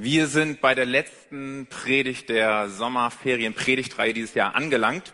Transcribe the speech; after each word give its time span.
Wir 0.00 0.28
sind 0.28 0.60
bei 0.60 0.76
der 0.76 0.86
letzten 0.86 1.66
Predigt 1.68 2.28
der 2.28 2.68
Sommerferien-Predigtreihe 2.68 4.14
dieses 4.14 4.32
Jahr 4.34 4.54
angelangt, 4.54 5.12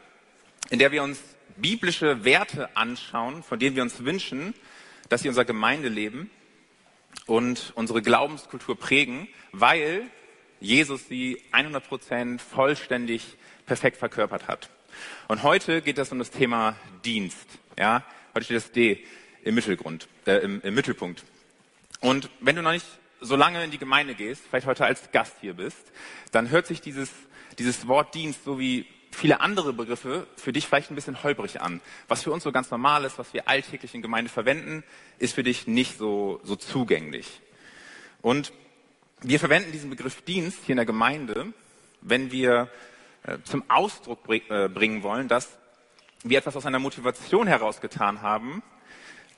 in 0.68 0.78
der 0.78 0.92
wir 0.92 1.02
uns 1.02 1.22
biblische 1.56 2.26
Werte 2.26 2.76
anschauen, 2.76 3.42
von 3.42 3.58
denen 3.58 3.76
wir 3.76 3.82
uns 3.82 4.04
wünschen, 4.04 4.52
dass 5.08 5.22
sie 5.22 5.30
unser 5.30 5.46
Gemeindeleben 5.46 6.28
und 7.24 7.72
unsere 7.76 8.02
Glaubenskultur 8.02 8.78
prägen, 8.78 9.26
weil 9.52 10.02
Jesus 10.60 11.08
sie 11.08 11.40
100 11.50 11.88
Prozent 11.88 12.42
vollständig 12.42 13.38
perfekt 13.64 13.96
verkörpert 13.96 14.48
hat. 14.48 14.68
Und 15.28 15.44
heute 15.44 15.80
geht 15.80 15.96
es 15.96 16.12
um 16.12 16.18
das 16.18 16.30
Thema 16.30 16.76
Dienst. 17.06 17.48
Ja, 17.78 18.04
heute 18.34 18.44
steht 18.44 18.56
das 18.58 18.70
D 18.70 19.02
im 19.44 19.54
Mittelgrund, 19.54 20.08
äh, 20.26 20.40
im, 20.40 20.60
im 20.60 20.74
Mittelpunkt. 20.74 21.24
Und 22.00 22.28
wenn 22.40 22.56
du 22.56 22.60
noch 22.60 22.72
nicht 22.72 22.84
so 23.24 23.36
lange 23.36 23.64
in 23.64 23.70
die 23.70 23.78
Gemeinde 23.78 24.14
gehst, 24.14 24.42
vielleicht 24.48 24.66
heute 24.66 24.84
als 24.84 25.10
Gast 25.10 25.34
hier 25.40 25.54
bist, 25.54 25.92
dann 26.30 26.50
hört 26.50 26.66
sich 26.66 26.80
dieses, 26.80 27.10
dieses 27.58 27.88
Wort 27.88 28.14
Dienst 28.14 28.44
so 28.44 28.58
wie 28.58 28.86
viele 29.10 29.40
andere 29.40 29.72
Begriffe 29.72 30.26
für 30.36 30.52
dich 30.52 30.66
vielleicht 30.66 30.90
ein 30.90 30.94
bisschen 30.94 31.22
holprig 31.22 31.60
an. 31.60 31.80
Was 32.08 32.22
für 32.22 32.32
uns 32.32 32.42
so 32.42 32.52
ganz 32.52 32.70
normal 32.70 33.04
ist, 33.04 33.18
was 33.18 33.32
wir 33.32 33.48
alltäglich 33.48 33.94
in 33.94 34.02
Gemeinde 34.02 34.30
verwenden, 34.30 34.84
ist 35.18 35.34
für 35.34 35.42
dich 35.42 35.66
nicht 35.66 35.96
so, 35.96 36.40
so 36.42 36.56
zugänglich. 36.56 37.40
Und 38.20 38.52
wir 39.22 39.38
verwenden 39.40 39.72
diesen 39.72 39.90
Begriff 39.90 40.22
Dienst 40.22 40.58
hier 40.66 40.74
in 40.74 40.78
der 40.78 40.86
Gemeinde, 40.86 41.52
wenn 42.00 42.32
wir 42.32 42.68
äh, 43.22 43.38
zum 43.44 43.64
Ausdruck 43.68 44.20
äh, 44.28 44.68
bringen 44.68 45.02
wollen, 45.02 45.28
dass 45.28 45.56
wir 46.24 46.38
etwas 46.38 46.56
aus 46.56 46.66
einer 46.66 46.78
Motivation 46.78 47.46
herausgetan 47.46 48.20
haben, 48.20 48.62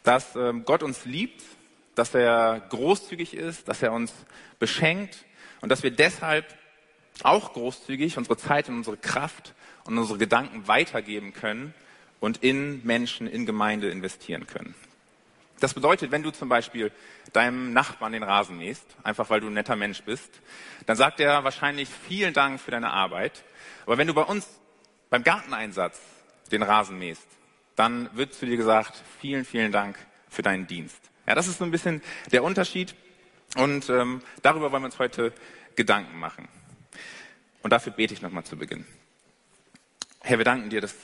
dass 0.03 0.35
äh, 0.35 0.53
Gott 0.65 0.83
uns 0.83 1.05
liebt 1.05 1.43
dass 1.97 2.15
er 2.15 2.63
großzügig 2.69 3.35
ist, 3.35 3.67
dass 3.69 3.83
er 3.83 3.93
uns 3.93 4.13
beschenkt 4.61 5.25
und 5.61 5.71
dass 5.71 5.83
wir 5.83 5.91
deshalb 5.91 6.47
auch 7.23 7.55
großzügig 7.55 8.19
unsere 8.19 8.37
Zeit 8.37 8.69
und 8.69 8.77
unsere 8.77 8.97
Kraft 8.97 9.55
und 9.85 9.99
unsere 9.99 10.19
Gedanken 10.19 10.69
weitergeben 10.69 11.33
können 11.33 11.75
und 12.21 12.43
in 12.43 12.85
Menschen, 12.85 13.27
in 13.27 13.47
Gemeinde 13.47 13.91
investieren 13.91 14.47
können. 14.47 14.75
Das 15.59 15.73
bedeutet, 15.73 16.11
wenn 16.11 16.23
du 16.23 16.31
zum 16.31 16.51
Beispiel 16.51 16.93
deinem 17.33 17.73
Nachbarn 17.73 18.13
den 18.13 18.23
Rasen 18.23 18.59
mähst, 18.59 18.85
einfach 19.03 19.31
weil 19.31 19.41
du 19.41 19.47
ein 19.47 19.55
netter 19.55 19.77
Mensch 19.77 20.03
bist, 20.03 20.31
dann 20.85 20.97
sagt 20.97 21.19
er 21.19 21.45
wahrscheinlich 21.45 21.89
vielen 21.89 22.35
Dank 22.35 22.61
für 22.61 22.71
deine 22.71 22.91
Arbeit. 22.91 23.43
Aber 23.87 23.97
wenn 23.97 24.07
du 24.07 24.13
bei 24.13 24.23
uns 24.23 24.47
beim 25.09 25.25
Garteneinsatz 25.25 25.99
den 26.53 26.63
Rasen 26.63 26.99
mähst, 26.99 27.27
dann 27.75 28.11
wird 28.15 28.35
zu 28.35 28.45
dir 28.45 28.59
gesagt, 28.59 29.03
vielen, 29.19 29.47
vielen 29.47 29.73
Dank 29.73 29.99
für 30.29 30.43
deinen 30.43 30.67
Dienst. 30.67 31.01
Ja, 31.27 31.35
das 31.35 31.49
ist 31.49 31.59
so 31.59 31.65
ein 31.65 31.73
bisschen 31.73 32.03
der 32.31 32.45
Unterschied 32.45 32.95
und 33.57 33.89
ähm, 33.91 34.23
darüber 34.43 34.71
wollen 34.71 34.83
wir 34.83 34.87
uns 34.87 35.01
heute 35.01 35.33
Gedanken 35.75 36.19
machen. 36.21 36.49
Und 37.63 37.73
dafür 37.73 37.93
bete 37.93 38.15
ich 38.15 38.23
nochmal 38.23 38.45
zu 38.45 38.57
Beginn. 38.57 38.87
Herr, 40.21 40.39
wir 40.39 40.45
danken 40.45 40.71
dir, 40.71 40.81
dass, 40.81 40.95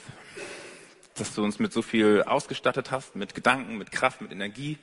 dass 1.15 1.35
du 1.35 1.43
uns 1.43 1.59
mit 1.59 1.73
so 1.73 1.83
viel 1.83 2.23
ausgestattet 2.23 2.93
hast, 2.93 3.17
mit 3.17 3.35
Gedanken, 3.35 3.79
mit 3.79 3.91
Kraft, 3.91 4.21
mit 4.21 4.31
Energie 4.31 4.79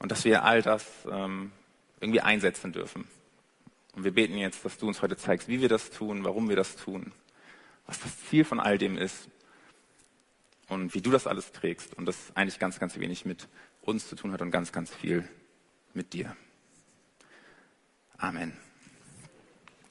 und 0.00 0.10
dass 0.10 0.24
wir 0.24 0.42
all 0.42 0.62
das 0.62 0.84
ähm, 1.08 1.52
irgendwie 2.00 2.20
einsetzen 2.20 2.72
dürfen. 2.72 3.06
Und 3.94 4.02
wir 4.02 4.12
beten 4.12 4.36
jetzt, 4.36 4.64
dass 4.64 4.78
du 4.78 4.88
uns 4.88 5.00
heute 5.00 5.16
zeigst, 5.16 5.46
wie 5.46 5.60
wir 5.60 5.68
das 5.68 5.90
tun, 5.90 6.24
warum 6.24 6.48
wir 6.48 6.56
das 6.56 6.74
tun, 6.74 7.12
was 7.86 8.00
das 8.00 8.24
Ziel 8.28 8.44
von 8.44 8.58
all 8.58 8.78
dem 8.78 8.98
ist 8.98 9.28
und 10.68 10.92
wie 10.92 11.02
du 11.02 11.12
das 11.12 11.28
alles 11.28 11.52
trägst 11.52 11.94
und 11.94 12.06
das 12.06 12.16
eigentlich 12.34 12.58
ganz, 12.58 12.80
ganz 12.80 12.98
wenig 12.98 13.24
mit 13.24 13.46
uns 13.90 14.08
zu 14.08 14.16
tun 14.16 14.32
hat 14.32 14.40
und 14.42 14.50
ganz, 14.50 14.72
ganz 14.72 14.94
viel 14.94 15.28
mit 15.92 16.12
dir. 16.12 16.34
Amen. 18.16 18.56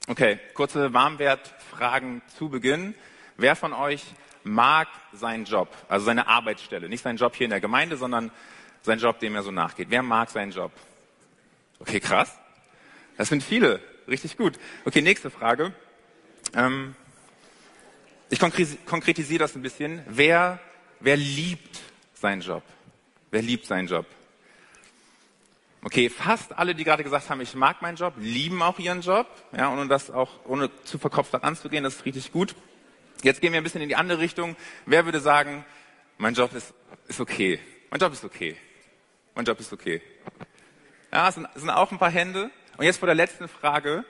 Okay, 0.06 0.38
kurze 0.54 0.92
Warmwertfragen 0.92 2.22
zu 2.36 2.48
Beginn. 2.48 2.94
Wer 3.36 3.56
von 3.56 3.72
euch 3.72 4.04
mag 4.42 4.88
seinen 5.12 5.44
Job, 5.44 5.68
also 5.88 6.06
seine 6.06 6.26
Arbeitsstelle? 6.26 6.88
Nicht 6.88 7.02
seinen 7.02 7.16
Job 7.16 7.36
hier 7.36 7.44
in 7.44 7.50
der 7.50 7.60
Gemeinde, 7.60 7.96
sondern 7.96 8.30
seinen 8.82 8.98
Job, 8.98 9.18
dem 9.20 9.34
er 9.34 9.42
so 9.42 9.50
nachgeht. 9.50 9.88
Wer 9.90 10.02
mag 10.02 10.30
seinen 10.30 10.52
Job? 10.52 10.72
Okay, 11.78 12.00
krass. 12.00 12.38
Das 13.16 13.28
sind 13.28 13.42
viele. 13.42 13.80
Richtig 14.08 14.36
gut. 14.36 14.58
Okay, 14.84 15.02
nächste 15.02 15.30
Frage. 15.30 15.72
Ähm, 16.54 16.94
ich 18.30 18.38
konkretisiere 18.40 19.40
das 19.40 19.54
ein 19.54 19.62
bisschen. 19.62 20.02
Wer, 20.08 20.60
wer 21.00 21.16
liebt 21.16 21.80
seinen 22.14 22.40
Job? 22.42 22.62
Wer 23.30 23.42
liebt 23.42 23.66
seinen 23.66 23.86
Job? 23.86 24.06
Okay, 25.82 26.10
fast 26.10 26.58
alle, 26.58 26.74
die 26.74 26.84
gerade 26.84 27.02
gesagt 27.04 27.30
haben, 27.30 27.40
ich 27.40 27.54
mag 27.54 27.80
meinen 27.80 27.96
Job, 27.96 28.14
lieben 28.18 28.60
auch 28.62 28.78
ihren 28.78 29.00
Job. 29.00 29.26
Ja, 29.56 29.72
ohne 29.72 29.86
das 29.88 30.10
auch, 30.10 30.30
ohne 30.44 30.70
zu 30.84 30.98
verkopft 30.98 31.32
daran 31.32 31.56
zu 31.56 31.68
gehen, 31.70 31.84
das 31.84 31.96
ist 31.96 32.04
richtig 32.04 32.32
gut. 32.32 32.54
Jetzt 33.22 33.40
gehen 33.40 33.52
wir 33.52 33.60
ein 33.60 33.64
bisschen 33.64 33.80
in 33.80 33.88
die 33.88 33.96
andere 33.96 34.18
Richtung. 34.18 34.56
Wer 34.84 35.04
würde 35.04 35.20
sagen, 35.20 35.64
mein 36.18 36.34
Job 36.34 36.54
ist, 36.54 36.74
ist 37.08 37.20
okay. 37.20 37.60
Mein 37.90 38.00
Job 38.00 38.12
ist 38.12 38.24
okay. 38.24 38.56
Mein 39.34 39.44
Job 39.44 39.58
ist 39.58 39.72
okay. 39.72 40.02
Ja, 41.12 41.28
es 41.28 41.34
sind, 41.34 41.48
es 41.54 41.60
sind 41.60 41.70
auch 41.70 41.90
ein 41.92 41.98
paar 41.98 42.10
Hände. 42.10 42.50
Und 42.76 42.84
jetzt 42.84 42.98
vor 42.98 43.06
der 43.06 43.14
letzten 43.14 43.48
Frage. 43.48 44.04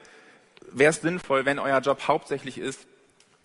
Wäre 0.73 0.91
es 0.91 1.01
sinnvoll, 1.01 1.45
wenn 1.45 1.59
euer 1.59 1.81
Job 1.81 2.07
hauptsächlich 2.07 2.59
ist, 2.59 2.87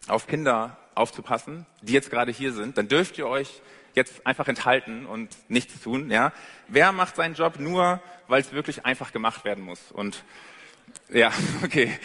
auf 0.07 0.27
Kinder 0.27 0.77
aufzupassen, 0.93 1.65
die 1.81 1.93
jetzt 1.93 2.11
gerade 2.11 2.31
hier 2.31 2.53
sind, 2.53 2.77
dann 2.77 2.87
dürft 2.87 3.17
ihr 3.17 3.27
euch 3.27 3.61
jetzt 3.95 4.27
einfach 4.27 4.47
enthalten 4.47 5.05
und 5.05 5.35
nichts 5.49 5.81
tun. 5.81 6.11
Ja? 6.11 6.31
Wer 6.67 6.91
macht 6.91 7.15
seinen 7.15 7.33
Job 7.33 7.59
nur, 7.59 8.01
weil 8.27 8.41
es 8.41 8.51
wirklich 8.51 8.85
einfach 8.85 9.11
gemacht 9.11 9.45
werden 9.45 9.63
muss? 9.63 9.91
Und 9.91 10.23
ja, 11.09 11.31
okay. 11.63 11.97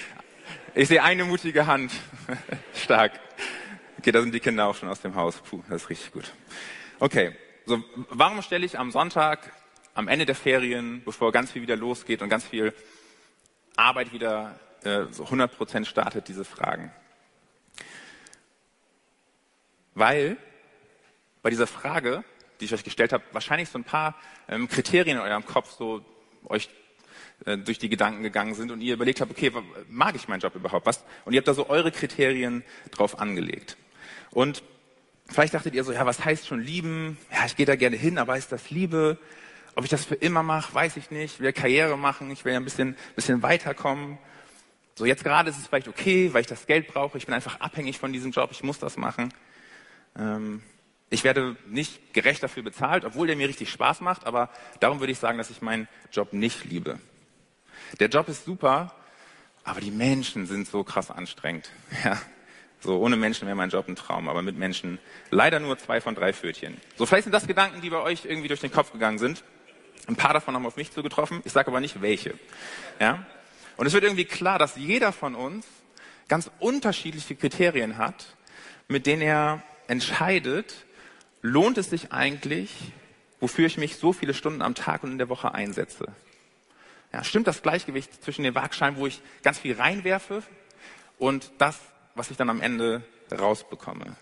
Ich 0.75 0.89
sehe 0.89 1.03
eine 1.03 1.25
mutige 1.25 1.67
Hand. 1.67 1.93
Stark. 2.75 3.13
Okay, 3.99 4.13
da 4.13 4.23
sind 4.23 4.33
die 4.33 4.41
Kinder 4.41 4.67
auch 4.67 4.77
schon 4.77 4.89
aus 4.89 5.01
dem 5.01 5.15
Haus. 5.15 5.37
Puh, 5.37 5.63
das 5.69 5.83
ist 5.83 5.91
richtig 5.91 6.13
gut. 6.13 6.33
Okay, 7.01 7.37
so 7.67 7.83
warum 8.09 8.41
stelle 8.43 8.65
ich 8.65 8.79
am 8.79 8.91
Sonntag, 8.91 9.53
am 9.95 10.09
Ende 10.09 10.27
der 10.27 10.35
Ferien, 10.35 11.03
bevor 11.05 11.33
ganz 11.33 11.53
viel 11.53 11.63
wieder 11.63 11.77
losgeht 11.77 12.23
und 12.23 12.29
ganz 12.29 12.47
viel 12.47 12.73
Arbeit 13.77 14.13
wieder 14.13 14.59
äh, 14.85 15.05
so 15.11 15.25
100 15.25 15.57
Prozent 15.57 15.87
startet, 15.87 16.29
diese 16.29 16.45
Fragen? 16.45 16.93
Weil 19.95 20.37
bei 21.43 21.51
dieser 21.51 21.67
Frage, 21.67 22.25
die 22.61 22.67
ich 22.67 22.75
euch 22.75 22.85
gestellt 22.85 23.13
habe, 23.13 23.25
wahrscheinlich 23.33 23.69
so 23.69 23.79
ein 23.79 23.85
paar 23.85 24.15
ähm, 24.49 24.69
Kriterien 24.69 25.19
in 25.19 25.23
eurem 25.23 25.45
Kopf 25.45 25.71
so 25.77 26.05
euch 26.45 26.69
äh, 27.47 27.57
durch 27.57 27.79
die 27.79 27.89
Gedanken 27.89 28.23
gegangen 28.23 28.55
sind 28.55 28.71
und 28.71 28.81
ihr 28.81 28.95
überlegt 28.95 29.21
habt, 29.21 29.31
okay, 29.31 29.51
mag 29.89 30.15
ich 30.15 30.29
meinen 30.29 30.41
Job 30.41 30.55
überhaupt? 30.55 30.87
Was? 30.87 31.05
Und 31.25 31.33
ihr 31.33 31.39
habt 31.39 31.49
da 31.49 31.55
so 31.55 31.69
eure 31.69 31.91
Kriterien 31.91 32.63
drauf 32.91 33.19
angelegt. 33.19 33.77
Und 34.31 34.63
vielleicht 35.27 35.55
dachtet 35.55 35.75
ihr 35.75 35.85
so, 35.85 35.93
ja, 35.93 36.05
was 36.07 36.25
heißt 36.25 36.47
schon 36.47 36.61
lieben? 36.61 37.17
Ja, 37.33 37.47
ich 37.47 37.57
gehe 37.57 37.67
da 37.67 37.77
gerne 37.77 37.97
hin, 37.97 38.19
aber 38.19 38.37
ist 38.37 38.53
das 38.53 38.71
Liebe? 38.71 39.19
Ob 39.75 39.85
ich 39.85 39.91
das 39.91 40.05
für 40.05 40.17
immer 40.17 40.43
mache, 40.43 40.75
weiß 40.75 40.97
ich 40.97 41.11
nicht. 41.11 41.35
Ich 41.35 41.41
will 41.41 41.53
Karriere 41.53 41.97
machen, 41.97 42.31
ich 42.31 42.45
will 42.45 42.53
ja 42.53 42.61
ein 42.61 42.65
bisschen, 42.65 42.97
bisschen 43.15 43.43
weiterkommen. 43.43 44.19
So 44.97 45.07
jetzt 45.07 45.25
gerade 45.25 45.49
ist 45.49 45.59
es 45.59 45.67
vielleicht 45.67 45.89
okay, 45.89 46.35
weil 46.35 46.43
ich 46.43 46.47
das 46.47 46.67
Geld 46.67 46.89
brauche. 46.89 47.17
Ich 47.17 47.25
bin 47.25 47.35
einfach 47.35 47.61
abhängig 47.61 47.99
von 47.99 48.13
diesem 48.13 48.33
Job, 48.33 48.51
ich 48.53 48.63
muss 48.63 48.79
das 48.79 48.97
machen. 48.97 49.33
Ähm, 50.19 50.63
ich 51.11 51.25
werde 51.25 51.57
nicht 51.67 52.15
gerecht 52.15 52.43
dafür 52.43 52.63
bezahlt, 52.63 53.05
obwohl 53.05 53.27
der 53.27 53.37
mir 53.37 53.49
richtig 53.49 53.71
Spaß 53.71 54.01
macht, 54.01 54.27
aber 54.27 54.49
darum 54.79 55.01
würde 55.01 55.13
ich 55.13 55.19
sagen, 55.19 55.39
dass 55.39 55.51
ich 55.51 55.61
meinen 55.61 55.89
Job 56.13 56.33
nicht 56.33 56.65
liebe. 56.65 57.01
Der 57.99 58.09
Job 58.09 58.29
ist 58.29 58.45
super, 58.45 58.95
aber 59.65 59.81
die 59.81 59.91
Menschen 59.91 60.47
sind 60.47 60.69
so 60.69 60.85
krass 60.85 61.11
anstrengend. 61.11 61.71
Ja, 62.05 62.19
so 62.83 62.99
ohne 62.99 63.17
Menschen 63.17 63.47
wäre 63.47 63.57
mein 63.57 63.69
Job 63.69 63.89
ein 63.89 63.97
Traum, 63.97 64.29
aber 64.29 64.41
mit 64.41 64.57
Menschen 64.57 64.99
leider 65.31 65.61
nur 65.61 65.77
zwei 65.79 66.01
von 66.01 66.15
drei 66.15 66.33
Pfötchen. 66.33 66.79
So 66.97 67.05
vielleicht 67.05 67.25
sind 67.25 67.33
das 67.33 67.47
Gedanken, 67.47 67.83
die 67.83 67.91
bei 67.91 68.01
euch 68.01 68.25
irgendwie 68.25 68.49
durch 68.49 68.61
den 68.61 68.73
Kopf 68.73 68.93
gegangen 68.93 69.19
sind. 69.19 69.45
Ein 70.07 70.17
paar 70.17 70.33
davon 70.33 70.55
haben 70.55 70.65
auf 70.65 70.77
mich 70.77 70.91
zugetroffen. 70.91 71.43
Ich 71.45 71.53
sage 71.53 71.69
aber 71.69 71.81
nicht 71.81 72.01
welche. 72.01 72.35
Ja, 72.99 73.27
und 73.77 73.87
es 73.87 73.93
wird 73.93 74.05
irgendwie 74.05 74.25
klar, 74.25 74.59
dass 74.59 74.77
jeder 74.77 75.13
von 75.13 75.35
uns 75.35 75.67
ganz 76.29 76.51
unterschiedliche 76.59 77.35
Kriterien 77.35 77.99
hat, 77.99 78.37
mit 78.89 79.07
denen 79.07 79.23
er 79.23 79.63
entscheidet, 79.89 80.75
lohnt 81.43 81.79
es 81.79 81.91
sich 81.91 82.13
eigentlich, 82.13 82.71
wofür 83.39 83.67
ich 83.67 83.79
mich 83.79 83.97
so 83.97 84.13
viele 84.13 84.35
Stunden 84.35 84.63
am 84.63 84.75
Tag 84.75 85.03
und 85.03 85.13
in 85.13 85.19
der 85.19 85.29
Woche 85.29 85.55
einsetze? 85.55 86.07
Ja, 87.13 87.25
stimmt 87.25 87.47
das 87.47 87.63
Gleichgewicht 87.63 88.23
zwischen 88.23 88.45
den 88.45 88.55
Waagschalen, 88.55 88.97
wo 88.97 89.07
ich 89.07 89.21
ganz 89.43 89.59
viel 89.59 89.75
reinwerfe 89.75 90.43
und 91.19 91.51
das, 91.59 91.79
was 92.15 92.31
ich 92.31 92.37
dann 92.37 92.51
am 92.51 92.61
Ende 92.61 93.03
rausbekomme? 93.33 94.17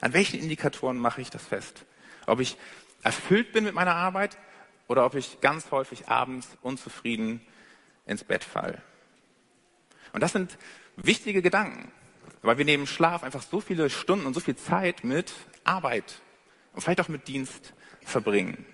An 0.00 0.12
welchen 0.14 0.40
Indikatoren 0.40 0.96
mache 0.96 1.20
ich 1.20 1.30
das 1.30 1.44
fest? 1.44 1.84
Ob 2.26 2.40
ich 2.40 2.56
erfüllt 3.02 3.52
bin 3.52 3.64
mit 3.64 3.74
meiner 3.74 3.94
Arbeit 3.94 4.38
oder 4.88 5.04
ob 5.04 5.14
ich 5.14 5.40
ganz 5.40 5.70
häufig 5.70 6.08
abends 6.08 6.48
unzufrieden 6.62 7.40
ins 8.06 8.24
Bett 8.24 8.44
fall? 8.44 8.80
Und 10.12 10.22
das 10.22 10.32
sind 10.32 10.56
wichtige 10.96 11.42
Gedanken, 11.42 11.92
weil 12.42 12.58
wir 12.58 12.64
neben 12.64 12.86
Schlaf 12.86 13.22
einfach 13.22 13.42
so 13.42 13.60
viele 13.60 13.90
Stunden 13.90 14.26
und 14.26 14.34
so 14.34 14.40
viel 14.40 14.56
Zeit 14.56 15.04
mit 15.04 15.32
Arbeit 15.64 16.20
und 16.72 16.80
vielleicht 16.82 17.00
auch 17.00 17.08
mit 17.08 17.28
Dienst 17.28 17.72
verbringen. 18.02 18.64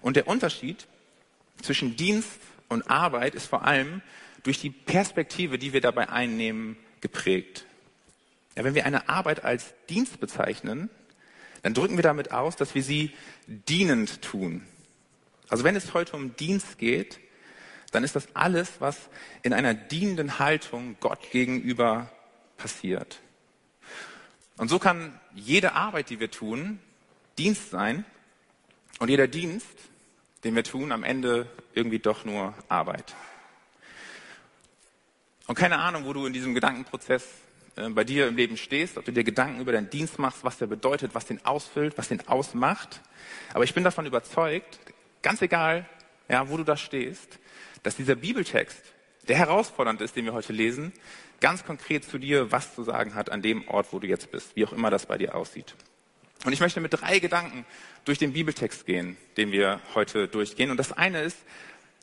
Und 0.00 0.16
der 0.16 0.28
Unterschied 0.28 0.86
zwischen 1.62 1.96
Dienst 1.96 2.38
und 2.68 2.90
Arbeit 2.90 3.34
ist 3.34 3.46
vor 3.46 3.64
allem 3.64 4.02
durch 4.42 4.60
die 4.60 4.70
Perspektive, 4.70 5.58
die 5.58 5.72
wir 5.72 5.80
dabei 5.80 6.08
einnehmen, 6.08 6.76
geprägt. 7.00 7.64
Ja, 8.56 8.64
wenn 8.64 8.74
wir 8.74 8.86
eine 8.86 9.08
Arbeit 9.08 9.44
als 9.44 9.74
Dienst 9.88 10.20
bezeichnen, 10.20 10.90
dann 11.62 11.74
drücken 11.74 11.96
wir 11.96 12.02
damit 12.02 12.30
aus, 12.30 12.56
dass 12.56 12.74
wir 12.74 12.82
sie 12.82 13.12
dienend 13.46 14.22
tun. 14.22 14.62
Also 15.48 15.64
wenn 15.64 15.76
es 15.76 15.94
heute 15.94 16.16
um 16.16 16.36
Dienst 16.36 16.78
geht, 16.78 17.20
dann 17.90 18.04
ist 18.04 18.16
das 18.16 18.28
alles, 18.34 18.80
was 18.80 19.08
in 19.42 19.52
einer 19.52 19.72
dienenden 19.72 20.38
Haltung 20.38 20.96
Gott 21.00 21.30
gegenüber 21.30 22.10
passiert. 22.56 23.20
Und 24.56 24.68
so 24.68 24.78
kann 24.78 25.18
jede 25.34 25.72
Arbeit, 25.72 26.10
die 26.10 26.20
wir 26.20 26.30
tun, 26.30 26.78
Dienst 27.38 27.70
sein 27.70 28.04
und 28.98 29.08
jeder 29.08 29.26
Dienst, 29.26 29.76
den 30.44 30.54
wir 30.54 30.62
tun, 30.62 30.92
am 30.92 31.02
Ende 31.02 31.46
irgendwie 31.74 31.98
doch 31.98 32.24
nur 32.24 32.54
Arbeit. 32.68 33.14
Und 35.46 35.56
keine 35.56 35.78
Ahnung, 35.78 36.04
wo 36.04 36.12
du 36.12 36.26
in 36.26 36.32
diesem 36.32 36.54
Gedankenprozess 36.54 37.26
äh, 37.76 37.88
bei 37.90 38.04
dir 38.04 38.28
im 38.28 38.36
Leben 38.36 38.56
stehst, 38.56 38.96
ob 38.96 39.04
du 39.04 39.12
dir 39.12 39.24
Gedanken 39.24 39.60
über 39.60 39.72
deinen 39.72 39.90
Dienst 39.90 40.18
machst, 40.18 40.44
was 40.44 40.58
der 40.58 40.66
bedeutet, 40.66 41.14
was 41.14 41.26
den 41.26 41.44
ausfüllt, 41.44 41.98
was 41.98 42.08
den 42.08 42.26
ausmacht. 42.28 43.00
Aber 43.52 43.64
ich 43.64 43.74
bin 43.74 43.84
davon 43.84 44.06
überzeugt, 44.06 44.78
ganz 45.22 45.42
egal, 45.42 45.88
ja, 46.28 46.48
wo 46.48 46.56
du 46.56 46.64
da 46.64 46.76
stehst, 46.76 47.38
dass 47.82 47.96
dieser 47.96 48.14
Bibeltext, 48.14 48.93
der 49.28 49.36
herausfordernd 49.36 50.00
ist, 50.00 50.16
den 50.16 50.24
wir 50.24 50.32
heute 50.32 50.52
lesen, 50.52 50.92
ganz 51.40 51.64
konkret 51.64 52.04
zu 52.04 52.18
dir 52.18 52.52
was 52.52 52.74
zu 52.74 52.82
sagen 52.82 53.14
hat 53.14 53.30
an 53.30 53.42
dem 53.42 53.66
Ort, 53.68 53.92
wo 53.92 53.98
du 53.98 54.06
jetzt 54.06 54.30
bist, 54.30 54.56
wie 54.56 54.64
auch 54.64 54.72
immer 54.72 54.90
das 54.90 55.06
bei 55.06 55.18
dir 55.18 55.34
aussieht. 55.34 55.74
Und 56.44 56.52
ich 56.52 56.60
möchte 56.60 56.80
mit 56.80 56.92
drei 56.92 57.18
Gedanken 57.18 57.64
durch 58.04 58.18
den 58.18 58.32
Bibeltext 58.32 58.84
gehen, 58.86 59.16
den 59.36 59.50
wir 59.50 59.80
heute 59.94 60.28
durchgehen. 60.28 60.70
Und 60.70 60.76
das 60.76 60.92
eine 60.92 61.22
ist 61.22 61.38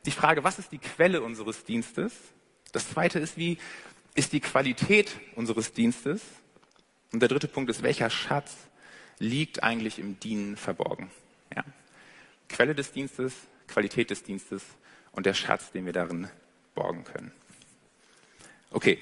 die 0.06 0.12
Frage, 0.12 0.44
was 0.44 0.58
ist 0.58 0.72
die 0.72 0.80
Quelle 0.80 1.22
unseres 1.22 1.64
Dienstes? 1.64 2.14
Das 2.72 2.90
zweite 2.90 3.20
ist, 3.20 3.38
wie 3.38 3.58
ist 4.16 4.34
die 4.34 4.40
Qualität 4.40 5.12
unseres 5.36 5.74
Dienstes? 5.74 6.22
Und 7.14 7.20
der 7.20 7.30
dritte 7.30 7.48
Punkt 7.48 7.70
ist, 7.70 7.84
welcher 7.84 8.10
Schatz 8.10 8.56
liegt 9.20 9.64
eigentlich 9.64 10.00
im 10.00 10.20
Dienen 10.20 10.58
verborgen? 10.58 11.12
Ja. 11.56 11.64
Quelle 12.50 12.74
des 12.74 12.92
Dienstes, 12.92 13.34
Qualität 13.68 14.10
des 14.10 14.24
Dienstes 14.24 14.64
und 15.12 15.26
der 15.26 15.34
Schatz, 15.34 15.72
den 15.72 15.86
wir 15.86 15.94
darin 15.94 16.30
borgen 16.76 17.04
können. 17.04 17.32
Okay, 18.72 19.00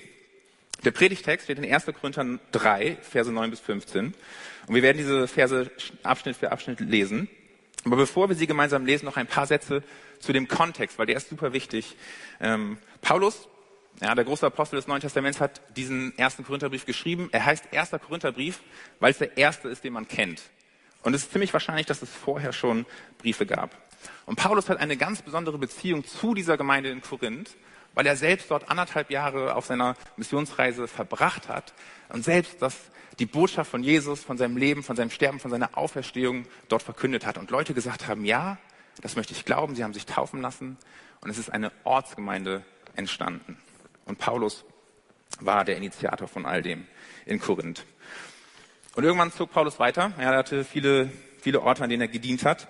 der 0.83 0.91
Predigtext 0.91 1.45
steht 1.45 1.59
in 1.59 1.71
1. 1.71 1.85
Korinther 1.87 2.39
3, 2.51 2.97
Verse 3.01 3.31
9 3.31 3.49
bis 3.49 3.59
15. 3.59 4.13
Und 4.67 4.75
wir 4.75 4.81
werden 4.81 4.97
diese 4.97 5.27
Verse 5.27 5.69
Abschnitt 6.03 6.37
für 6.37 6.51
Abschnitt 6.51 6.79
lesen. 6.79 7.27
Aber 7.85 7.97
bevor 7.97 8.29
wir 8.29 8.35
sie 8.35 8.47
gemeinsam 8.47 8.85
lesen, 8.85 9.05
noch 9.05 9.17
ein 9.17 9.27
paar 9.27 9.45
Sätze 9.45 9.83
zu 10.19 10.33
dem 10.33 10.47
Kontext, 10.47 10.97
weil 10.97 11.05
der 11.05 11.17
ist 11.17 11.29
super 11.29 11.53
wichtig. 11.53 11.95
Ähm, 12.39 12.77
Paulus, 13.01 13.47
ja, 14.01 14.15
der 14.15 14.25
große 14.25 14.45
Apostel 14.45 14.77
des 14.77 14.87
Neuen 14.87 15.01
Testaments, 15.01 15.41
hat 15.41 15.61
diesen 15.75 16.17
ersten 16.17 16.45
Korintherbrief 16.45 16.85
geschrieben. 16.85 17.29
Er 17.31 17.45
heißt 17.45 17.65
erster 17.71 17.99
Korintherbrief, 17.99 18.61
weil 18.99 19.11
es 19.11 19.17
der 19.17 19.37
erste 19.37 19.69
ist, 19.69 19.83
den 19.83 19.93
man 19.93 20.07
kennt. 20.07 20.41
Und 21.03 21.13
es 21.13 21.23
ist 21.23 21.31
ziemlich 21.31 21.53
wahrscheinlich, 21.53 21.85
dass 21.85 22.01
es 22.01 22.09
vorher 22.09 22.53
schon 22.53 22.85
Briefe 23.17 23.45
gab. 23.45 23.75
Und 24.25 24.35
Paulus 24.35 24.69
hat 24.69 24.79
eine 24.79 24.97
ganz 24.97 25.21
besondere 25.21 25.57
Beziehung 25.57 26.05
zu 26.05 26.33
dieser 26.33 26.57
Gemeinde 26.57 26.89
in 26.89 27.01
Korinth 27.01 27.55
weil 27.93 28.05
er 28.05 28.15
selbst 28.15 28.49
dort 28.51 28.69
anderthalb 28.69 29.11
Jahre 29.11 29.55
auf 29.55 29.65
seiner 29.65 29.95
Missionsreise 30.17 30.87
verbracht 30.87 31.49
hat 31.49 31.73
und 32.09 32.23
selbst 32.23 32.61
das, 32.61 32.75
die 33.19 33.25
Botschaft 33.25 33.69
von 33.69 33.83
Jesus, 33.83 34.23
von 34.23 34.37
seinem 34.37 34.57
Leben, 34.57 34.83
von 34.83 34.95
seinem 34.95 35.09
Sterben, 35.09 35.39
von 35.39 35.51
seiner 35.51 35.77
Auferstehung 35.77 36.45
dort 36.69 36.83
verkündet 36.83 37.25
hat. 37.25 37.37
Und 37.37 37.51
Leute 37.51 37.73
gesagt 37.73 38.07
haben, 38.07 38.25
ja, 38.25 38.57
das 39.01 39.15
möchte 39.15 39.33
ich 39.33 39.45
glauben, 39.45 39.75
sie 39.75 39.83
haben 39.83 39.93
sich 39.93 40.05
taufen 40.05 40.41
lassen 40.41 40.77
und 41.21 41.29
es 41.29 41.37
ist 41.37 41.49
eine 41.49 41.71
Ortsgemeinde 41.83 42.63
entstanden. 42.95 43.57
Und 44.05 44.17
Paulus 44.17 44.65
war 45.39 45.65
der 45.65 45.77
Initiator 45.77 46.27
von 46.27 46.45
all 46.45 46.61
dem 46.61 46.87
in 47.25 47.39
Korinth. 47.39 47.85
Und 48.95 49.03
irgendwann 49.03 49.31
zog 49.31 49.51
Paulus 49.51 49.79
weiter. 49.79 50.13
Er 50.17 50.29
hatte 50.29 50.63
viele, 50.63 51.11
viele 51.41 51.61
Orte, 51.61 51.83
an 51.83 51.89
denen 51.89 52.01
er 52.01 52.07
gedient 52.07 52.43
hat. 52.43 52.67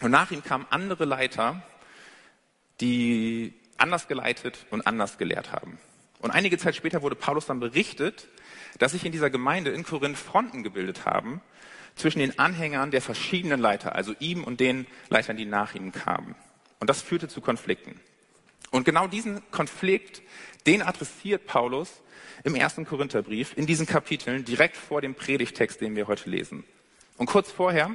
Und 0.00 0.10
nach 0.10 0.30
ihm 0.30 0.42
kamen 0.42 0.66
andere 0.70 1.04
Leiter, 1.04 1.62
die 2.80 3.54
anders 3.76 4.08
geleitet 4.08 4.66
und 4.70 4.86
anders 4.86 5.18
gelehrt 5.18 5.52
haben. 5.52 5.78
Und 6.20 6.30
einige 6.30 6.58
Zeit 6.58 6.74
später 6.74 7.02
wurde 7.02 7.16
Paulus 7.16 7.46
dann 7.46 7.60
berichtet, 7.60 8.28
dass 8.78 8.92
sich 8.92 9.04
in 9.04 9.12
dieser 9.12 9.30
Gemeinde 9.30 9.70
in 9.70 9.84
Korinth 9.84 10.18
Fronten 10.18 10.62
gebildet 10.62 11.04
haben 11.04 11.40
zwischen 11.96 12.18
den 12.18 12.38
Anhängern 12.38 12.90
der 12.90 13.02
verschiedenen 13.02 13.60
Leiter, 13.60 13.94
also 13.94 14.14
ihm 14.18 14.42
und 14.42 14.58
den 14.58 14.86
Leitern, 15.10 15.36
die 15.36 15.44
nach 15.44 15.74
ihm 15.74 15.92
kamen. 15.92 16.34
Und 16.80 16.90
das 16.90 17.02
führte 17.02 17.28
zu 17.28 17.40
Konflikten. 17.40 18.00
Und 18.70 18.84
genau 18.84 19.06
diesen 19.06 19.48
Konflikt, 19.50 20.22
den 20.66 20.82
adressiert 20.82 21.46
Paulus 21.46 22.02
im 22.42 22.56
ersten 22.56 22.84
Korintherbrief 22.84 23.56
in 23.56 23.66
diesen 23.66 23.86
Kapiteln 23.86 24.44
direkt 24.44 24.76
vor 24.76 25.00
dem 25.00 25.14
Predigtext, 25.14 25.80
den 25.80 25.94
wir 25.94 26.08
heute 26.08 26.28
lesen. 26.28 26.64
Und 27.16 27.26
kurz 27.26 27.50
vorher, 27.50 27.90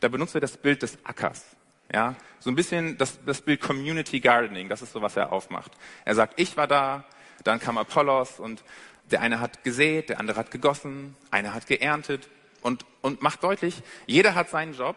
da 0.00 0.08
benutzt 0.08 0.34
er 0.34 0.40
das 0.40 0.56
Bild 0.56 0.82
des 0.82 0.98
Ackers. 1.04 1.44
Ja, 1.92 2.14
so 2.38 2.50
ein 2.50 2.54
bisschen 2.54 2.96
das, 2.98 3.18
das 3.24 3.40
Bild 3.40 3.60
Community 3.60 4.20
Gardening, 4.20 4.68
das 4.68 4.80
ist 4.80 4.92
so, 4.92 5.02
was 5.02 5.16
er 5.16 5.32
aufmacht. 5.32 5.72
Er 6.04 6.14
sagt, 6.14 6.38
ich 6.38 6.56
war 6.56 6.68
da, 6.68 7.04
dann 7.42 7.58
kam 7.58 7.78
Apollos 7.78 8.38
und 8.38 8.62
der 9.10 9.20
eine 9.22 9.40
hat 9.40 9.64
gesät, 9.64 10.08
der 10.08 10.20
andere 10.20 10.38
hat 10.38 10.52
gegossen, 10.52 11.16
einer 11.32 11.52
hat 11.52 11.66
geerntet 11.66 12.28
und, 12.62 12.86
und 13.00 13.22
macht 13.22 13.42
deutlich, 13.42 13.82
jeder 14.06 14.36
hat 14.36 14.50
seinen 14.50 14.74
Job, 14.74 14.96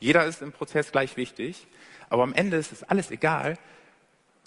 jeder 0.00 0.26
ist 0.26 0.42
im 0.42 0.52
Prozess 0.52 0.92
gleich 0.92 1.16
wichtig, 1.16 1.66
aber 2.10 2.22
am 2.22 2.34
Ende 2.34 2.58
ist 2.58 2.72
es 2.72 2.82
alles 2.82 3.10
egal. 3.10 3.58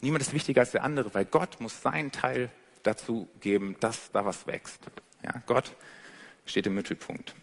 Niemand 0.02 0.22
ist 0.22 0.34
wichtiger 0.34 0.62
als 0.62 0.72
der 0.72 0.84
andere, 0.84 1.14
weil 1.16 1.26
Gott 1.26 1.60
muss 1.60 1.82
seinen 1.82 2.12
Teil 2.12 2.52
dazu 2.84 3.28
geben, 3.40 3.76
dass 3.80 4.12
da 4.12 4.24
was 4.24 4.46
wächst. 4.46 4.80
Ja, 5.24 5.42
Gott 5.48 5.76
steht 6.46 6.68
im 6.68 6.76
Mittelpunkt. 6.76 7.34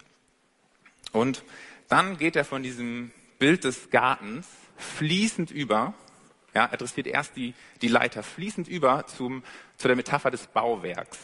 Und 1.10 1.42
dann 1.88 2.16
geht 2.16 2.36
er 2.36 2.44
von 2.44 2.62
diesem 2.62 3.12
Bild 3.38 3.64
des 3.64 3.90
Gartens 3.90 4.48
fließend 4.76 5.50
über, 5.50 5.94
ja, 6.54 6.72
adressiert 6.72 7.06
erst 7.06 7.36
die, 7.36 7.54
die 7.82 7.88
Leiter, 7.88 8.22
fließend 8.22 8.68
über 8.68 9.06
zum, 9.06 9.42
zu 9.76 9.88
der 9.88 9.96
Metapher 9.96 10.30
des 10.30 10.46
Bauwerks. 10.46 11.18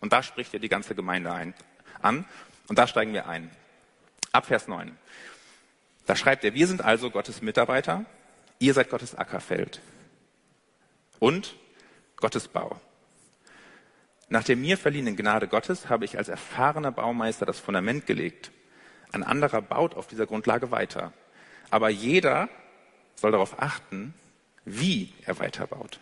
Und 0.00 0.12
da 0.12 0.22
spricht 0.22 0.52
er 0.54 0.60
die 0.60 0.68
ganze 0.68 0.94
Gemeinde 0.94 1.32
ein, 1.32 1.54
an. 2.02 2.24
Und 2.68 2.78
da 2.78 2.86
steigen 2.86 3.12
wir 3.12 3.28
ein. 3.28 3.50
Ab 4.32 4.46
Vers 4.46 4.68
9. 4.68 4.96
Da 6.06 6.16
schreibt 6.16 6.44
er, 6.44 6.54
wir 6.54 6.66
sind 6.66 6.82
also 6.82 7.10
Gottes 7.10 7.40
Mitarbeiter, 7.40 8.04
ihr 8.58 8.74
seid 8.74 8.90
Gottes 8.90 9.14
Ackerfeld 9.14 9.80
und 11.18 11.56
Gottes 12.16 12.48
Bau. 12.48 12.80
Nach 14.28 14.44
der 14.44 14.56
mir 14.56 14.76
verliehenen 14.76 15.16
Gnade 15.16 15.48
Gottes 15.48 15.88
habe 15.88 16.04
ich 16.04 16.18
als 16.18 16.28
erfahrener 16.28 16.92
Baumeister 16.92 17.46
das 17.46 17.60
Fundament 17.60 18.06
gelegt. 18.06 18.50
Ein 19.14 19.22
anderer 19.22 19.62
baut 19.62 19.94
auf 19.94 20.08
dieser 20.08 20.26
Grundlage 20.26 20.72
weiter. 20.72 21.12
Aber 21.70 21.88
jeder 21.88 22.48
soll 23.14 23.30
darauf 23.30 23.62
achten, 23.62 24.12
wie 24.64 25.12
er 25.24 25.38
weiterbaut. 25.38 26.00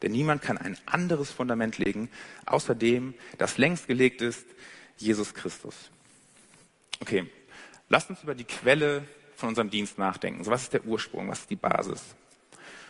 Denn 0.00 0.12
niemand 0.12 0.40
kann 0.40 0.56
ein 0.56 0.78
anderes 0.86 1.30
Fundament 1.30 1.76
legen, 1.76 2.10
außer 2.46 2.74
dem, 2.74 3.12
das 3.36 3.58
längst 3.58 3.88
gelegt 3.88 4.22
ist, 4.22 4.46
Jesus 4.96 5.34
Christus. 5.34 5.74
Okay, 7.00 7.30
lasst 7.90 8.08
uns 8.08 8.22
über 8.22 8.34
die 8.34 8.44
Quelle 8.44 9.04
von 9.36 9.50
unserem 9.50 9.68
Dienst 9.68 9.98
nachdenken. 9.98 10.38
Also 10.38 10.50
was 10.50 10.62
ist 10.62 10.72
der 10.72 10.86
Ursprung? 10.86 11.28
Was 11.28 11.40
ist 11.40 11.50
die 11.50 11.56
Basis? 11.56 12.02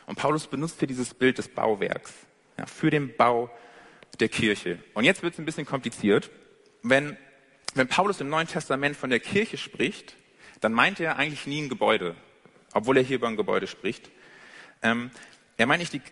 Und 0.06 0.16
Paulus 0.16 0.46
benutzt 0.46 0.78
hier 0.78 0.88
dieses 0.88 1.12
Bild 1.12 1.38
des 1.38 1.48
Bauwerks 1.48 2.12
ja, 2.56 2.66
für 2.66 2.90
den 2.90 3.16
Bau 3.16 3.50
der 4.20 4.28
Kirche. 4.28 4.78
Und 4.92 5.02
jetzt 5.02 5.24
wird 5.24 5.32
es 5.32 5.40
ein 5.40 5.44
bisschen 5.44 5.66
kompliziert. 5.66 6.30
Wenn, 6.82 7.16
wenn 7.74 7.88
Paulus 7.88 8.20
im 8.20 8.28
Neuen 8.28 8.46
Testament 8.46 8.96
von 8.96 9.10
der 9.10 9.20
Kirche 9.20 9.56
spricht, 9.56 10.16
dann 10.60 10.72
meint 10.72 11.00
er 11.00 11.18
eigentlich 11.18 11.46
nie 11.46 11.62
ein 11.62 11.68
Gebäude, 11.68 12.14
obwohl 12.72 12.96
er 12.96 13.02
hier 13.02 13.16
über 13.16 13.28
ein 13.28 13.36
Gebäude 13.36 13.66
spricht. 13.66 14.10
Ähm, 14.82 15.10
er 15.56 15.66
meint 15.66 15.80
nicht 15.80 15.92
die, 15.92 16.02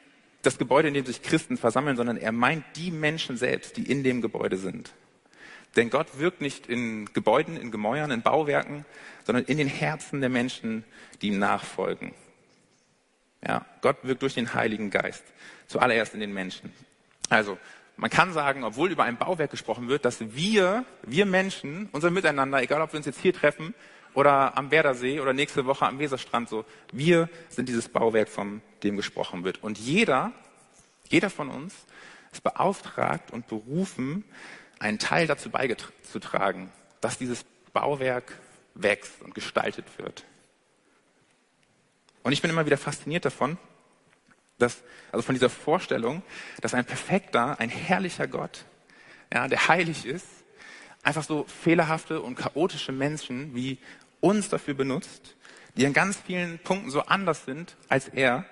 das 0.42 0.59
Gebäude, 0.59 0.88
in 0.88 0.95
dem 0.95 1.07
sich 1.07 1.23
Christen 1.23 1.57
versammeln, 1.57 1.97
sondern 1.97 2.16
er 2.16 2.33
meint 2.33 2.64
die 2.76 2.90
Menschen 2.90 3.37
selbst, 3.37 3.76
die 3.76 3.90
in 3.90 4.02
dem 4.02 4.21
Gebäude 4.21 4.57
sind. 4.57 4.92
Denn 5.76 5.88
Gott 5.88 6.19
wirkt 6.19 6.40
nicht 6.40 6.66
in 6.66 7.07
Gebäuden, 7.14 7.57
in 7.57 7.71
Gemäuern, 7.71 8.11
in 8.11 8.23
Bauwerken, 8.23 8.85
sondern 9.25 9.45
in 9.45 9.57
den 9.57 9.69
Herzen 9.69 10.21
der 10.21 10.28
Menschen, 10.28 10.85
die 11.23 11.28
ihm 11.28 11.38
nachfolgen. 11.38 12.12
Ja, 13.47 13.64
Gott 13.81 13.97
wirkt 14.02 14.23
durch 14.23 14.35
den 14.35 14.54
Heiligen 14.54 14.90
Geist, 14.90 15.25
zuallererst 15.66 16.14
in 16.14 16.21
den 16.21 16.33
Menschen. 16.33 16.73
Also, 17.28 17.59
man 17.97 18.11
kann 18.11 18.33
sagen, 18.33 18.65
obwohl 18.65 18.91
über 18.91 19.05
ein 19.05 19.17
Bauwerk 19.17 19.51
gesprochen 19.51 19.89
wird, 19.89 20.05
dass 20.05 20.35
wir, 20.35 20.85
wir 21.03 21.27
Menschen, 21.27 21.89
unser 21.93 22.11
Miteinander, 22.11 22.63
egal 22.63 22.83
ob 22.83 22.93
wir 22.93 22.99
uns 22.99 23.07
jetzt 23.07 23.21
hier 23.21 23.33
treffen 23.33 23.75
oder 24.15 24.57
am 24.57 24.71
Werdersee 24.71 25.21
oder 25.21 25.33
nächste 25.33 25.67
Woche 25.67 25.87
am 25.87 25.99
Weserstrand 25.99 26.49
so. 26.49 26.65
Wir 26.93 27.29
sind 27.49 27.69
dieses 27.69 27.89
Bauwerk, 27.89 28.29
von 28.29 28.61
dem 28.83 28.97
gesprochen 28.97 29.45
wird. 29.45 29.63
Und 29.63 29.79
jeder, 29.79 30.33
jeder 31.09 31.31
von 31.31 31.49
uns 31.49 31.75
ist 32.33 32.43
beauftragt 32.43 33.31
und 33.31 33.47
berufen, 33.47 34.25
einen 34.79 34.99
Teil 34.99 35.27
dazu 35.27 35.51
beizutragen, 35.51 36.71
dass 37.01 37.19
dieses 37.19 37.45
Bauwerk 37.73 38.39
wächst 38.75 39.23
und 39.23 39.35
gestaltet 39.35 39.87
wird. 39.99 40.25
Und 42.23 42.33
ich 42.33 42.43
bin 42.43 42.51
immer 42.51 42.67
wieder 42.67 42.79
fasziniert 42.79 43.25
davon, 43.25 43.59
dass, 44.62 44.83
also 45.11 45.23
von 45.23 45.35
dieser 45.35 45.50
Vorstellung, 45.50 46.23
dass 46.61 46.75
ein 46.75 46.85
perfekter, 46.85 47.59
ein 47.61 47.69
herrlicher 47.69 48.26
Gott, 48.26 48.64
ja, 49.33 49.49
der 49.49 49.69
heilig 49.69 50.07
ist, 50.07 50.26
einfach 51.02 51.25
so 51.25 51.45
fehlerhafte 51.45 52.21
und 52.21 52.37
chaotische 52.37 52.92
Menschen 52.92 53.54
wie 53.54 53.78
uns 54.21 54.49
dafür 54.49 54.75
benutzt, 54.75 55.35
die 55.76 55.85
in 55.85 55.92
ganz 55.92 56.19
vielen 56.19 56.59
Punkten 56.61 56.90
so 56.90 57.02
anders 57.02 57.45
sind 57.45 57.76
als 57.88 58.09
er, 58.09 58.45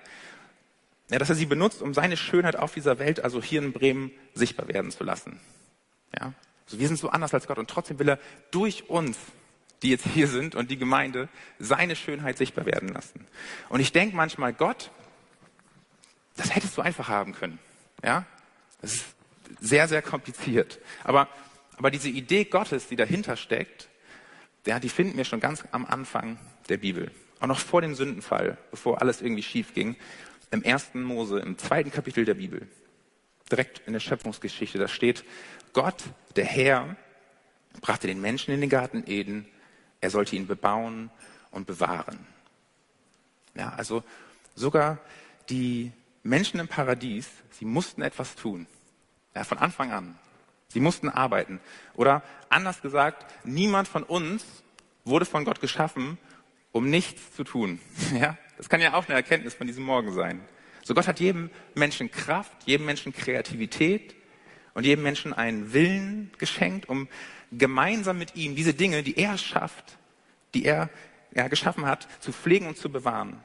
ja, 1.09 1.19
dass 1.19 1.29
er 1.29 1.35
sie 1.35 1.45
benutzt, 1.45 1.81
um 1.81 1.93
seine 1.93 2.17
Schönheit 2.17 2.55
auf 2.55 2.73
dieser 2.73 2.99
Welt, 2.99 3.23
also 3.23 3.41
hier 3.41 3.61
in 3.61 3.73
Bremen, 3.73 4.11
sichtbar 4.33 4.67
werden 4.67 4.91
zu 4.91 5.03
lassen. 5.03 5.39
Ja, 6.19 6.33
also 6.65 6.79
wir 6.79 6.87
sind 6.87 6.97
so 6.97 7.09
anders 7.09 7.33
als 7.33 7.47
Gott 7.47 7.57
und 7.57 7.69
trotzdem 7.69 7.99
will 7.99 8.09
er 8.09 8.19
durch 8.51 8.89
uns, 8.89 9.17
die 9.81 9.89
jetzt 9.89 10.05
hier 10.05 10.27
sind 10.27 10.55
und 10.55 10.69
die 10.71 10.77
Gemeinde, 10.77 11.27
seine 11.59 11.95
Schönheit 11.95 12.37
sichtbar 12.37 12.65
werden 12.65 12.89
lassen. 12.89 13.25
Und 13.69 13.79
ich 13.79 13.91
denke 13.91 14.15
manchmal, 14.15 14.53
Gott, 14.53 14.91
das 16.35 16.55
hättest 16.55 16.77
du 16.77 16.81
einfach 16.81 17.07
haben 17.09 17.33
können. 17.33 17.59
Ja, 18.03 18.25
das 18.81 18.93
ist 18.93 19.05
sehr, 19.59 19.87
sehr 19.87 20.01
kompliziert. 20.01 20.79
Aber, 21.03 21.27
aber 21.77 21.91
diese 21.91 22.09
Idee 22.09 22.45
Gottes, 22.45 22.87
die 22.87 22.95
dahinter 22.95 23.35
steckt, 23.35 23.89
ja, 24.65 24.79
die 24.79 24.89
finden 24.89 25.17
wir 25.17 25.25
schon 25.25 25.39
ganz 25.39 25.63
am 25.71 25.85
Anfang 25.85 26.37
der 26.69 26.77
Bibel. 26.77 27.11
Auch 27.39 27.47
noch 27.47 27.59
vor 27.59 27.81
dem 27.81 27.95
Sündenfall, 27.95 28.57
bevor 28.69 29.01
alles 29.01 29.21
irgendwie 29.21 29.43
schief 29.43 29.73
ging. 29.73 29.95
Im 30.51 30.63
ersten 30.63 31.01
Mose, 31.01 31.39
im 31.39 31.57
zweiten 31.57 31.91
Kapitel 31.91 32.25
der 32.25 32.35
Bibel. 32.35 32.67
Direkt 33.49 33.81
in 33.87 33.93
der 33.93 33.99
Schöpfungsgeschichte. 33.99 34.77
Da 34.77 34.87
steht, 34.87 35.23
Gott, 35.73 36.03
der 36.35 36.45
Herr, 36.45 36.95
brachte 37.81 38.07
den 38.07 38.21
Menschen 38.21 38.53
in 38.53 38.61
den 38.61 38.69
Garten 38.69 39.03
Eden. 39.07 39.47
Er 40.01 40.11
sollte 40.11 40.35
ihn 40.35 40.47
bebauen 40.47 41.09
und 41.49 41.65
bewahren. 41.65 42.19
Ja, 43.55 43.69
also 43.73 44.03
sogar 44.55 44.99
die 45.49 45.91
Menschen 46.23 46.59
im 46.59 46.67
Paradies, 46.67 47.29
sie 47.51 47.65
mussten 47.65 48.01
etwas 48.01 48.35
tun. 48.35 48.67
Ja, 49.35 49.43
von 49.43 49.57
Anfang 49.57 49.91
an. 49.91 50.19
Sie 50.67 50.79
mussten 50.79 51.09
arbeiten. 51.09 51.59
Oder 51.95 52.23
anders 52.49 52.81
gesagt, 52.81 53.25
niemand 53.43 53.87
von 53.87 54.03
uns 54.03 54.45
wurde 55.03 55.25
von 55.25 55.45
Gott 55.45 55.59
geschaffen, 55.61 56.17
um 56.71 56.89
nichts 56.89 57.35
zu 57.35 57.43
tun. 57.43 57.79
Ja, 58.19 58.37
das 58.57 58.69
kann 58.69 58.81
ja 58.81 58.93
auch 58.93 59.07
eine 59.07 59.15
Erkenntnis 59.15 59.53
von 59.55 59.67
diesem 59.67 59.83
Morgen 59.83 60.13
sein. 60.13 60.41
So 60.83 60.93
Gott 60.93 61.07
hat 61.07 61.19
jedem 61.19 61.49
Menschen 61.73 62.11
Kraft, 62.11 62.51
jedem 62.65 62.85
Menschen 62.85 63.13
Kreativität 63.13 64.15
und 64.73 64.85
jedem 64.85 65.03
Menschen 65.03 65.33
einen 65.33 65.73
Willen 65.73 66.31
geschenkt, 66.37 66.87
um 66.87 67.07
gemeinsam 67.51 68.17
mit 68.17 68.35
ihm 68.35 68.55
diese 68.55 68.73
Dinge, 68.73 69.03
die 69.03 69.17
er 69.17 69.37
schafft, 69.37 69.97
die 70.53 70.65
er 70.65 70.89
ja, 71.33 71.47
geschaffen 71.47 71.85
hat, 71.85 72.07
zu 72.19 72.31
pflegen 72.31 72.67
und 72.67 72.77
zu 72.77 72.91
bewahren, 72.91 73.39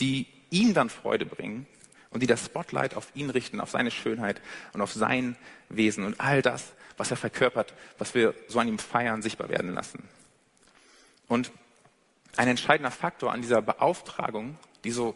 die 0.00 0.26
ihm 0.50 0.74
dann 0.74 0.88
Freude 0.88 1.26
bringen 1.26 1.66
und 2.12 2.22
die 2.22 2.26
das 2.26 2.46
Spotlight 2.46 2.94
auf 2.94 3.08
ihn 3.14 3.30
richten, 3.30 3.60
auf 3.60 3.70
seine 3.70 3.90
Schönheit 3.90 4.40
und 4.72 4.80
auf 4.80 4.92
sein 4.92 5.36
Wesen 5.68 6.04
und 6.04 6.20
all 6.20 6.42
das, 6.42 6.72
was 6.96 7.10
er 7.10 7.16
verkörpert, 7.16 7.74
was 7.98 8.14
wir 8.14 8.34
so 8.48 8.58
an 8.58 8.68
ihm 8.68 8.78
feiern, 8.78 9.22
sichtbar 9.22 9.48
werden 9.48 9.74
lassen. 9.74 10.08
Und 11.28 11.50
ein 12.36 12.48
entscheidender 12.48 12.90
Faktor 12.90 13.32
an 13.32 13.42
dieser 13.42 13.62
Beauftragung, 13.62 14.58
die 14.84 14.90
so, 14.90 15.14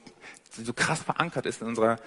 die 0.56 0.64
so 0.64 0.72
krass 0.72 1.02
verankert 1.02 1.46
ist 1.46 1.60
in 1.60 1.68
unserer, 1.68 1.98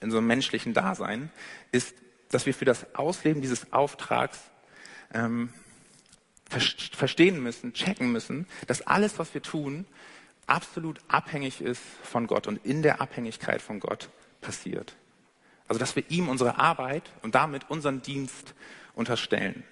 in 0.00 0.06
unserem 0.06 0.26
menschlichen 0.26 0.74
Dasein, 0.74 1.30
ist, 1.72 1.94
dass 2.30 2.46
wir 2.46 2.54
für 2.54 2.64
das 2.64 2.94
Ausleben 2.94 3.42
dieses 3.42 3.72
Auftrags 3.72 4.40
ähm, 5.14 5.52
verstehen 6.48 7.42
müssen, 7.42 7.72
checken 7.72 8.12
müssen, 8.12 8.46
dass 8.66 8.82
alles, 8.82 9.18
was 9.18 9.34
wir 9.34 9.42
tun, 9.42 9.86
absolut 10.46 11.00
abhängig 11.08 11.60
ist 11.60 11.82
von 12.02 12.26
Gott 12.26 12.46
und 12.46 12.64
in 12.64 12.82
der 12.82 13.00
Abhängigkeit 13.00 13.60
von 13.60 13.80
Gott 13.80 14.08
passiert. 14.40 14.96
Also 15.68 15.78
dass 15.78 15.96
wir 15.96 16.04
ihm 16.10 16.28
unsere 16.28 16.58
Arbeit 16.58 17.10
und 17.22 17.34
damit 17.34 17.68
unseren 17.70 18.02
Dienst 18.02 18.54
unterstellen. 18.94 19.64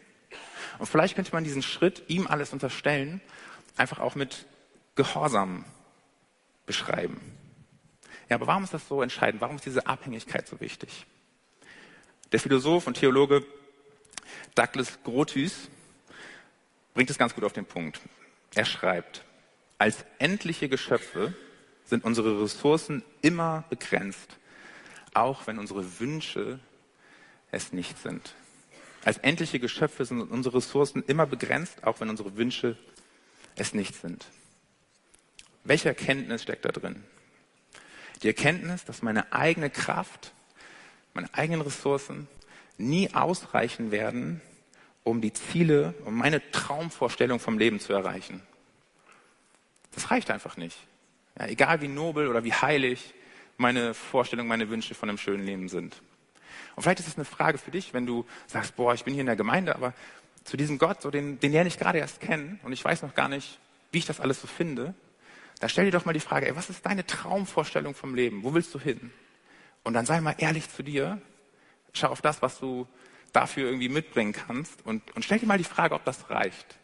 Und 0.78 0.86
vielleicht 0.86 1.14
könnte 1.14 1.32
man 1.32 1.44
diesen 1.44 1.62
Schritt, 1.62 2.02
ihm 2.08 2.26
alles 2.26 2.52
unterstellen, 2.52 3.20
einfach 3.76 4.00
auch 4.00 4.14
mit 4.14 4.46
Gehorsam 4.96 5.64
beschreiben. 6.66 7.20
Ja, 8.28 8.36
aber 8.36 8.46
warum 8.46 8.64
ist 8.64 8.74
das 8.74 8.88
so 8.88 9.02
entscheidend? 9.02 9.40
Warum 9.40 9.56
ist 9.56 9.66
diese 9.66 9.86
Abhängigkeit 9.86 10.48
so 10.48 10.60
wichtig? 10.60 11.06
Der 12.32 12.40
Philosoph 12.40 12.86
und 12.86 12.94
Theologe 12.94 13.44
Douglas 14.54 14.98
Grotius 15.04 15.68
bringt 16.94 17.10
es 17.10 17.18
ganz 17.18 17.34
gut 17.34 17.44
auf 17.44 17.52
den 17.52 17.66
Punkt. 17.66 18.00
Er 18.54 18.64
schreibt, 18.64 19.24
als 19.78 20.04
endliche 20.18 20.68
Geschöpfe 20.68 21.34
sind 21.84 22.04
unsere 22.04 22.42
Ressourcen 22.42 23.02
immer 23.22 23.64
begrenzt, 23.68 24.38
auch 25.12 25.46
wenn 25.46 25.58
unsere 25.58 26.00
Wünsche 26.00 26.58
es 27.50 27.72
nicht 27.72 27.98
sind. 27.98 28.34
Als 29.04 29.18
endliche 29.18 29.60
Geschöpfe 29.60 30.04
sind 30.04 30.22
unsere 30.22 30.56
Ressourcen 30.56 31.04
immer 31.06 31.26
begrenzt, 31.26 31.84
auch 31.84 32.00
wenn 32.00 32.08
unsere 32.08 32.36
Wünsche 32.36 32.76
es 33.56 33.74
nicht 33.74 33.94
sind. 33.94 34.26
Welche 35.62 35.88
Erkenntnis 35.88 36.42
steckt 36.42 36.64
da 36.64 36.70
drin? 36.70 37.04
Die 38.22 38.28
Erkenntnis, 38.28 38.84
dass 38.84 39.02
meine 39.02 39.32
eigene 39.32 39.70
Kraft, 39.70 40.32
meine 41.12 41.32
eigenen 41.34 41.60
Ressourcen 41.60 42.28
nie 42.78 43.12
ausreichen 43.14 43.90
werden, 43.90 44.40
um 45.02 45.20
die 45.20 45.32
Ziele, 45.32 45.94
um 46.04 46.16
meine 46.16 46.50
Traumvorstellung 46.50 47.38
vom 47.38 47.58
Leben 47.58 47.80
zu 47.80 47.92
erreichen. 47.92 48.42
Das 49.94 50.10
reicht 50.10 50.30
einfach 50.30 50.56
nicht. 50.56 50.76
Ja, 51.38 51.46
egal 51.46 51.80
wie 51.80 51.88
nobel 51.88 52.28
oder 52.28 52.44
wie 52.44 52.52
heilig 52.52 53.14
meine 53.56 53.94
Vorstellungen, 53.94 54.48
meine 54.48 54.68
Wünsche 54.68 54.94
von 54.94 55.08
einem 55.08 55.18
schönen 55.18 55.44
Leben 55.44 55.68
sind. 55.68 56.02
Und 56.76 56.82
vielleicht 56.82 57.00
ist 57.00 57.08
es 57.08 57.16
eine 57.16 57.24
Frage 57.24 57.58
für 57.58 57.70
dich, 57.70 57.94
wenn 57.94 58.06
du 58.06 58.24
sagst, 58.46 58.76
boah, 58.76 58.94
ich 58.94 59.04
bin 59.04 59.14
hier 59.14 59.20
in 59.20 59.26
der 59.26 59.36
Gemeinde, 59.36 59.74
aber 59.74 59.94
zu 60.44 60.56
diesem 60.56 60.78
Gott, 60.78 61.02
so 61.02 61.10
den, 61.10 61.40
den 61.40 61.52
lerne 61.52 61.68
ich 61.68 61.78
gerade 61.78 61.98
erst 61.98 62.20
kennen 62.20 62.60
und 62.62 62.72
ich 62.72 62.84
weiß 62.84 63.02
noch 63.02 63.14
gar 63.14 63.28
nicht, 63.28 63.58
wie 63.92 63.98
ich 63.98 64.06
das 64.06 64.20
alles 64.20 64.40
so 64.40 64.46
finde. 64.46 64.94
Da 65.60 65.68
stell 65.68 65.84
dir 65.84 65.92
doch 65.92 66.04
mal 66.04 66.12
die 66.12 66.20
Frage, 66.20 66.48
ey, 66.48 66.56
was 66.56 66.68
ist 66.68 66.84
deine 66.84 67.06
Traumvorstellung 67.06 67.94
vom 67.94 68.14
Leben? 68.14 68.42
Wo 68.42 68.54
willst 68.54 68.74
du 68.74 68.80
hin? 68.80 69.12
Und 69.84 69.94
dann 69.94 70.06
sei 70.06 70.20
mal 70.20 70.34
ehrlich 70.38 70.68
zu 70.68 70.82
dir, 70.82 71.20
schau 71.92 72.08
auf 72.08 72.20
das, 72.20 72.42
was 72.42 72.58
du 72.58 72.86
dafür 73.32 73.66
irgendwie 73.66 73.88
mitbringen 73.88 74.32
kannst 74.32 74.84
und, 74.84 75.14
und 75.14 75.24
stell 75.24 75.38
dir 75.38 75.46
mal 75.46 75.58
die 75.58 75.64
Frage, 75.64 75.94
ob 75.94 76.04
das 76.04 76.30
reicht. 76.30 76.76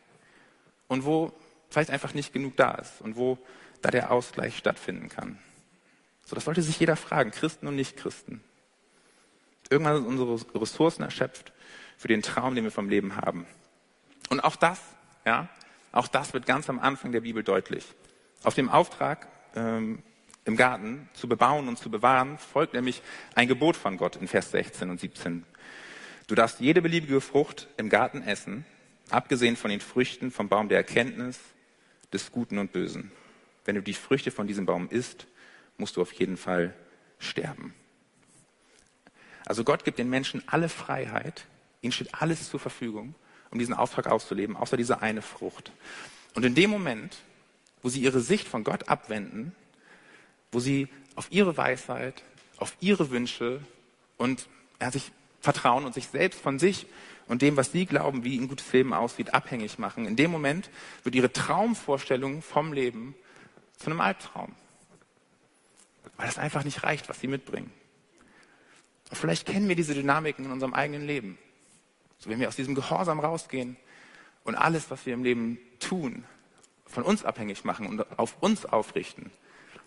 Und 0.88 1.05
wo 1.05 1.33
vielleicht 1.71 1.91
einfach 1.91 2.15
nicht 2.15 2.33
genug 2.33 2.57
da 2.57 2.73
ist 2.73 3.00
und 3.00 3.17
wo 3.17 3.39
da 3.81 3.91
der 3.91 4.11
Ausgleich 4.11 4.57
stattfinden 4.59 5.09
kann. 5.09 5.39
So, 6.27 6.35
das 6.35 6.45
sollte 6.45 6.62
sich 6.62 6.79
jeder 6.79 6.97
fragen, 6.97 7.31
Christen 7.31 7.67
und 7.67 7.77
Nichtchristen. 7.77 8.43
Irgendwann 9.71 9.97
sind 9.97 10.07
unsere 10.07 10.61
Ressourcen 10.61 11.03
erschöpft 11.03 11.53
für 11.97 12.09
den 12.09 12.23
Traum, 12.23 12.55
den 12.55 12.65
wir 12.65 12.71
vom 12.71 12.89
Leben 12.89 13.17
haben. 13.17 13.47
Und 14.29 14.41
auch 14.41 14.57
das, 14.57 14.81
ja, 15.25 15.49
auch 15.93 16.09
das 16.09 16.35
wird 16.35 16.47
ganz 16.47 16.69
am 16.69 16.79
Anfang 16.79 17.12
der 17.12 17.21
Bibel 17.21 17.43
deutlich. 17.43 17.85
Auf 18.43 18.55
dem 18.55 18.69
Auftrag 18.69 19.29
ähm, 19.55 20.03
im 20.45 20.57
Garten 20.57 21.09
zu 21.12 21.29
bebauen 21.29 21.69
und 21.69 21.79
zu 21.79 21.91
bewahren 21.91 22.39
folgt 22.39 22.75
nämlich 22.75 23.03
ein 23.35 23.49
Gebot 23.49 23.77
von 23.77 23.97
Gott 23.97 24.17
in 24.17 24.29
Vers 24.29 24.50
16 24.50 24.91
und 24.91 25.00
17. 25.00 25.45
Du 26.27 26.35
darfst 26.35 26.61
jede 26.61 26.81
beliebige 26.81 27.21
Frucht 27.21 27.69
im 27.77 27.89
Garten 27.89 28.23
essen, 28.23 28.65
abgesehen 29.11 29.57
von 29.57 29.71
den 29.71 29.81
Früchten 29.81 30.31
vom 30.31 30.49
Baum 30.49 30.69
der 30.69 30.79
Erkenntnis 30.79 31.41
des 32.12 32.33
Guten 32.33 32.59
und 32.59 32.73
Bösen. 32.73 33.12
Wenn 33.64 33.75
du 33.75 33.83
die 33.83 33.95
Früchte 33.95 34.31
von 34.31 34.47
diesem 34.47 34.67
Baum 34.67 34.88
isst, 34.88 35.26
musst 35.79 35.97
du 35.97 36.02
auf 36.02 36.12
jeden 36.12 36.37
Fall 36.37 36.75
sterben. 37.19 37.75
Also 39.47 39.64
Gott 39.64 39.85
gibt 39.85 39.99
den 39.99 40.11
Menschen 40.11 40.43
alle 40.47 40.69
Freiheit, 40.69 41.47
ihnen 41.83 41.93
steht 41.93 42.14
alles 42.14 42.49
zur 42.50 42.61
Verfügung, 42.61 43.14
um 43.50 43.59
diesen 43.59 43.75
Auftrag 43.75 44.07
auszuleben, 44.07 44.57
außer 44.57 44.76
diese 44.76 45.02
eine 45.02 45.23
Frucht. 45.23 45.73
Und 46.35 46.45
in 46.45 46.55
dem 46.55 46.71
Moment, 46.71 47.17
wo 47.83 47.88
sie 47.88 48.00
ihre 48.00 48.21
Sicht 48.21 48.47
von 48.47 48.64
Gott 48.64 48.88
abwenden, 48.88 49.55
wo 50.52 50.61
sie 50.61 50.88
auf 51.17 51.29
ihre 51.31 51.57
Weisheit, 51.57 52.23
auf 52.59 52.76
ihre 52.81 53.11
Wünsche 53.11 53.61
und 54.17 54.49
ja, 54.81 54.90
sich 54.93 55.11
vertrauen 55.40 55.85
und 55.85 55.95
sich 55.95 56.09
selbst 56.09 56.40
von 56.40 56.59
sich 56.59 56.87
und 57.31 57.43
dem, 57.43 57.57
was 57.57 57.71
sie 57.71 57.87
glauben, 57.87 58.25
wie 58.25 58.37
ein 58.37 58.49
gutes 58.49 58.73
Leben 58.73 58.93
aussieht, 58.93 59.35
abhängig 59.35 59.79
machen. 59.79 60.05
In 60.05 60.17
dem 60.17 60.33
Moment 60.33 60.69
wird 61.05 61.15
ihre 61.15 61.33
Traumvorstellung 61.33 62.43
vom 62.43 62.73
Leben 62.73 63.15
zu 63.77 63.87
einem 63.87 64.01
Albtraum. 64.01 64.57
Weil 66.17 66.27
das 66.27 66.39
einfach 66.39 66.65
nicht 66.65 66.83
reicht, 66.83 67.09
was 67.09 67.21
sie 67.21 67.29
mitbringen. 67.29 67.73
Und 69.11 69.17
vielleicht 69.17 69.47
kennen 69.47 69.69
wir 69.69 69.77
diese 69.77 69.95
Dynamiken 69.95 70.45
in 70.45 70.51
unserem 70.51 70.75
eigenen 70.75 71.07
Leben. 71.07 71.39
So, 72.19 72.31
wenn 72.31 72.41
wir 72.41 72.49
aus 72.49 72.57
diesem 72.57 72.75
Gehorsam 72.75 73.21
rausgehen 73.21 73.77
und 74.43 74.57
alles, 74.57 74.91
was 74.91 75.07
wir 75.07 75.15
im 75.15 75.23
Leben 75.23 75.61
tun, 75.79 76.25
von 76.85 77.05
uns 77.05 77.25
abhängig 77.25 77.65
machen 77.65 77.87
und 77.87 78.19
auf 78.19 78.43
uns 78.43 78.67
aufrichten, 78.67 79.31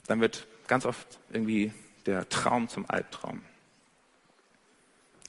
dann 0.08 0.22
wird 0.22 0.48
ganz 0.68 0.86
oft 0.86 1.20
irgendwie 1.30 1.74
der 2.06 2.30
Traum 2.30 2.70
zum 2.70 2.90
Albtraum. 2.90 3.42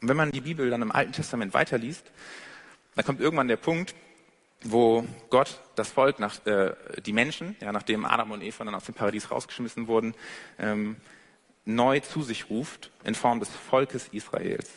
Und 0.05 0.11
wenn 0.11 0.19
man 0.19 0.33
die 0.33 0.43
Bibel 0.43 0.69
dann 0.69 0.83
im 0.83 0.93
Alten 0.93 1.13
Testament 1.13 1.55
weiterliest, 1.55 2.05
dann 2.95 3.07
kommt 3.07 3.23
irgendwann 3.23 3.49
der 3.49 3.57
Punkt, 3.57 3.95
wo 4.63 5.07
Gott 5.31 5.59
das 5.77 5.93
Volk, 5.93 6.19
nach, 6.19 6.45
äh, 6.45 6.75
die 7.07 7.15
Menschen, 7.15 7.57
ja, 7.63 7.73
nachdem 7.73 8.05
Adam 8.05 8.33
und 8.33 8.43
Eva 8.43 8.67
dann 8.67 8.75
aus 8.75 8.85
dem 8.85 8.95
Paradies 8.95 9.31
rausgeschmissen 9.31 9.87
wurden, 9.87 10.15
ähm, 10.59 10.97
neu 11.65 12.01
zu 12.01 12.21
sich 12.21 12.51
ruft 12.51 12.91
in 13.03 13.15
Form 13.15 13.41
des 13.41 13.49
Volkes 13.49 14.09
Israels. 14.09 14.69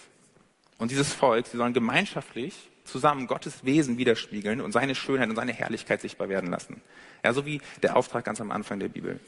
Und 0.77 0.91
dieses 0.91 1.11
Volk, 1.11 1.47
sie 1.47 1.57
sollen 1.57 1.73
gemeinschaftlich 1.73 2.69
zusammen 2.87 3.27
Gottes 3.27 3.65
Wesen 3.65 3.97
widerspiegeln 3.97 4.61
und 4.61 4.71
seine 4.71 4.95
Schönheit 4.95 5.29
und 5.29 5.35
seine 5.35 5.53
Herrlichkeit 5.53 6.01
sichtbar 6.01 6.29
werden 6.29 6.49
lassen. 6.49 6.81
Ja, 7.23 7.33
so 7.33 7.45
wie 7.45 7.61
der 7.83 7.95
Auftrag 7.95 8.25
ganz 8.25 8.41
am 8.41 8.51
Anfang 8.51 8.79
der 8.79 8.89
Bibel. 8.89 9.19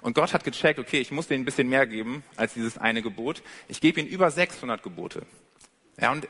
Und 0.00 0.14
Gott 0.14 0.32
hat 0.32 0.44
gecheckt, 0.44 0.78
okay, 0.78 1.00
ich 1.00 1.10
muss 1.10 1.28
denen 1.28 1.42
ein 1.42 1.44
bisschen 1.44 1.68
mehr 1.68 1.86
geben 1.86 2.22
als 2.36 2.54
dieses 2.54 2.78
eine 2.78 3.02
Gebot. 3.02 3.42
Ich 3.68 3.80
gebe 3.80 4.00
ihnen 4.00 4.08
über 4.08 4.30
600 4.30 4.82
Gebote. 4.82 5.22
Ja, 6.00 6.12
und 6.12 6.28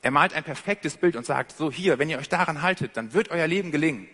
er 0.00 0.10
malt 0.10 0.34
ein 0.34 0.44
perfektes 0.44 0.96
Bild 0.96 1.16
und 1.16 1.26
sagt, 1.26 1.52
so 1.52 1.70
hier, 1.70 1.98
wenn 1.98 2.10
ihr 2.10 2.18
euch 2.18 2.28
daran 2.28 2.62
haltet, 2.62 2.96
dann 2.96 3.12
wird 3.12 3.30
euer 3.30 3.46
Leben 3.46 3.70
gelingen. 3.70 4.08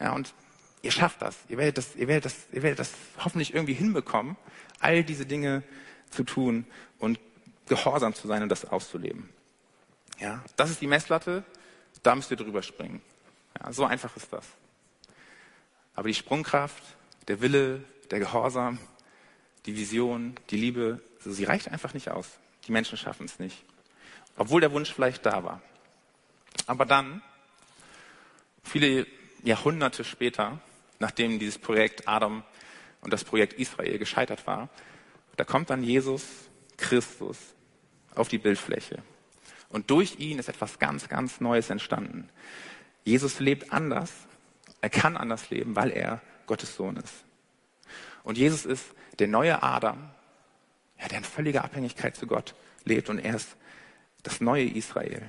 Ja, 0.00 0.12
und 0.12 0.34
ihr 0.82 0.90
schafft 0.90 1.22
das. 1.22 1.38
Ihr 1.48 1.58
werdet 1.58 1.78
das, 1.78 1.96
ihr 1.96 2.08
werdet 2.08 2.26
das, 2.26 2.36
ihr 2.52 2.62
werdet 2.62 2.80
das 2.80 2.92
hoffentlich 3.18 3.54
irgendwie 3.54 3.74
hinbekommen, 3.74 4.36
all 4.80 5.04
diese 5.04 5.24
Dinge 5.24 5.62
zu 6.10 6.24
tun 6.24 6.66
und 6.98 7.20
gehorsam 7.68 8.14
zu 8.14 8.26
sein 8.26 8.42
und 8.42 8.48
das 8.48 8.64
auszuleben. 8.64 9.28
Ja, 10.22 10.40
das 10.54 10.70
ist 10.70 10.80
die 10.80 10.86
Messlatte, 10.86 11.42
da 12.04 12.14
müsst 12.14 12.30
ihr 12.30 12.36
drüber 12.36 12.62
springen. 12.62 13.02
Ja, 13.58 13.72
so 13.72 13.84
einfach 13.84 14.16
ist 14.16 14.32
das. 14.32 14.46
Aber 15.96 16.06
die 16.06 16.14
Sprungkraft, 16.14 16.80
der 17.26 17.40
Wille, 17.40 17.82
der 18.12 18.20
Gehorsam, 18.20 18.78
die 19.66 19.76
Vision, 19.76 20.36
die 20.50 20.58
Liebe, 20.58 21.02
sie 21.24 21.42
reicht 21.42 21.72
einfach 21.72 21.92
nicht 21.92 22.08
aus. 22.08 22.38
Die 22.68 22.72
Menschen 22.72 22.96
schaffen 22.96 23.26
es 23.26 23.40
nicht. 23.40 23.64
Obwohl 24.36 24.60
der 24.60 24.70
Wunsch 24.70 24.92
vielleicht 24.92 25.26
da 25.26 25.42
war. 25.42 25.60
Aber 26.66 26.86
dann, 26.86 27.20
viele 28.62 29.08
Jahrhunderte 29.42 30.04
später, 30.04 30.60
nachdem 31.00 31.40
dieses 31.40 31.58
Projekt 31.58 32.06
Adam 32.06 32.44
und 33.00 33.12
das 33.12 33.24
Projekt 33.24 33.54
Israel 33.54 33.98
gescheitert 33.98 34.46
war, 34.46 34.68
da 35.36 35.42
kommt 35.42 35.68
dann 35.70 35.82
Jesus 35.82 36.22
Christus 36.76 37.38
auf 38.14 38.28
die 38.28 38.38
Bildfläche. 38.38 39.02
Und 39.72 39.90
durch 39.90 40.18
ihn 40.18 40.38
ist 40.38 40.50
etwas 40.50 40.78
ganz, 40.78 41.08
ganz 41.08 41.40
Neues 41.40 41.70
entstanden. 41.70 42.28
Jesus 43.04 43.40
lebt 43.40 43.72
anders. 43.72 44.12
Er 44.82 44.90
kann 44.90 45.16
anders 45.16 45.48
leben, 45.50 45.74
weil 45.74 45.90
er 45.90 46.20
Gottes 46.46 46.76
Sohn 46.76 46.96
ist. 46.96 47.24
Und 48.22 48.36
Jesus 48.36 48.66
ist 48.66 48.84
der 49.18 49.28
neue 49.28 49.62
Adam, 49.62 50.10
ja, 51.00 51.08
der 51.08 51.18
in 51.18 51.24
völliger 51.24 51.64
Abhängigkeit 51.64 52.14
zu 52.14 52.26
Gott 52.26 52.54
lebt. 52.84 53.08
Und 53.08 53.18
er 53.18 53.34
ist 53.34 53.56
das 54.22 54.40
neue 54.40 54.64
Israel. 54.64 55.28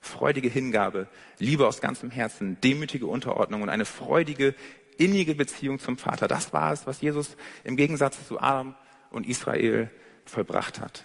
Freudige 0.00 0.48
Hingabe, 0.48 1.08
Liebe 1.38 1.66
aus 1.66 1.80
ganzem 1.80 2.10
Herzen, 2.10 2.60
demütige 2.60 3.06
Unterordnung 3.06 3.62
und 3.62 3.68
eine 3.68 3.84
freudige, 3.84 4.54
innige 4.98 5.34
Beziehung 5.34 5.78
zum 5.78 5.98
Vater. 5.98 6.26
Das 6.26 6.52
war 6.52 6.72
es, 6.72 6.86
was 6.86 7.00
Jesus 7.00 7.36
im 7.64 7.76
Gegensatz 7.76 8.26
zu 8.26 8.40
Adam 8.40 8.74
und 9.10 9.26
Israel 9.26 9.90
vollbracht 10.24 10.80
hat. 10.80 11.04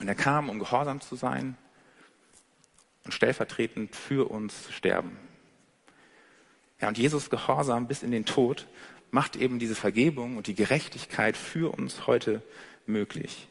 Und 0.00 0.08
er 0.08 0.14
kam, 0.14 0.48
um 0.48 0.58
gehorsam 0.58 1.00
zu 1.00 1.16
sein 1.16 1.56
und 3.04 3.12
stellvertretend 3.12 3.94
für 3.94 4.30
uns 4.30 4.64
zu 4.64 4.72
sterben. 4.72 5.16
Ja, 6.80 6.88
und 6.88 6.98
Jesus 6.98 7.30
Gehorsam 7.30 7.86
bis 7.86 8.02
in 8.02 8.10
den 8.10 8.24
Tod 8.24 8.66
macht 9.10 9.36
eben 9.36 9.58
diese 9.58 9.74
Vergebung 9.74 10.36
und 10.36 10.46
die 10.46 10.54
Gerechtigkeit 10.54 11.36
für 11.36 11.72
uns 11.72 12.06
heute 12.06 12.42
möglich. 12.86 13.48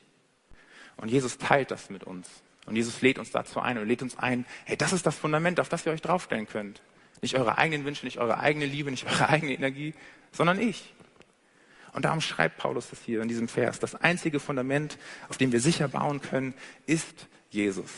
Und 0.97 1.09
Jesus 1.09 1.37
teilt 1.37 1.71
das 1.71 1.89
mit 1.89 2.03
uns. 2.03 2.27
Und 2.65 2.75
Jesus 2.75 3.01
lädt 3.01 3.17
uns 3.17 3.31
dazu 3.31 3.59
ein 3.59 3.77
und 3.77 3.87
lädt 3.87 4.01
uns 4.01 4.17
ein, 4.17 4.45
hey, 4.65 4.77
das 4.77 4.93
ist 4.93 5.05
das 5.05 5.17
Fundament, 5.17 5.59
auf 5.59 5.69
das 5.69 5.85
ihr 5.85 5.91
euch 5.91 6.01
draufstellen 6.01 6.47
könnt. 6.47 6.81
Nicht 7.21 7.35
eure 7.35 7.57
eigenen 7.57 7.85
Wünsche, 7.85 8.05
nicht 8.05 8.17
eure 8.17 8.39
eigene 8.39 8.65
Liebe, 8.65 8.91
nicht 8.91 9.05
eure 9.05 9.29
eigene 9.29 9.53
Energie, 9.53 9.93
sondern 10.31 10.59
ich. 10.59 10.93
Und 11.93 12.05
darum 12.05 12.21
schreibt 12.21 12.57
Paulus 12.57 12.89
das 12.89 13.01
hier 13.01 13.21
in 13.21 13.27
diesem 13.27 13.47
Vers. 13.47 13.79
Das 13.79 13.95
einzige 13.95 14.39
Fundament, 14.39 14.97
auf 15.29 15.37
dem 15.37 15.51
wir 15.51 15.59
sicher 15.59 15.87
bauen 15.87 16.21
können, 16.21 16.53
ist 16.85 17.27
Jesus. 17.49 17.89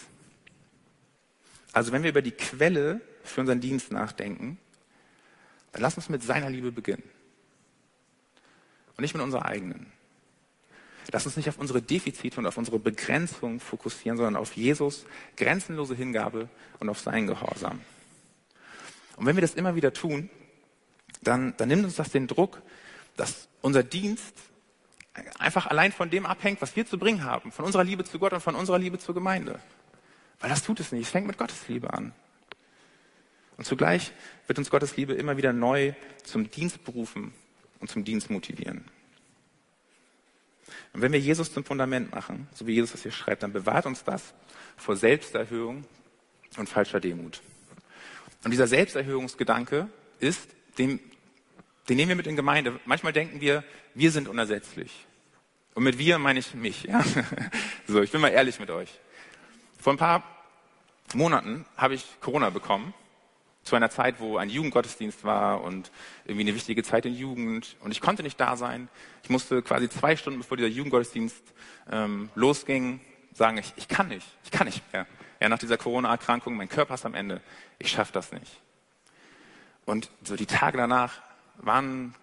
Also 1.73 1.91
wenn 1.91 2.03
wir 2.03 2.09
über 2.09 2.21
die 2.21 2.31
Quelle 2.31 3.01
für 3.23 3.41
unseren 3.41 3.61
Dienst 3.61 3.91
nachdenken, 3.91 4.57
dann 5.71 5.81
lass 5.81 5.95
uns 5.95 6.09
mit 6.09 6.23
seiner 6.23 6.49
Liebe 6.49 6.71
beginnen. 6.71 7.03
Und 8.95 9.01
nicht 9.01 9.13
mit 9.13 9.23
unserer 9.23 9.45
eigenen. 9.45 9.91
Lass 11.11 11.25
uns 11.25 11.35
nicht 11.35 11.49
auf 11.49 11.57
unsere 11.57 11.81
Defizite 11.81 12.39
und 12.39 12.45
auf 12.45 12.57
unsere 12.57 12.79
Begrenzung 12.79 13.59
fokussieren, 13.59 14.17
sondern 14.17 14.35
auf 14.35 14.53
Jesus 14.53 15.05
grenzenlose 15.35 15.95
Hingabe 15.95 16.47
und 16.79 16.89
auf 16.89 16.99
seinen 16.99 17.27
Gehorsam. 17.27 17.81
Und 19.17 19.25
wenn 19.25 19.35
wir 19.35 19.41
das 19.41 19.55
immer 19.55 19.75
wieder 19.75 19.93
tun, 19.93 20.29
dann, 21.21 21.55
dann 21.57 21.67
nimmt 21.67 21.83
uns 21.83 21.95
das 21.95 22.11
den 22.11 22.27
Druck, 22.27 22.61
dass 23.15 23.47
unser 23.61 23.83
Dienst 23.83 24.33
einfach 25.37 25.67
allein 25.67 25.91
von 25.91 26.09
dem 26.09 26.25
abhängt, 26.25 26.61
was 26.61 26.75
wir 26.75 26.85
zu 26.85 26.97
bringen 26.97 27.23
haben, 27.23 27.51
von 27.51 27.65
unserer 27.65 27.83
Liebe 27.83 28.03
zu 28.03 28.19
Gott 28.19 28.33
und 28.33 28.41
von 28.41 28.55
unserer 28.55 28.79
Liebe 28.79 28.97
zur 28.97 29.13
Gemeinde. 29.13 29.59
Weil 30.39 30.49
das 30.49 30.63
tut 30.63 30.79
es 30.79 30.91
nicht. 30.91 31.03
Es 31.03 31.09
fängt 31.09 31.27
mit 31.27 31.37
Gottes 31.37 31.67
Liebe 31.67 31.93
an. 31.93 32.13
Und 33.57 33.65
zugleich 33.65 34.11
wird 34.47 34.57
uns 34.57 34.69
Gottes 34.69 34.97
Liebe 34.97 35.13
immer 35.13 35.37
wieder 35.37 35.53
neu 35.53 35.93
zum 36.23 36.49
Dienst 36.49 36.83
berufen 36.83 37.33
und 37.79 37.89
zum 37.89 38.03
Dienst 38.03 38.29
motivieren. 38.29 38.85
Und 40.93 41.01
wenn 41.01 41.11
wir 41.11 41.19
Jesus 41.19 41.53
zum 41.53 41.63
Fundament 41.63 42.11
machen, 42.11 42.47
so 42.53 42.65
wie 42.65 42.73
Jesus 42.73 42.91
das 42.93 43.03
hier 43.03 43.11
schreibt, 43.11 43.43
dann 43.43 43.53
bewahrt 43.53 43.85
uns 43.85 44.03
das 44.03 44.33
vor 44.77 44.95
Selbsterhöhung 44.95 45.85
und 46.57 46.69
falscher 46.69 46.99
Demut. 46.99 47.41
Und 48.43 48.51
dieser 48.51 48.67
Selbsterhöhungsgedanke 48.67 49.87
ist, 50.19 50.49
den, 50.77 50.99
den 51.89 51.97
nehmen 51.97 52.09
wir 52.09 52.15
mit 52.15 52.27
in 52.27 52.35
Gemeinde. 52.35 52.79
Manchmal 52.85 53.13
denken 53.13 53.41
wir, 53.41 53.63
wir 53.93 54.11
sind 54.11 54.27
unersetzlich. 54.27 55.05
Und 55.73 55.83
mit 55.83 55.97
wir 55.97 56.17
meine 56.19 56.39
ich 56.39 56.53
mich. 56.53 56.83
Ja? 56.83 57.03
So, 57.85 58.01
ich 58.01 58.11
bin 58.11 58.21
mal 58.21 58.29
ehrlich 58.29 58.59
mit 58.59 58.69
euch. 58.69 58.89
Vor 59.77 59.93
ein 59.93 59.97
paar 59.97 60.23
Monaten 61.13 61.65
habe 61.75 61.95
ich 61.95 62.05
Corona 62.21 62.49
bekommen 62.49 62.93
zu 63.63 63.75
einer 63.75 63.89
Zeit, 63.89 64.19
wo 64.19 64.37
ein 64.37 64.49
Jugendgottesdienst 64.49 65.25
war 65.25 65.61
und 65.61 65.91
irgendwie 66.25 66.47
eine 66.47 66.55
wichtige 66.55 66.83
Zeit 66.83 67.05
in 67.05 67.13
Jugend. 67.13 67.75
Und 67.81 67.91
ich 67.91 68.01
konnte 68.01 68.23
nicht 68.23 68.39
da 68.39 68.55
sein. 68.55 68.87
Ich 69.23 69.29
musste 69.29 69.61
quasi 69.61 69.89
zwei 69.89 70.15
Stunden, 70.15 70.39
bevor 70.39 70.57
dieser 70.57 70.69
Jugendgottesdienst 70.69 71.43
ähm, 71.91 72.29
losging, 72.35 73.01
sagen, 73.33 73.57
ich, 73.57 73.73
ich 73.75 73.87
kann 73.87 74.07
nicht, 74.07 74.27
ich 74.43 74.51
kann 74.51 74.67
nicht 74.67 74.81
mehr. 74.93 75.07
Ja, 75.39 75.49
nach 75.49 75.59
dieser 75.59 75.77
Corona-Erkrankung, 75.77 76.55
mein 76.55 76.69
Körper 76.69 76.93
ist 76.93 77.05
am 77.05 77.15
Ende. 77.15 77.41
Ich 77.79 77.91
schaffe 77.91 78.13
das 78.13 78.31
nicht. 78.31 78.61
Und 79.85 80.09
so 80.23 80.35
die 80.35 80.45
Tage 80.45 80.77
danach 80.77 81.21
waren 81.57 82.15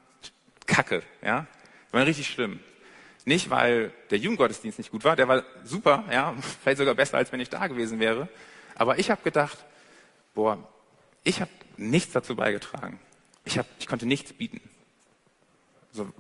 Kacke, 0.66 1.02
ja, 1.22 1.46
waren 1.90 2.04
richtig 2.04 2.28
schlimm. 2.28 2.60
Nicht, 3.24 3.50
weil 3.50 3.92
der 4.10 4.18
Jugendgottesdienst 4.18 4.78
nicht 4.78 4.90
gut 4.90 5.04
war, 5.04 5.16
der 5.16 5.28
war 5.28 5.44
super, 5.64 6.04
ja, 6.10 6.34
vielleicht 6.62 6.78
sogar 6.78 6.94
besser, 6.94 7.18
als 7.18 7.32
wenn 7.32 7.40
ich 7.40 7.50
da 7.50 7.66
gewesen 7.66 8.00
wäre. 8.00 8.28
Aber 8.74 8.98
ich 8.98 9.10
habe 9.10 9.22
gedacht, 9.22 9.58
boah, 10.34 10.58
ich 11.22 11.40
habe 11.40 11.50
nichts 11.76 12.12
dazu 12.12 12.36
beigetragen. 12.36 12.98
Ich, 13.44 13.58
hab, 13.58 13.66
ich 13.78 13.86
konnte 13.86 14.06
nichts 14.06 14.32
bieten. 14.32 14.60
So, 15.92 16.10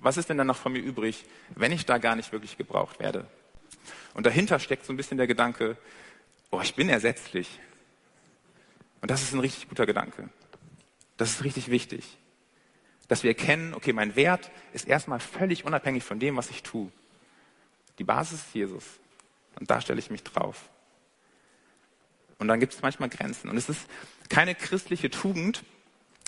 was 0.00 0.16
ist 0.16 0.28
denn 0.28 0.38
dann 0.38 0.46
noch 0.46 0.56
von 0.56 0.72
mir 0.72 0.80
übrig, 0.80 1.24
wenn 1.54 1.72
ich 1.72 1.86
da 1.86 1.98
gar 1.98 2.16
nicht 2.16 2.32
wirklich 2.32 2.56
gebraucht 2.56 2.98
werde? 2.98 3.26
Und 4.14 4.26
dahinter 4.26 4.58
steckt 4.58 4.84
so 4.84 4.92
ein 4.92 4.96
bisschen 4.96 5.16
der 5.16 5.26
Gedanke, 5.26 5.76
oh, 6.50 6.60
ich 6.60 6.74
bin 6.74 6.88
ersetzlich. 6.88 7.60
Und 9.00 9.10
das 9.10 9.22
ist 9.22 9.32
ein 9.32 9.40
richtig 9.40 9.68
guter 9.68 9.86
Gedanke. 9.86 10.28
Das 11.16 11.30
ist 11.30 11.44
richtig 11.44 11.70
wichtig. 11.70 12.18
Dass 13.08 13.22
wir 13.22 13.30
erkennen, 13.30 13.74
okay, 13.74 13.92
mein 13.92 14.16
Wert 14.16 14.50
ist 14.72 14.88
erstmal 14.88 15.20
völlig 15.20 15.64
unabhängig 15.64 16.04
von 16.04 16.18
dem, 16.18 16.36
was 16.36 16.50
ich 16.50 16.62
tue. 16.62 16.90
Die 17.98 18.04
Basis 18.04 18.40
ist 18.40 18.54
Jesus. 18.54 18.84
Und 19.58 19.70
da 19.70 19.80
stelle 19.80 19.98
ich 19.98 20.10
mich 20.10 20.22
drauf. 20.22 20.68
Und 22.38 22.48
dann 22.48 22.60
gibt 22.60 22.74
es 22.74 22.82
manchmal 22.82 23.08
Grenzen. 23.08 23.48
Und 23.48 23.56
es 23.56 23.68
ist 23.68 23.86
keine 24.28 24.54
christliche 24.54 25.10
Tugend, 25.10 25.62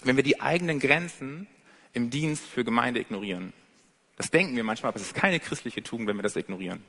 wenn 0.05 0.17
wir 0.17 0.23
die 0.23 0.41
eigenen 0.41 0.79
Grenzen 0.79 1.47
im 1.93 2.11
Dienst 2.11 2.47
für 2.47 2.65
Gemeinde 2.65 3.01
ignorieren. 3.01 3.53
Das 4.17 4.31
denken 4.31 4.57
wir 4.57 4.65
manchmal, 4.65 4.91
aber 4.91 5.01
es 5.01 5.07
ist 5.07 5.15
keine 5.15 5.41
christliche 5.41 5.83
Tugend, 5.83 6.09
wenn 6.09 6.17
wir 6.17 6.23
das 6.23 6.37
ignorieren. 6.37 6.83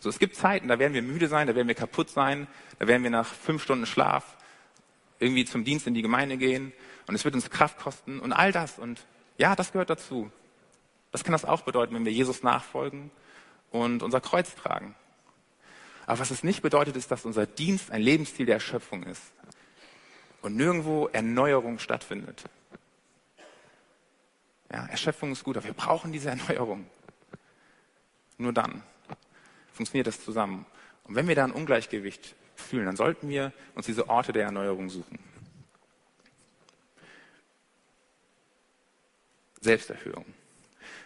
So, 0.00 0.08
es 0.08 0.18
gibt 0.18 0.34
Zeiten, 0.34 0.68
da 0.68 0.78
werden 0.78 0.94
wir 0.94 1.02
müde 1.02 1.28
sein, 1.28 1.46
da 1.46 1.54
werden 1.54 1.68
wir 1.68 1.76
kaputt 1.76 2.10
sein, 2.10 2.48
da 2.78 2.88
werden 2.88 3.04
wir 3.04 3.10
nach 3.10 3.26
fünf 3.26 3.62
Stunden 3.62 3.86
Schlaf 3.86 4.36
irgendwie 5.22 5.44
zum 5.44 5.64
Dienst 5.64 5.86
in 5.86 5.94
die 5.94 6.02
Gemeinde 6.02 6.36
gehen 6.36 6.72
und 7.06 7.14
es 7.14 7.24
wird 7.24 7.34
uns 7.34 7.50
Kraft 7.50 7.78
kosten 7.78 8.20
und 8.20 8.32
all 8.32 8.52
das. 8.52 8.78
Und 8.78 9.06
ja, 9.38 9.56
das 9.56 9.72
gehört 9.72 9.90
dazu. 9.90 10.30
Das 11.10 11.24
kann 11.24 11.32
das 11.32 11.44
auch 11.44 11.62
bedeuten, 11.62 11.94
wenn 11.94 12.04
wir 12.04 12.12
Jesus 12.12 12.42
nachfolgen 12.42 13.10
und 13.70 14.02
unser 14.02 14.20
Kreuz 14.20 14.54
tragen. 14.54 14.94
Aber 16.06 16.18
was 16.18 16.30
es 16.30 16.42
nicht 16.42 16.62
bedeutet, 16.62 16.96
ist, 16.96 17.10
dass 17.10 17.24
unser 17.24 17.46
Dienst 17.46 17.90
ein 17.90 18.02
Lebensstil 18.02 18.46
der 18.46 18.56
Erschöpfung 18.56 19.04
ist 19.04 19.32
und 20.42 20.56
nirgendwo 20.56 21.08
Erneuerung 21.08 21.78
stattfindet. 21.78 22.44
Ja, 24.72 24.86
Erschöpfung 24.86 25.32
ist 25.32 25.44
gut, 25.44 25.56
aber 25.56 25.66
wir 25.66 25.74
brauchen 25.74 26.12
diese 26.12 26.30
Erneuerung. 26.30 26.86
Nur 28.38 28.52
dann 28.52 28.82
funktioniert 29.72 30.06
das 30.06 30.24
zusammen. 30.24 30.66
Und 31.04 31.14
wenn 31.14 31.28
wir 31.28 31.34
da 31.34 31.44
ein 31.44 31.52
Ungleichgewicht 31.52 32.34
fühlen, 32.62 32.86
dann 32.86 32.96
sollten 32.96 33.28
wir 33.28 33.52
uns 33.74 33.86
diese 33.86 34.08
Orte 34.08 34.32
der 34.32 34.44
Erneuerung 34.44 34.88
suchen. 34.88 35.18
Selbsterhöhung. 39.60 40.24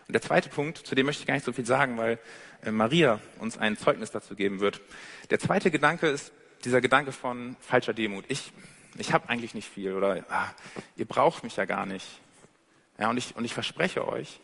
Und 0.09 0.13
der 0.13 0.23
zweite 0.23 0.49
Punkt, 0.49 0.79
zu 0.79 0.95
dem 0.95 1.07
möchte 1.07 1.23
ich 1.23 1.27
gar 1.27 1.35
nicht 1.35 1.45
so 1.45 1.53
viel 1.53 1.67
sagen, 1.67 1.99
weil 1.99 2.19
äh, 2.63 2.71
Maria 2.71 3.21
uns 3.39 3.59
ein 3.59 3.77
Zeugnis 3.77 4.11
dazu 4.11 4.35
geben 4.35 4.61
wird. 4.61 4.81
Der 5.31 5.39
zweite 5.39 5.71
Gedanke 5.71 6.07
ist 6.07 6.33
dieser 6.65 6.81
Gedanke 6.81 7.13
von 7.13 7.57
falscher 7.61 7.93
Demut. 7.93 8.25
Ich, 8.29 8.53
ich 8.99 9.13
habe 9.13 9.29
eigentlich 9.29 9.55
nicht 9.55 9.69
viel 9.69 9.93
oder 9.93 10.25
ah, 10.31 10.53
ihr 10.97 11.07
braucht 11.07 11.45
mich 11.45 11.57
ja 11.57 11.65
gar 11.65 11.87
nicht. 11.87 12.07
Ja, 12.99 13.11
und, 13.11 13.19
ich, 13.19 13.37
und 13.37 13.45
ich 13.45 13.53
verspreche 13.53 14.07
euch, 14.09 14.41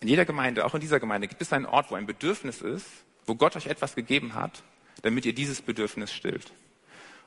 in 0.00 0.08
jeder 0.08 0.24
Gemeinde, 0.24 0.64
auch 0.64 0.74
in 0.74 0.80
dieser 0.80 1.00
Gemeinde, 1.00 1.28
gibt 1.28 1.40
es 1.42 1.52
einen 1.52 1.66
Ort, 1.66 1.90
wo 1.90 1.94
ein 1.94 2.06
Bedürfnis 2.06 2.60
ist, 2.60 2.86
wo 3.24 3.34
Gott 3.34 3.56
euch 3.56 3.66
etwas 3.66 3.94
gegeben 3.94 4.34
hat, 4.34 4.62
damit 5.06 5.24
ihr 5.24 5.32
dieses 5.32 5.62
Bedürfnis 5.62 6.12
stillt. 6.12 6.50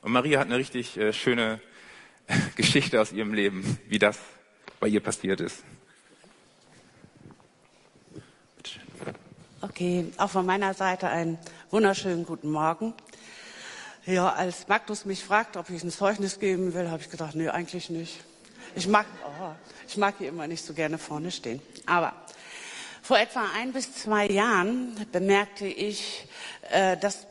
Und 0.01 0.11
Maria 0.11 0.39
hat 0.41 0.47
eine 0.47 0.57
richtig 0.57 0.97
äh, 0.97 1.13
schöne 1.13 1.61
Geschichte 2.57 2.99
aus 2.99 3.13
ihrem 3.13 3.33
Leben, 3.33 3.79
wie 3.87 3.97
das 3.97 4.19
bei 4.81 4.89
ihr 4.89 4.99
passiert 4.99 5.39
ist. 5.39 5.63
Okay, 9.61 10.11
auch 10.17 10.29
von 10.29 10.45
meiner 10.45 10.73
Seite 10.73 11.07
einen 11.07 11.37
wunderschönen 11.69 12.25
guten 12.25 12.51
Morgen. 12.51 12.93
Ja, 14.05 14.33
als 14.33 14.67
Magnus 14.67 15.05
mich 15.05 15.23
fragt, 15.23 15.55
ob 15.55 15.69
ich 15.69 15.81
ein 15.81 15.91
Zeugnis 15.91 16.39
geben 16.39 16.73
will, 16.73 16.89
habe 16.89 17.01
ich 17.01 17.09
gedacht, 17.09 17.35
nee, 17.35 17.47
eigentlich 17.47 17.89
nicht. 17.89 18.19
Ich 18.75 18.87
mag, 18.89 19.05
oh, 19.25 19.51
ich 19.87 19.95
mag 19.95 20.15
hier 20.17 20.27
immer 20.27 20.47
nicht 20.47 20.65
so 20.65 20.73
gerne 20.73 20.97
vorne 20.97 21.31
stehen. 21.31 21.61
Aber 21.85 22.13
vor 23.01 23.17
etwa 23.17 23.45
ein 23.55 23.71
bis 23.71 23.93
zwei 23.93 24.27
Jahren 24.27 24.95
bemerkte 25.13 25.65
ich, 25.65 26.27
äh, 26.71 26.97
dass 26.97 27.25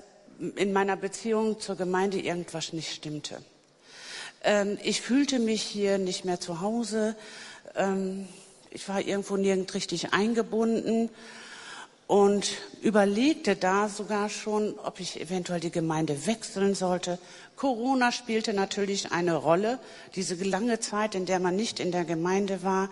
in 0.56 0.72
meiner 0.72 0.96
Beziehung 0.96 1.60
zur 1.60 1.76
Gemeinde 1.76 2.20
irgendwas 2.20 2.72
nicht 2.72 2.94
stimmte. 2.94 3.42
Ähm, 4.44 4.78
ich 4.82 5.00
fühlte 5.00 5.38
mich 5.38 5.62
hier 5.62 5.98
nicht 5.98 6.24
mehr 6.24 6.40
zu 6.40 6.60
Hause. 6.60 7.16
Ähm, 7.74 8.28
ich 8.70 8.88
war 8.88 9.00
irgendwo 9.00 9.36
nirgend 9.36 9.72
richtig 9.74 10.12
eingebunden 10.12 11.10
und 12.06 12.52
überlegte 12.80 13.56
da 13.56 13.88
sogar 13.88 14.28
schon, 14.28 14.78
ob 14.78 15.00
ich 15.00 15.20
eventuell 15.20 15.60
die 15.60 15.70
Gemeinde 15.70 16.26
wechseln 16.26 16.74
sollte. 16.74 17.18
Corona 17.56 18.12
spielte 18.12 18.54
natürlich 18.54 19.12
eine 19.12 19.34
Rolle. 19.34 19.78
Diese 20.14 20.34
lange 20.36 20.80
Zeit, 20.80 21.14
in 21.14 21.26
der 21.26 21.40
man 21.40 21.56
nicht 21.56 21.80
in 21.80 21.92
der 21.92 22.04
Gemeinde 22.04 22.62
war. 22.62 22.88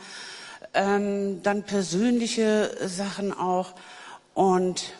Ähm, 0.74 1.42
dann 1.42 1.62
persönliche 1.62 2.76
Sachen 2.86 3.32
auch. 3.32 3.74
Und 4.34 4.92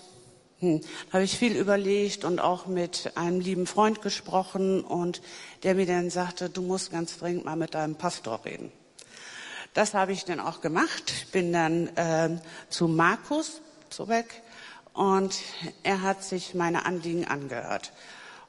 hm, 0.61 0.81
habe 1.13 1.25
ich 1.25 1.37
viel 1.37 1.55
überlegt 1.55 2.25
und 2.25 2.41
auch 2.41 2.67
mit 2.67 3.13
einem 3.15 3.41
lieben 3.41 3.67
Freund 3.67 4.01
gesprochen 4.01 4.83
und 4.83 5.21
der 5.63 5.75
mir 5.75 5.85
dann 5.85 6.09
sagte, 6.09 6.49
du 6.49 6.63
musst 6.63 6.91
ganz 6.91 7.19
dringend 7.19 7.45
mal 7.45 7.57
mit 7.57 7.75
deinem 7.75 7.95
Pastor 7.95 8.45
reden. 8.45 8.73
Das 9.75 9.93
habe 9.93 10.13
ich 10.13 10.25
dann 10.25 10.41
auch 10.41 10.63
gemacht. 10.63 11.27
Bin 11.33 11.53
dann 11.53 11.89
äh, 11.97 12.39
zu 12.71 12.89
Markus 12.89 13.61
zurück 13.91 14.27
und 14.95 15.37
er 15.83 16.01
hat 16.01 16.25
sich 16.25 16.55
meine 16.55 16.87
Anliegen 16.87 17.27
angehört 17.27 17.93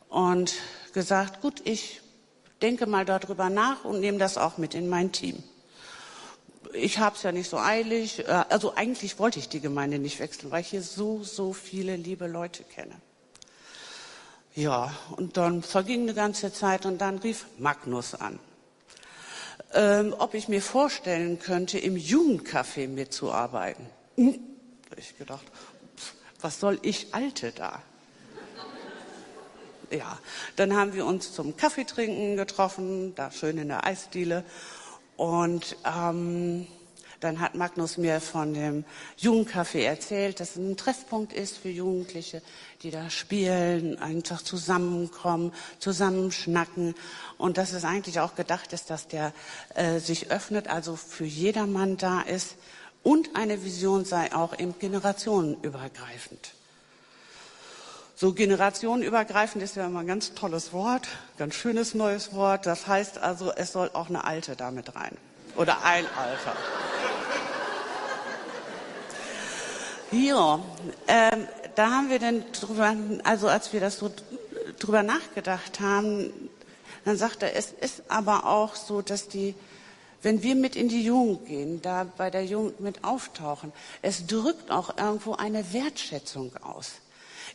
und 0.07 0.53
gesagt, 0.93 1.41
gut, 1.41 1.61
ich 1.65 2.01
denke 2.61 2.85
mal 2.85 3.03
darüber 3.03 3.49
nach 3.49 3.83
und 3.83 3.99
nehme 3.99 4.17
das 4.17 4.37
auch 4.37 4.57
mit 4.57 4.73
in 4.73 4.87
mein 4.87 5.11
Team 5.11 5.43
ich 6.73 6.99
habe 6.99 7.15
es 7.15 7.23
ja 7.23 7.31
nicht 7.31 7.49
so 7.49 7.57
eilig. 7.57 8.19
Äh, 8.19 8.43
also 8.49 8.75
eigentlich 8.75 9.19
wollte 9.19 9.39
ich 9.39 9.49
die 9.49 9.59
Gemeinde 9.59 9.99
nicht 9.99 10.19
wechseln, 10.19 10.51
weil 10.51 10.61
ich 10.61 10.69
hier 10.69 10.81
so, 10.81 11.23
so 11.23 11.53
viele 11.53 11.95
liebe 11.95 12.27
Leute 12.27 12.63
kenne. 12.63 12.95
Ja, 14.55 14.91
und 15.15 15.37
dann 15.37 15.61
verging 15.61 16.01
eine 16.01 16.15
ganze 16.15 16.51
Zeit 16.51 16.85
und 16.87 16.99
dann 16.99 17.19
rief 17.19 17.45
Magnus 17.59 18.15
an, 18.15 18.39
ähm, 19.73 20.15
ob 20.17 20.33
ich 20.33 20.47
mir 20.47 20.63
vorstellen 20.63 21.37
könnte, 21.37 21.77
im 21.77 21.95
Jugendcafé 21.95 22.87
mitzuarbeiten. 22.87 23.85
Hm, 24.15 24.39
ich 24.95 25.15
gedacht, 25.15 25.45
was 26.41 26.59
soll 26.59 26.79
ich 26.81 27.13
Alte 27.13 27.51
da? 27.51 27.83
Ja, 29.91 30.19
dann 30.55 30.75
haben 30.75 30.93
wir 30.93 31.05
uns 31.05 31.33
zum 31.33 31.55
Kaffeetrinken 31.55 32.35
getroffen, 32.35 33.15
da 33.15 33.31
schön 33.31 33.57
in 33.57 33.69
der 33.69 33.85
Eisdiele. 33.85 34.43
Und 35.17 35.75
ähm, 35.83 36.67
dann 37.19 37.39
hat 37.39 37.55
Magnus 37.55 37.97
mir 37.97 38.21
von 38.21 38.53
dem 38.53 38.85
Jugendcafé 39.19 39.83
erzählt, 39.83 40.39
dass 40.39 40.51
es 40.51 40.57
ein 40.57 40.77
Treffpunkt 40.77 41.33
ist 41.33 41.57
für 41.57 41.69
Jugendliche, 41.69 42.43
die 42.83 42.91
da 42.91 43.09
spielen, 43.09 43.97
einfach 43.97 44.43
zusammenkommen, 44.43 45.51
zusammenschnacken. 45.79 46.93
Und 47.39 47.57
dass 47.57 47.73
es 47.73 47.83
eigentlich 47.83 48.19
auch 48.19 48.35
gedacht 48.35 48.71
ist, 48.73 48.91
dass 48.91 49.07
der 49.07 49.33
äh, 49.73 49.99
sich 49.99 50.29
öffnet, 50.29 50.67
also 50.67 50.95
für 50.95 51.25
jedermann 51.25 51.97
da 51.97 52.21
ist. 52.21 52.55
Und 53.01 53.35
eine 53.35 53.63
Vision 53.63 54.05
sei 54.05 54.33
auch 54.35 54.57
eben 54.59 54.77
generationenübergreifend. 54.77 56.56
So 58.19 58.33
generationenübergreifend 58.33 59.63
ist 59.63 59.75
ja 59.75 59.85
immer 59.85 59.99
ein 59.99 60.07
ganz 60.07 60.33
tolles 60.33 60.73
Wort, 60.73 61.07
ganz 61.37 61.53
schönes 61.53 61.93
neues 61.93 62.33
Wort. 62.33 62.65
Das 62.65 62.87
heißt 62.87 63.19
also, 63.19 63.51
es 63.51 63.71
soll 63.71 63.91
auch 63.93 64.09
eine 64.09 64.23
alte 64.23 64.55
damit 64.55 64.95
rein. 64.95 65.15
Oder 65.55 65.83
ein 65.83 66.03
Alter. 66.17 66.57
Ja, 70.09 70.59
ähm, 71.07 71.47
da 71.75 71.91
haben 71.91 72.09
wir 72.09 72.17
dann 72.17 72.43
drüber, 72.53 72.95
also 73.23 73.49
als 73.49 73.71
wir 73.71 73.81
das 73.81 73.99
so 73.99 74.11
drüber 74.79 75.03
nachgedacht 75.03 75.79
haben, 75.79 76.33
dann 77.05 77.17
sagte 77.17 77.45
er, 77.45 77.55
es 77.55 77.71
ist 77.71 78.01
aber 78.07 78.47
auch 78.47 78.73
so, 78.75 79.03
dass 79.03 79.27
die, 79.27 79.53
wenn 80.23 80.41
wir 80.41 80.55
mit 80.55 80.75
in 80.75 80.89
die 80.89 81.03
Jugend 81.03 81.45
gehen, 81.45 81.83
da 81.83 82.07
bei 82.17 82.31
der 82.31 82.45
Jugend 82.45 82.79
mit 82.79 83.03
auftauchen, 83.03 83.71
es 84.01 84.25
drückt 84.25 84.71
auch 84.71 84.97
irgendwo 84.97 85.35
eine 85.35 85.71
Wertschätzung 85.71 86.55
aus. 86.63 86.93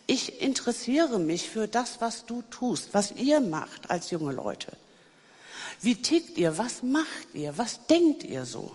Ich 0.07 0.41
interessiere 0.43 1.19
mich 1.19 1.49
für 1.49 1.69
das, 1.69 2.01
was 2.01 2.27
du 2.27 2.43
tust, 2.51 2.91
was 2.93 3.13
ihr 3.13 3.41
macht 3.41 3.91
als 3.91 4.11
junge 4.11 4.33
Leute. 4.33 4.73
Wie 5.81 5.97
tickt 5.97 6.39
ihr? 6.39 6.59
Was 6.59 6.83
macht 6.83 7.35
ihr? 7.35 7.57
Was 7.59 7.87
denkt 7.87 8.25
ihr 8.25 8.45
so? 8.45 8.75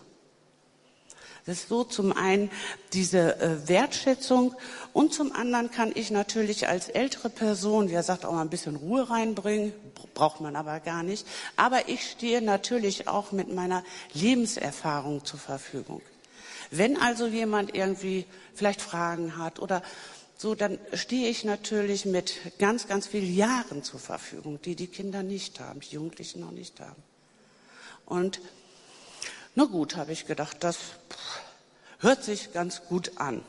Das 1.47 1.59
ist 1.59 1.69
so 1.69 1.85
zum 1.85 2.11
einen 2.11 2.51
diese 2.91 3.39
äh, 3.39 3.69
Wertschätzung 3.69 4.53
und 4.91 5.13
zum 5.13 5.31
anderen 5.31 5.71
kann 5.71 5.93
ich 5.95 6.11
natürlich 6.11 6.67
als 6.67 6.89
ältere 6.89 7.29
Person, 7.29 7.87
wie 7.87 7.93
er 7.93 8.03
sagt, 8.03 8.25
auch 8.25 8.33
mal 8.33 8.41
ein 8.41 8.49
bisschen 8.49 8.75
Ruhe 8.75 9.09
reinbringen, 9.09 9.71
braucht 10.13 10.41
man 10.41 10.57
aber 10.57 10.81
gar 10.81 11.03
nicht. 11.03 11.25
Aber 11.55 11.87
ich 11.87 12.11
stehe 12.11 12.41
natürlich 12.41 13.07
auch 13.07 13.31
mit 13.31 13.53
meiner 13.53 13.85
Lebenserfahrung 14.13 15.23
zur 15.23 15.39
Verfügung. 15.39 16.01
Wenn 16.69 16.97
also 16.97 17.27
jemand 17.27 17.73
irgendwie 17.73 18.25
vielleicht 18.53 18.81
Fragen 18.81 19.37
hat 19.37 19.59
oder 19.59 19.83
so, 20.38 20.54
dann 20.54 20.78
stehe 20.93 21.30
ich 21.30 21.43
natürlich 21.43 22.06
mit 22.06 22.60
ganz, 22.60 22.88
ganz 22.88 23.08
vielen 23.08 23.36
Jahren 23.36 23.84
zur 23.84 24.00
Verfügung, 24.00 24.62
die 24.62 24.76
die 24.76 24.88
Kinder 24.88 25.23
nicht 25.23 25.60
haben, 25.60 25.80
die 25.80 25.95
Jugendlichen 25.95 26.41
noch 26.41 26.52
nicht 26.52 26.80
haben. 26.80 27.02
Und 28.06 28.39
na 29.56 29.65
gut, 29.65 29.95
habe 29.95 30.12
ich 30.12 30.28
gedacht, 30.28 30.58
das 30.60 30.78
hört 32.00 32.23
sich 32.23 32.54
ganz 32.54 32.84
gut 32.86 33.13
an. 33.17 33.41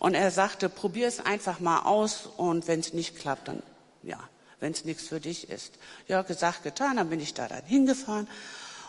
Und 0.00 0.14
er 0.14 0.32
sagte, 0.32 0.68
probier 0.68 1.06
es 1.06 1.20
einfach 1.20 1.60
mal 1.60 1.82
aus 1.82 2.28
und 2.36 2.66
wenn 2.66 2.80
es 2.80 2.92
nicht 2.92 3.16
klappt, 3.16 3.46
dann 3.46 3.62
ja, 4.02 4.18
wenn 4.58 4.72
es 4.72 4.84
nichts 4.84 5.06
für 5.06 5.20
dich 5.20 5.48
ist. 5.48 5.74
Ja, 6.08 6.22
gesagt, 6.22 6.64
getan, 6.64 6.96
dann 6.96 7.10
bin 7.10 7.20
ich 7.20 7.34
da 7.34 7.46
dann 7.46 7.64
hingefahren. 7.64 8.26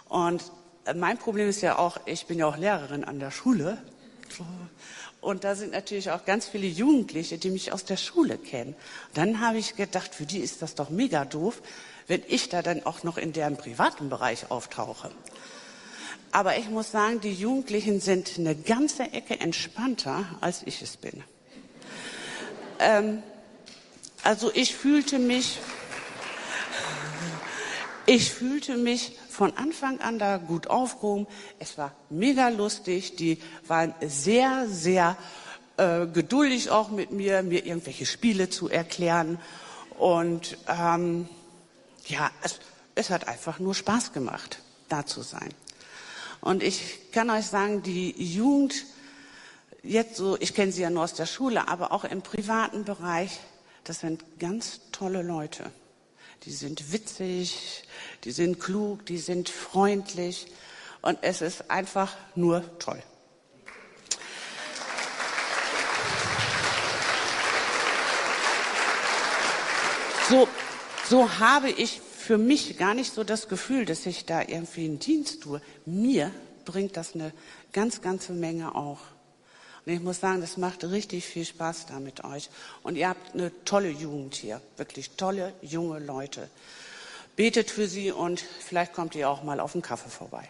Und 0.10 0.44
mein 0.96 1.20
Problem 1.20 1.48
ist 1.48 1.62
ja 1.62 1.78
auch, 1.78 2.00
ich 2.06 2.26
bin 2.26 2.40
ja 2.40 2.48
auch 2.48 2.58
Lehrerin 2.58 3.04
an 3.04 3.20
der 3.20 3.30
Schule. 3.30 3.78
Und 5.24 5.46
da 5.46 5.56
sind 5.56 5.72
natürlich 5.72 6.12
auch 6.12 6.26
ganz 6.26 6.48
viele 6.48 6.68
Jugendliche, 6.68 7.38
die 7.38 7.50
mich 7.50 7.72
aus 7.72 7.86
der 7.86 7.96
Schule 7.96 8.38
kennen. 8.38 8.76
Dann 9.14 9.40
habe 9.40 9.58
ich 9.58 9.78
gedacht, 9.78 10.14
für 10.14 10.26
die 10.26 10.40
ist 10.40 10.62
das 10.62 10.76
doch 10.76 10.90
mega 10.90 11.24
doof, 11.24 11.62
wenn 12.08 12.22
ich 12.28 12.50
da 12.50 12.62
dann 12.62 12.86
auch 12.86 13.04
noch 13.04 13.18
in 13.18 13.32
deren 13.32 13.56
privaten 13.56 14.10
Bereich 14.10 14.52
auftauche. 14.52 15.12
Aber 16.34 16.58
ich 16.58 16.70
muss 16.70 16.92
sagen, 16.92 17.22
die 17.22 17.32
Jugendlichen 17.32 18.02
sind 18.02 18.34
eine 18.38 18.54
ganze 18.54 19.04
Ecke 19.04 19.40
entspannter, 19.40 20.26
als 20.42 20.64
ich 20.66 20.82
es 20.82 20.98
bin. 20.98 21.24
Ähm, 22.80 23.24
also 24.24 24.52
ich 24.54 24.76
fühlte 24.76 25.20
mich, 25.20 25.60
ich 28.06 28.30
fühlte 28.30 28.76
mich 28.76 29.18
von 29.34 29.58
Anfang 29.58 30.00
an 30.00 30.20
da 30.20 30.38
gut 30.38 30.68
aufgehoben. 30.68 31.28
Es 31.60 31.78
war 31.78 31.92
mega 32.10 32.50
lustig. 32.50 33.16
Die 33.16 33.40
waren 33.68 33.94
sehr, 34.02 34.68
sehr 34.70 35.18
äh, 35.78 36.06
geduldig 36.06 36.70
auch 36.70 36.90
mit 36.90 37.12
mir, 37.12 37.42
mir 37.42 37.66
irgendwelche 37.66 38.06
Spiele 38.06 38.50
zu 38.50 38.70
erklären. 38.70 39.40
Und 39.98 40.58
ähm, 40.68 41.28
ja, 42.06 42.30
es, 42.44 42.60
es 42.96 43.10
hat 43.10 43.28
einfach 43.28 43.60
nur 43.60 43.74
Spaß 43.74 44.14
gemacht, 44.14 44.60
da 44.88 45.06
zu 45.06 45.24
sein. 45.24 45.50
Und 46.40 46.62
ich 46.62 47.12
kann 47.12 47.30
euch 47.30 47.48
sagen, 47.48 47.82
die 47.82 48.12
Jugend, 48.12 48.86
jetzt 49.82 50.16
so, 50.16 50.38
ich 50.40 50.54
kenne 50.54 50.72
sie 50.72 50.84
ja 50.84 50.90
nur 50.90 51.04
aus 51.04 51.14
der 51.14 51.26
Schule, 51.26 51.68
aber 51.68 51.92
auch 51.92 52.04
im 52.04 52.22
privaten 52.22 52.84
Bereich, 52.86 53.40
das 53.84 54.02
sind 54.02 54.24
ganz 54.40 54.82
tolle 54.92 55.24
Leute 55.24 55.72
die 56.46 56.52
sind 56.52 56.92
witzig, 56.92 57.84
die 58.24 58.32
sind 58.32 58.60
klug, 58.60 59.06
die 59.06 59.18
sind 59.18 59.50
freundlich. 59.50 60.48
Und 61.02 61.20
es 61.22 61.42
ist 61.42 61.70
einfach 61.70 62.16
nur 62.36 62.64
toll. 62.80 63.02
So, 70.30 70.48
so 71.10 71.40
habe 71.40 71.70
ich 71.70 72.00
für 72.00 72.38
mich 72.38 72.78
gar 72.78 72.94
nicht 72.94 73.14
so 73.14 73.24
das 73.24 73.50
Gefühl, 73.50 73.86
dass 73.86 74.06
ich 74.06 74.26
da 74.26 74.42
irgendwie 74.42 74.86
einen 74.86 75.00
Dienst 75.00 75.44
tue. 75.44 75.62
Mir 75.86 76.32
bringt 76.64 76.96
das 76.96 77.14
eine 77.14 77.34
ganz, 77.74 78.02
ganze 78.02 78.32
Menge 78.32 78.76
auch. 78.76 79.00
Und 79.86 79.92
ich 79.92 80.00
muss 80.00 80.22
sagen, 80.22 80.40
das 80.42 80.58
macht 80.58 80.84
richtig 80.86 81.26
viel 81.26 81.46
Spaß 81.46 81.88
da 81.88 82.00
mit 82.00 82.24
euch. 82.24 82.50
Und 82.84 82.96
ihr 82.96 83.10
habt 83.10 83.34
eine 83.34 83.52
tolle 83.66 83.90
Jugend 83.90 84.36
hier, 84.36 84.62
wirklich 84.78 85.12
tolle 85.12 85.54
junge 85.62 86.00
Leute. 86.00 86.50
Betet 87.36 87.70
für 87.70 87.88
sie 87.88 88.12
und 88.12 88.40
vielleicht 88.40 88.94
kommt 88.94 89.16
ihr 89.16 89.28
auch 89.30 89.44
mal 89.44 89.60
auf 89.60 89.74
einen 89.74 89.82
Kaffee 89.82 90.10
vorbei. 90.10 90.50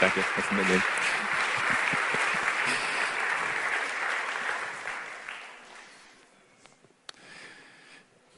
Danke, 0.00 0.24
das 0.36 0.50
wir 0.50 0.82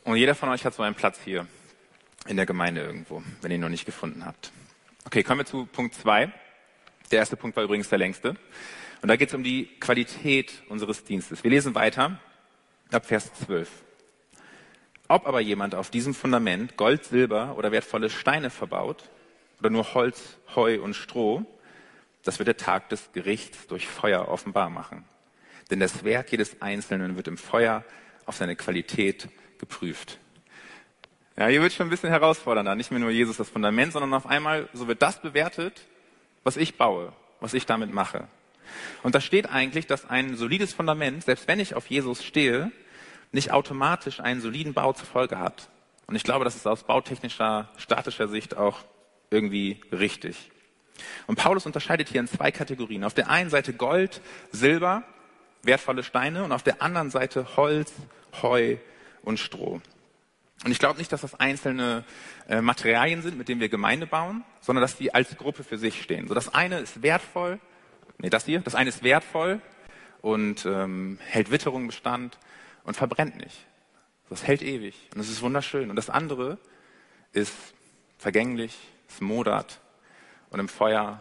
Und 0.05 0.17
jeder 0.17 0.37
von 0.37 0.49
euch 0.49 0.65
hat 0.65 0.75
so 0.75 0.83
einen 0.85 0.95
Platz 0.95 1.19
hier 1.25 1.47
in 2.29 2.37
der 2.37 2.47
Gemeinde 2.47 2.83
irgendwo, 2.83 3.23
wenn 3.43 3.51
ihr 3.51 3.57
ihn 3.57 3.61
noch 3.61 3.69
nicht 3.69 3.85
gefunden 3.85 4.25
habt. 4.25 4.53
Okay, 5.05 5.25
kommen 5.25 5.41
wir 5.41 5.47
zu 5.47 5.67
Punkt 5.67 5.95
zwei. 5.95 6.33
Der 7.11 7.21
erste 7.21 7.37
Punkt 7.37 7.57
war 7.57 7.64
übrigens 7.64 7.88
der 7.88 7.99
längste. 7.99 8.37
Und 9.03 9.09
da 9.09 9.16
geht 9.16 9.29
es 9.29 9.35
um 9.35 9.45
die 9.45 9.66
Qualität 9.79 10.62
unseres 10.69 11.05
Dienstes. 11.05 11.45
Wir 11.45 11.51
lesen 11.51 11.75
weiter 11.75 12.19
ab 12.90 13.07
Vers 13.07 13.33
12. 13.47 13.69
Ob 15.09 15.27
aber 15.27 15.40
jemand 15.40 15.75
auf 15.75 15.90
diesem 15.90 16.14
Fundament 16.14 16.77
Gold, 16.77 17.05
Silber 17.05 17.57
oder 17.57 17.71
wertvolle 17.71 18.11
Steine 18.11 18.51
verbaut 18.51 19.09
oder 19.61 19.71
nur 19.71 19.95
Holz, 19.95 20.38
Heu 20.55 20.81
und 20.83 20.95
Stroh, 20.95 21.47
das 22.25 22.40
wird 22.40 22.49
der 22.49 22.57
Tag 22.57 22.88
des 22.88 23.12
Gerichts 23.12 23.69
durch 23.69 23.87
Feuer 23.87 24.27
offenbar 24.29 24.69
machen. 24.69 25.05
Denn 25.71 25.79
das 25.79 26.03
Werk 26.05 26.33
jedes 26.33 26.61
Einzelnen 26.61 27.16
wird 27.16 27.29
im 27.29 27.38
Feuer 27.38 27.85
auf 28.25 28.37
seine 28.37 28.57
Qualität 28.57 29.29
geprüft. 29.59 30.19
Ja, 31.37 31.47
hier 31.47 31.62
wird 31.62 31.73
schon 31.73 31.87
ein 31.87 31.90
bisschen 31.90 32.09
herausfordernder. 32.09 32.75
Nicht 32.75 32.90
mehr 32.90 32.99
nur 32.99 33.11
Jesus 33.11 33.37
das 33.37 33.49
Fundament, 33.49 33.92
sondern 33.92 34.14
auf 34.14 34.27
einmal, 34.27 34.69
so 34.73 34.88
wird 34.88 35.03
das 35.03 35.21
bewertet, 35.21 35.83
was 36.47 36.57
ich 36.57 36.77
baue, 36.77 37.13
was 37.41 37.55
ich 37.55 37.67
damit 37.67 37.93
mache. 37.93 38.29
Und 39.03 39.17
da 39.17 39.21
steht 39.21 39.51
eigentlich, 39.51 39.89
dass 39.89 40.09
ein 40.09 40.37
solides 40.37 40.73
Fundament, 40.73 41.25
selbst 41.25 41.49
wenn 41.49 41.59
ich 41.59 41.75
auf 41.75 41.89
Jesus 41.89 42.23
stehe, 42.23 42.71
nicht 43.33 43.51
automatisch 43.51 44.21
einen 44.21 44.41
soliden 44.41 44.73
Bau 44.73 44.93
zur 44.93 45.07
Folge 45.09 45.41
hat. 45.41 45.71
Und 46.07 46.15
ich 46.15 46.23
glaube, 46.23 46.45
das 46.45 46.55
ist 46.55 46.69
aus 46.69 46.85
bautechnischer, 46.85 47.69
statischer 47.79 48.29
Sicht 48.29 48.57
auch 48.57 48.79
irgendwie 49.29 49.81
richtig. 49.91 50.53
Und 51.27 51.35
Paulus 51.35 51.67
unterscheidet 51.67 52.11
hier 52.11 52.21
in 52.21 52.29
zwei 52.29 52.53
Kategorien. 52.53 53.03
Auf 53.03 53.15
der 53.15 53.29
einen 53.29 53.51
Seite 53.51 53.73
Gold, 53.73 54.21
Silber, 54.53 55.03
wertvolle 55.65 56.05
Steine 56.05 56.45
und 56.45 56.53
auf 56.53 56.63
der 56.63 56.81
anderen 56.81 57.11
Seite 57.11 57.57
Holz, 57.57 57.93
Heu 58.41 58.77
und 59.23 59.41
Stroh. 59.41 59.81
Und 60.64 60.71
ich 60.71 60.79
glaube 60.79 60.99
nicht, 60.99 61.12
dass 61.12 61.21
das 61.21 61.35
einzelne 61.35 62.05
äh, 62.49 62.61
Materialien 62.61 63.23
sind, 63.23 63.37
mit 63.37 63.49
denen 63.49 63.61
wir 63.61 63.69
Gemeinde 63.69 64.07
bauen, 64.07 64.45
sondern 64.61 64.83
dass 64.83 64.97
die 64.97 65.14
als 65.14 65.37
Gruppe 65.37 65.64
für 65.64 65.79
sich 65.79 66.03
stehen. 66.03 66.29
So 66.29 66.35
das 66.35 66.53
eine 66.53 66.79
ist 66.79 67.03
wertvoll, 67.03 67.61
nee, 68.19 68.31
das 68.31 68.47
hier, 68.47 68.61
das 68.61 68.75
eine 68.75 68.88
ist 68.88 69.03
wertvoll 69.03 69.61
und 70.23 70.64
ähm, 70.66 71.19
hält 71.25 71.51
Witterung 71.51 71.87
Bestand 71.87 72.38
und 72.85 72.97
verbrennt 72.97 73.37
nicht. 73.37 73.66
Das 74.29 74.47
hält 74.47 74.62
ewig 74.62 75.09
und 75.14 75.21
es 75.21 75.29
ist 75.29 75.42
wunderschön. 75.42 75.90
Und 75.90 75.97
das 75.97 76.11
andere 76.11 76.59
ist 77.33 77.55
vergänglich, 78.19 78.77
es 79.09 79.21
modert 79.21 79.81
und 80.51 80.59
im 80.59 80.69
Feuer 80.69 81.21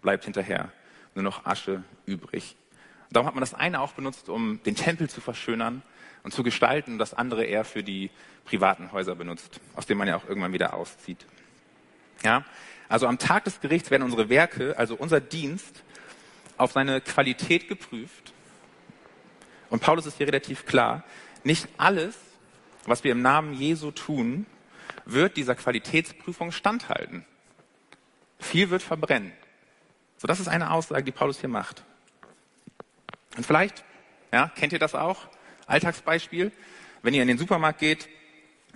bleibt 0.00 0.24
hinterher 0.24 0.72
nur 1.14 1.22
noch 1.22 1.44
Asche 1.44 1.84
übrig. 2.06 2.56
Darum 3.12 3.26
hat 3.26 3.34
man 3.34 3.42
das 3.42 3.54
eine 3.54 3.80
auch 3.80 3.92
benutzt, 3.92 4.28
um 4.28 4.62
den 4.64 4.74
Tempel 4.74 5.08
zu 5.08 5.20
verschönern 5.20 5.82
und 6.22 6.32
zu 6.32 6.42
gestalten, 6.42 6.92
und 6.92 6.98
das 6.98 7.14
andere 7.14 7.44
eher 7.44 7.64
für 7.64 7.82
die 7.82 8.10
privaten 8.44 8.92
Häuser 8.92 9.14
benutzt, 9.14 9.60
aus 9.74 9.86
denen 9.86 9.98
man 9.98 10.08
ja 10.08 10.16
auch 10.16 10.26
irgendwann 10.28 10.52
wieder 10.52 10.74
auszieht. 10.74 11.26
Ja? 12.22 12.44
Also 12.88 13.06
am 13.06 13.18
Tag 13.18 13.44
des 13.44 13.60
Gerichts 13.60 13.90
werden 13.90 14.02
unsere 14.02 14.28
Werke, 14.28 14.78
also 14.78 14.94
unser 14.94 15.20
Dienst, 15.20 15.82
auf 16.58 16.72
seine 16.72 17.00
Qualität 17.00 17.68
geprüft. 17.68 18.32
Und 19.70 19.80
Paulus 19.80 20.06
ist 20.06 20.18
hier 20.18 20.26
relativ 20.26 20.66
klar. 20.66 21.02
Nicht 21.44 21.68
alles, 21.78 22.16
was 22.84 23.04
wir 23.04 23.12
im 23.12 23.22
Namen 23.22 23.54
Jesu 23.54 23.90
tun, 23.90 24.46
wird 25.04 25.36
dieser 25.36 25.54
Qualitätsprüfung 25.54 26.52
standhalten. 26.52 27.24
Viel 28.38 28.70
wird 28.70 28.82
verbrennen. 28.82 29.32
So, 30.18 30.26
das 30.26 30.40
ist 30.40 30.48
eine 30.48 30.70
Aussage, 30.70 31.04
die 31.04 31.12
Paulus 31.12 31.40
hier 31.40 31.48
macht. 31.48 31.84
Und 33.36 33.46
vielleicht, 33.46 33.84
ja, 34.32 34.50
kennt 34.54 34.72
ihr 34.72 34.78
das 34.78 34.94
auch? 34.94 35.28
Alltagsbeispiel. 35.66 36.52
Wenn 37.02 37.14
ihr 37.14 37.22
in 37.22 37.28
den 37.28 37.38
Supermarkt 37.38 37.78
geht, 37.78 38.08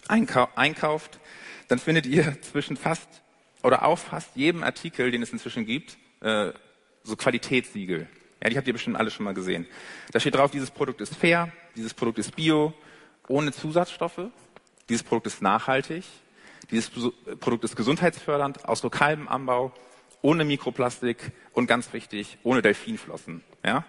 einkauft, 0.09 1.21
dann 1.69 1.79
findet 1.79 2.07
ihr 2.07 2.41
zwischen 2.53 2.77
fast 2.77 3.09
oder 3.63 3.85
auf 3.85 4.01
fast 4.01 4.37
jedem 4.37 4.63
Artikel, 4.63 5.11
den 5.11 5.23
es 5.23 5.33
inzwischen 5.33 5.67
gibt, 5.67 5.97
äh, 6.21 6.53
so 7.03 7.17
Qualitätssiegel. 7.17 8.09
Ja, 8.43 8.51
die 8.51 8.57
habt 8.57 8.67
ihr 8.67 8.73
bestimmt 8.73 8.97
alle 8.97 9.11
schon 9.11 9.25
mal 9.25 9.35
gesehen. 9.35 9.67
Da 10.13 10.21
steht 10.21 10.35
drauf, 10.35 10.51
dieses 10.51 10.71
Produkt 10.71 11.01
ist 11.01 11.17
fair, 11.17 11.51
dieses 11.75 11.95
Produkt 11.95 12.19
ist 12.19 12.37
bio, 12.37 12.75
ohne 13.29 13.53
Zusatzstoffe, 13.53 14.31
dieses 14.89 15.03
Produkt 15.03 15.27
ist 15.27 15.43
nachhaltig, 15.43 16.05
dieses 16.71 16.91
Produkt 17.41 17.65
ist 17.65 17.77
gesundheitsfördernd, 17.77 18.69
aus 18.69 18.83
lokalem 18.83 19.27
Anbau, 19.29 19.73
ohne 20.23 20.45
Mikroplastik 20.45 21.33
und 21.53 21.67
ganz 21.67 21.93
wichtig, 21.93 22.39
ohne 22.43 22.63
Delfinflossen. 22.63 23.43
Ja? 23.65 23.85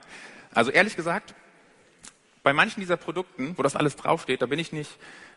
Also 0.58 0.72
ehrlich 0.72 0.96
gesagt, 0.96 1.36
bei 2.42 2.52
manchen 2.52 2.80
dieser 2.80 2.98
Produkten, 2.98 3.56
wo 3.60 3.62
das 3.62 3.76
alles 3.76 3.96
draufsteht, 3.96 4.42
da 4.42 4.48
bin 4.48 4.58
ich 4.58 4.72
nicht 4.72 4.90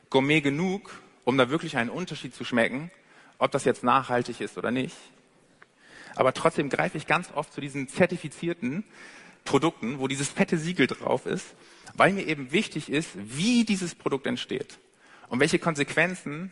gourmet 0.09 0.40
genug, 0.40 0.98
um 1.24 1.37
da 1.37 1.50
wirklich 1.50 1.76
einen 1.76 1.90
Unterschied 1.90 2.35
zu 2.35 2.42
schmecken, 2.42 2.90
ob 3.37 3.50
das 3.50 3.66
jetzt 3.66 3.85
nachhaltig 3.85 4.40
ist 4.40 4.56
oder 4.56 4.70
nicht. 4.70 4.96
Aber 6.16 6.33
trotzdem 6.33 6.70
greife 6.70 6.96
ich 6.96 7.06
ganz 7.06 7.30
oft 7.35 7.52
zu 7.52 7.61
diesen 7.61 7.87
zertifizierten 7.87 8.83
Produkten, 9.44 9.98
wo 9.98 10.09
dieses 10.09 10.30
fette 10.30 10.56
Siegel 10.56 10.87
drauf 10.87 11.26
ist, 11.26 11.48
weil 11.92 12.14
mir 12.14 12.26
eben 12.26 12.50
wichtig 12.50 12.88
ist, 12.88 13.11
wie 13.14 13.66
dieses 13.66 13.94
Produkt 13.94 14.26
entsteht 14.26 14.78
und 15.28 15.38
welche 15.38 15.59
Konsequenzen 15.59 16.50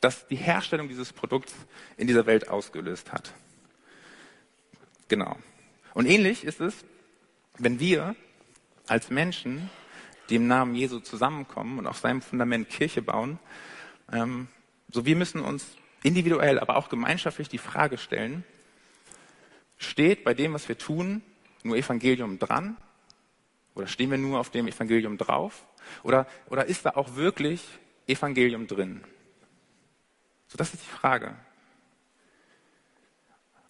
das 0.00 0.28
die 0.28 0.36
Herstellung 0.36 0.86
dieses 0.86 1.12
Produkts 1.12 1.56
in 1.96 2.06
dieser 2.06 2.26
Welt 2.26 2.50
ausgelöst 2.50 3.12
hat. 3.12 3.34
Genau. 5.08 5.36
Und 5.92 6.06
ähnlich 6.06 6.44
ist 6.44 6.60
es, 6.60 6.84
wenn 7.58 7.80
wir 7.80 8.16
als 8.86 9.10
Menschen 9.10 9.70
die 10.28 10.36
im 10.36 10.46
Namen 10.46 10.74
Jesu 10.74 11.00
zusammenkommen 11.00 11.78
und 11.78 11.86
auf 11.86 11.98
seinem 11.98 12.22
Fundament 12.22 12.68
Kirche 12.68 13.02
bauen. 13.02 13.38
Ähm, 14.12 14.48
so 14.90 15.06
wir 15.06 15.16
müssen 15.16 15.40
uns 15.40 15.66
individuell, 16.02 16.58
aber 16.58 16.76
auch 16.76 16.88
gemeinschaftlich 16.88 17.48
die 17.48 17.58
Frage 17.58 17.98
stellen, 17.98 18.44
steht 19.76 20.24
bei 20.24 20.34
dem, 20.34 20.52
was 20.52 20.68
wir 20.68 20.78
tun, 20.78 21.22
nur 21.62 21.76
Evangelium 21.76 22.38
dran? 22.38 22.76
Oder 23.74 23.86
stehen 23.86 24.10
wir 24.10 24.18
nur 24.18 24.38
auf 24.40 24.50
dem 24.50 24.68
Evangelium 24.68 25.18
drauf? 25.18 25.66
Oder, 26.02 26.26
oder 26.48 26.66
ist 26.66 26.86
da 26.86 26.90
auch 26.90 27.14
wirklich 27.16 27.62
Evangelium 28.06 28.66
drin? 28.66 29.04
So, 30.48 30.56
das 30.56 30.72
ist 30.72 30.82
die 30.82 30.88
Frage. 30.90 31.34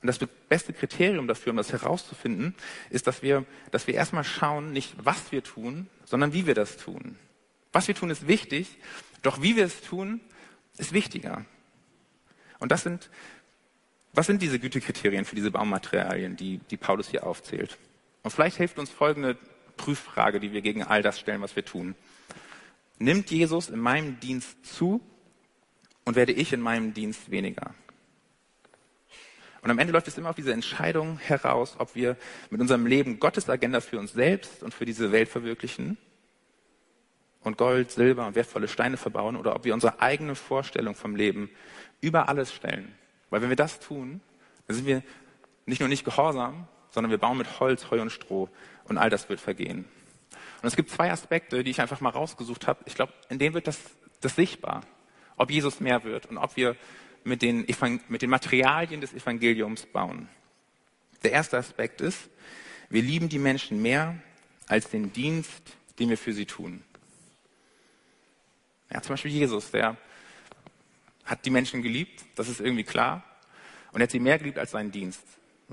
Und 0.07 0.23
das 0.23 0.29
beste 0.49 0.73
Kriterium 0.73 1.27
dafür, 1.27 1.51
um 1.51 1.57
das 1.57 1.73
herauszufinden, 1.73 2.55
ist, 2.90 3.09
dass 3.09 3.23
wir, 3.23 3.45
dass 3.73 3.88
wir 3.88 3.95
erstmal 3.95 4.23
schauen, 4.23 4.73
nicht 4.73 4.95
was 5.05 5.33
wir 5.33 5.42
tun, 5.42 5.88
sondern 6.05 6.33
wie 6.33 6.47
wir 6.47 6.55
das 6.55 6.77
tun. 6.77 7.19
Was 7.73 7.88
wir 7.88 7.97
tun 7.97 8.11
ist 8.11 8.29
wichtig, 8.29 8.79
doch 9.23 9.42
wie 9.42 9.57
wir 9.57 9.64
es 9.64 9.81
tun, 9.81 10.21
ist 10.79 10.92
wichtiger. 10.92 11.45
Und 12.61 12.71
das 12.71 12.85
sind, 12.85 13.11
was 14.12 14.27
sind 14.27 14.42
diese 14.42 14.61
Gütekriterien 14.61 15.25
für 15.25 15.35
diese 15.35 15.51
Baumaterialien, 15.51 16.37
die, 16.37 16.59
die 16.71 16.77
Paulus 16.77 17.09
hier 17.09 17.27
aufzählt? 17.27 17.77
Und 18.23 18.31
vielleicht 18.31 18.59
hilft 18.59 18.79
uns 18.79 18.90
folgende 18.90 19.37
Prüffrage, 19.77 20.38
die 20.38 20.53
wir 20.53 20.62
gegen 20.62 20.85
all 20.85 21.03
das 21.03 21.19
stellen, 21.19 21.42
was 21.42 21.57
wir 21.57 21.64
tun. 21.64 21.97
Nimmt 23.01 23.33
Jesus 23.33 23.71
in 23.71 23.81
meinem 23.81 24.21
Dienst 24.21 24.64
zu 24.64 25.01
und 26.05 26.14
werde 26.14 26.31
ich 26.31 26.53
in 26.53 26.61
meinem 26.61 26.95
Dienst 26.95 27.33
weniger? 27.33 27.75
Und 29.66 29.72
am 29.72 29.81
Ende 29.81 29.92
läuft 29.92 30.07
es 30.07 30.16
immer 30.16 30.31
auf 30.31 30.37
diese 30.37 30.52
Entscheidung 30.52 31.18
heraus, 31.18 31.74
ob 31.81 31.96
wir 31.96 32.16
mit 32.50 32.61
unserem 32.61 32.87
Leben 32.87 33.18
Gottes 33.18 33.50
Agenda 33.50 33.81
für 33.81 33.98
uns 33.98 34.12
selbst 34.12 34.62
und 34.62 34.72
für 34.72 34.85
diese 34.85 35.11
Welt 35.11 35.29
verwirklichen 35.29 35.98
und 37.40 37.59
Gold, 37.59 37.90
Silber 37.90 38.29
und 38.29 38.37
wertvolle 38.37 38.68
Steine 38.68 38.96
verbauen 38.96 39.35
oder 39.35 39.57
ob 39.57 39.64
wir 39.64 39.74
unsere 39.74 40.00
eigene 40.00 40.37
Vorstellung 40.37 40.94
vom 40.94 41.16
Leben 41.16 41.50
über 42.00 42.29
alles 42.29 42.55
stellen. 42.55 42.94
Weil 43.29 43.42
wenn 43.42 43.48
wir 43.48 43.57
das 43.57 43.81
tun, 43.81 44.20
dann 44.68 44.76
sind 44.76 44.87
wir 44.87 45.02
nicht 45.64 45.81
nur 45.81 45.88
nicht 45.88 46.05
gehorsam, 46.05 46.68
sondern 46.90 47.11
wir 47.11 47.18
bauen 47.18 47.37
mit 47.37 47.59
Holz, 47.59 47.90
Heu 47.90 48.00
und 48.00 48.11
Stroh 48.11 48.48
und 48.85 48.98
all 48.98 49.11
das 49.11 49.29
wird 49.29 49.40
vergehen. 49.40 49.85
Und 50.62 50.68
es 50.68 50.76
gibt 50.76 50.90
zwei 50.90 51.11
Aspekte, 51.11 51.64
die 51.64 51.72
ich 51.72 51.81
einfach 51.81 52.00
mal 52.00 52.11
rausgesucht 52.11 52.68
habe. 52.68 52.85
Ich 52.87 52.94
glaube, 52.94 53.14
in 53.31 53.40
denen 53.40 53.57
wird 53.57 53.66
das, 53.66 53.81
das 54.20 54.37
sichtbar, 54.37 54.83
ob 55.37 55.50
Jesus 55.50 55.81
mehr 55.81 56.05
wird 56.05 56.26
und 56.26 56.38
ob 56.38 56.57
wir 56.57 56.76
mit 57.27 57.43
den, 57.43 57.67
mit 58.09 58.23
den 58.23 58.31
Materialien 58.31 59.01
des 59.01 59.12
Evangeliums 59.12 59.85
bauen. 59.87 60.29
Der 61.23 61.33
erste 61.33 61.59
Aspekt 61.59 62.01
ist, 62.01 62.29
wir 62.89 63.03
lieben 63.03 63.29
die 63.29 63.41
Menschen 63.41 63.83
mehr 63.83 64.17
als 64.69 64.91
den 64.91 65.12
Dienst, 65.12 65.62
den 65.99 66.09
wir 66.09 66.19
für 66.19 66.33
sie 66.33 66.47
tun. 66.47 66.85
Ja, 68.93 69.03
zum 69.03 69.15
Beispiel 69.15 69.33
Jesus, 69.33 69.73
der 69.73 69.97
hat 71.25 71.45
die 71.45 71.51
Menschen 71.51 71.83
geliebt, 71.83 72.25
das 72.37 72.49
ist 72.49 72.61
irgendwie 72.61 72.85
klar, 72.85 73.25
und 73.91 74.01
er 74.01 74.05
hat 74.05 74.12
sie 74.12 74.21
mehr 74.21 74.39
geliebt 74.39 74.59
als 74.59 74.71
seinen 74.71 74.93
Dienst. 74.93 75.23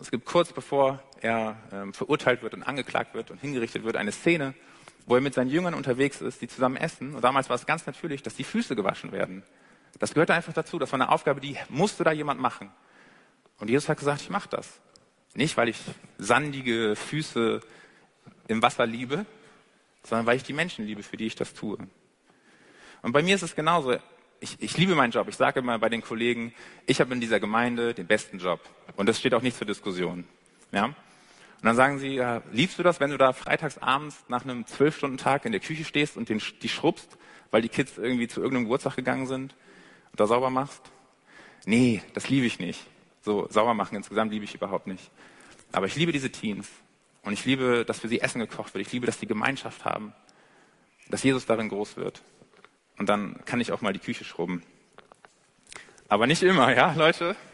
Es 0.01 0.09
gibt 0.09 0.25
kurz 0.25 0.51
bevor 0.51 1.03
er 1.21 1.55
ähm, 1.71 1.93
verurteilt 1.93 2.41
wird 2.41 2.55
und 2.55 2.63
angeklagt 2.63 3.13
wird 3.13 3.29
und 3.29 3.39
hingerichtet 3.39 3.83
wird, 3.83 3.95
eine 3.95 4.11
Szene, 4.11 4.55
wo 5.05 5.15
er 5.15 5.21
mit 5.21 5.35
seinen 5.35 5.51
Jüngern 5.51 5.75
unterwegs 5.75 6.19
ist, 6.21 6.41
die 6.41 6.47
zusammen 6.47 6.77
essen. 6.77 7.13
Und 7.13 7.23
damals 7.23 7.49
war 7.49 7.55
es 7.57 7.67
ganz 7.67 7.85
natürlich, 7.85 8.23
dass 8.23 8.33
die 8.33 8.43
Füße 8.43 8.75
gewaschen 8.75 9.11
werden. 9.11 9.43
Das 9.99 10.13
gehörte 10.13 10.33
einfach 10.33 10.53
dazu. 10.53 10.79
Das 10.79 10.91
war 10.91 10.99
eine 10.99 11.09
Aufgabe, 11.09 11.39
die 11.41 11.57
musste 11.69 12.03
da 12.03 12.11
jemand 12.11 12.39
machen. 12.39 12.71
Und 13.59 13.69
Jesus 13.69 13.89
hat 13.89 13.99
gesagt, 13.99 14.21
ich 14.21 14.29
mache 14.29 14.49
das. 14.49 14.81
Nicht, 15.35 15.57
weil 15.57 15.69
ich 15.69 15.77
sandige 16.17 16.95
Füße 16.95 17.61
im 18.47 18.61
Wasser 18.61 18.85
liebe, 18.85 19.25
sondern 20.03 20.25
weil 20.25 20.37
ich 20.37 20.43
die 20.43 20.53
Menschen 20.53 20.85
liebe, 20.85 21.03
für 21.03 21.17
die 21.17 21.25
ich 21.25 21.35
das 21.35 21.53
tue. 21.53 21.77
Und 23.01 23.11
bei 23.11 23.21
mir 23.21 23.35
ist 23.35 23.41
es 23.41 23.55
genauso. 23.55 23.95
Ich, 24.39 24.57
ich 24.59 24.77
liebe 24.77 24.95
meinen 24.95 25.11
Job. 25.11 25.27
Ich 25.29 25.37
sage 25.37 25.59
immer 25.59 25.79
bei 25.79 25.89
den 25.89 26.01
Kollegen, 26.01 26.53
ich 26.85 26.99
habe 26.99 27.13
in 27.13 27.21
dieser 27.21 27.39
Gemeinde 27.39 27.93
den 27.93 28.07
besten 28.07 28.39
Job. 28.39 28.59
Und 28.95 29.07
das 29.07 29.19
steht 29.19 29.33
auch 29.33 29.41
nicht 29.41 29.57
zur 29.57 29.67
Diskussion. 29.67 30.25
Ja? 30.71 30.85
Und 30.85 30.95
dann 31.61 31.75
sagen 31.75 31.99
sie, 31.99 32.15
ja, 32.15 32.41
liebst 32.51 32.77
du 32.77 32.83
das, 32.83 32.99
wenn 32.99 33.11
du 33.11 33.17
da 33.17 33.31
freitags 33.31 33.77
abends 33.77 34.25
nach 34.27 34.43
einem 34.43 34.67
Zwölf-Stunden-Tag 34.67 35.45
in 35.45 35.53
der 35.53 35.61
Küche 35.61 35.85
stehst 35.85 36.17
und 36.17 36.27
den, 36.27 36.41
die 36.61 36.69
schrubbst, 36.69 37.17
weil 37.51 37.61
die 37.61 37.69
Kids 37.69 37.97
irgendwie 37.97 38.27
zu 38.27 38.41
irgendeinem 38.41 38.65
Geburtstag 38.65 38.97
gegangen 38.97 39.27
sind 39.27 39.55
da 40.15 40.27
sauber 40.27 40.49
machst? 40.49 40.81
Nee, 41.65 42.01
das 42.13 42.29
liebe 42.29 42.45
ich 42.45 42.59
nicht. 42.59 42.85
So 43.21 43.47
sauber 43.49 43.73
machen 43.73 43.95
insgesamt 43.95 44.31
liebe 44.31 44.45
ich 44.45 44.55
überhaupt 44.55 44.87
nicht. 44.87 45.11
Aber 45.71 45.85
ich 45.85 45.95
liebe 45.95 46.11
diese 46.11 46.31
Teens. 46.31 46.69
Und 47.23 47.33
ich 47.33 47.45
liebe, 47.45 47.85
dass 47.85 47.99
für 47.99 48.09
sie 48.09 48.19
Essen 48.19 48.39
gekocht 48.39 48.73
wird. 48.73 48.85
Ich 48.85 48.91
liebe, 48.91 49.05
dass 49.05 49.19
sie 49.19 49.27
Gemeinschaft 49.27 49.85
haben. 49.85 50.13
Dass 51.09 51.23
Jesus 51.23 51.45
darin 51.45 51.69
groß 51.69 51.95
wird. 51.95 52.21
Und 52.97 53.07
dann 53.09 53.43
kann 53.45 53.61
ich 53.61 53.71
auch 53.71 53.81
mal 53.81 53.93
die 53.93 53.99
Küche 53.99 54.25
schrubben. 54.25 54.61
Aber 56.09 56.27
nicht 56.27 56.43
immer, 56.43 56.75
ja, 56.75 56.93
Leute? 56.93 57.35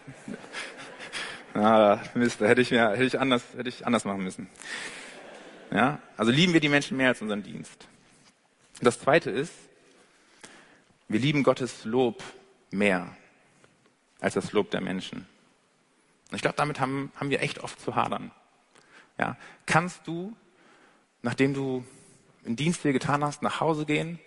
Ah, 1.56 2.00
Mist, 2.14 2.40
da 2.40 2.46
hätte 2.46 2.62
ich, 2.62 2.70
mir, 2.70 2.92
hätte 2.92 3.06
ich, 3.06 3.20
anders, 3.20 3.44
hätte 3.58 3.70
ich 3.70 3.86
anders 3.86 4.06
machen 4.06 4.24
müssen. 4.24 4.48
Ja, 5.72 6.00
also 6.16 6.32
lieben 6.32 6.54
wir 6.54 6.60
die 6.60 6.70
Menschen 6.70 6.96
mehr 6.96 7.10
als 7.10 7.24
unseren 7.24 7.42
Dienst. 7.42 7.88
Das 8.82 9.00
zweite 9.00 9.32
ist, 9.32 9.52
wir 11.08 11.20
lieben 11.20 11.42
Gottes 11.42 11.86
Lob 11.86 12.24
mehr 12.72 13.16
als 14.20 14.34
das 14.34 14.52
Lob 14.52 14.72
der 14.72 14.82
Menschen. 14.82 15.28
Und 16.30 16.36
ich 16.36 16.42
glaube, 16.42 16.58
damit 16.58 16.80
haben, 16.80 17.12
haben 17.16 17.30
wir 17.30 17.42
echt 17.42 17.60
oft 17.60 17.80
zu 17.80 17.96
hadern. 17.96 18.32
Ja, 19.18 19.38
kannst 19.66 20.08
du, 20.08 20.36
nachdem 21.22 21.54
du 21.54 21.86
einen 22.46 22.56
Dienst 22.56 22.84
dir 22.84 22.94
getan 22.94 23.24
hast, 23.24 23.42
nach 23.42 23.60
Hause 23.60 23.86
gehen 23.86 24.20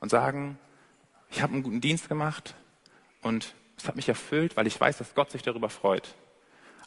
und 0.00 0.10
sagen, 0.10 0.58
ich 1.30 1.42
habe 1.42 1.52
einen 1.52 1.62
guten 1.62 1.80
Dienst 1.80 2.08
gemacht 2.08 2.54
und 3.22 3.54
es 3.76 3.86
hat 3.86 3.96
mich 3.96 4.08
erfüllt, 4.08 4.56
weil 4.56 4.66
ich 4.66 4.80
weiß, 4.80 4.98
dass 4.98 5.14
Gott 5.14 5.30
sich 5.30 5.42
darüber 5.42 5.68
freut. 5.68 6.14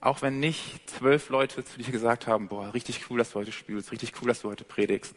Auch 0.02 0.22
wenn 0.22 0.40
nicht 0.40 0.90
zwölf 0.90 1.30
Leute 1.30 1.64
zu 1.64 1.78
dir 1.78 1.92
gesagt 1.92 2.26
haben, 2.26 2.48
boah, 2.48 2.74
richtig 2.74 3.10
cool, 3.10 3.18
dass 3.18 3.32
du 3.32 3.40
heute 3.40 3.52
spielst, 3.52 3.92
richtig 3.92 4.14
cool, 4.22 4.30
dass 4.30 4.42
du 4.42 4.50
heute 4.50 4.64
predigst, 4.64 5.14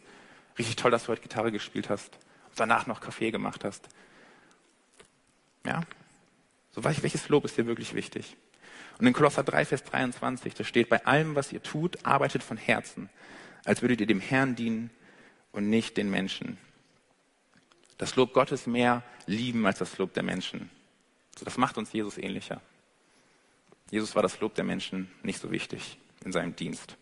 richtig 0.58 0.76
toll, 0.76 0.90
dass 0.90 1.04
du 1.04 1.08
heute 1.12 1.22
Gitarre 1.22 1.52
gespielt 1.52 1.88
hast 1.88 2.14
und 2.48 2.60
danach 2.60 2.86
noch 2.86 3.00
Kaffee 3.00 3.30
gemacht 3.30 3.64
hast. 3.64 3.88
Ja? 5.64 5.82
So, 6.70 6.84
welches 6.84 7.28
Lob 7.28 7.44
ist 7.44 7.56
dir 7.56 7.66
wirklich 7.66 7.94
wichtig? 7.94 8.36
Und 8.98 9.06
in 9.06 9.12
Kolosser 9.12 9.42
3, 9.42 9.64
Vers 9.64 9.84
23, 9.84 10.54
da 10.54 10.64
steht, 10.64 10.88
bei 10.88 11.04
allem, 11.04 11.34
was 11.34 11.52
ihr 11.52 11.62
tut, 11.62 12.04
arbeitet 12.04 12.42
von 12.42 12.56
Herzen, 12.56 13.10
als 13.64 13.82
würdet 13.82 14.00
ihr 14.00 14.06
dem 14.06 14.20
Herrn 14.20 14.54
dienen 14.54 14.90
und 15.52 15.68
nicht 15.68 15.96
den 15.96 16.10
Menschen. 16.10 16.58
Das 17.98 18.16
Lob 18.16 18.32
Gottes 18.32 18.66
mehr 18.66 19.02
lieben 19.26 19.66
als 19.66 19.78
das 19.78 19.98
Lob 19.98 20.14
der 20.14 20.22
Menschen. 20.22 20.70
So, 21.38 21.44
das 21.44 21.58
macht 21.58 21.78
uns 21.78 21.92
Jesus 21.92 22.18
ähnlicher. 22.18 22.60
Jesus 23.90 24.14
war 24.14 24.22
das 24.22 24.40
Lob 24.40 24.54
der 24.54 24.64
Menschen 24.64 25.10
nicht 25.22 25.40
so 25.40 25.50
wichtig 25.50 25.98
in 26.24 26.32
seinem 26.32 26.56
Dienst. 26.56 26.96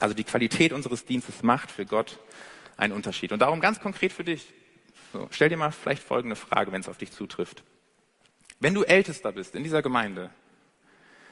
Also 0.00 0.14
die 0.14 0.24
Qualität 0.24 0.72
unseres 0.72 1.04
Dienstes 1.04 1.42
macht 1.42 1.70
für 1.70 1.86
Gott 1.86 2.18
einen 2.76 2.92
Unterschied. 2.92 3.32
Und 3.32 3.38
darum 3.38 3.60
ganz 3.60 3.80
konkret 3.80 4.12
für 4.12 4.24
dich. 4.24 4.52
So, 5.14 5.28
stell 5.30 5.48
dir 5.48 5.56
mal 5.56 5.70
vielleicht 5.70 6.02
folgende 6.02 6.34
Frage, 6.34 6.72
wenn 6.72 6.80
es 6.80 6.88
auf 6.88 6.98
dich 6.98 7.12
zutrifft. 7.12 7.62
Wenn 8.58 8.74
du 8.74 8.82
Ältester 8.82 9.30
bist 9.30 9.54
in 9.54 9.62
dieser 9.62 9.80
Gemeinde, 9.80 10.28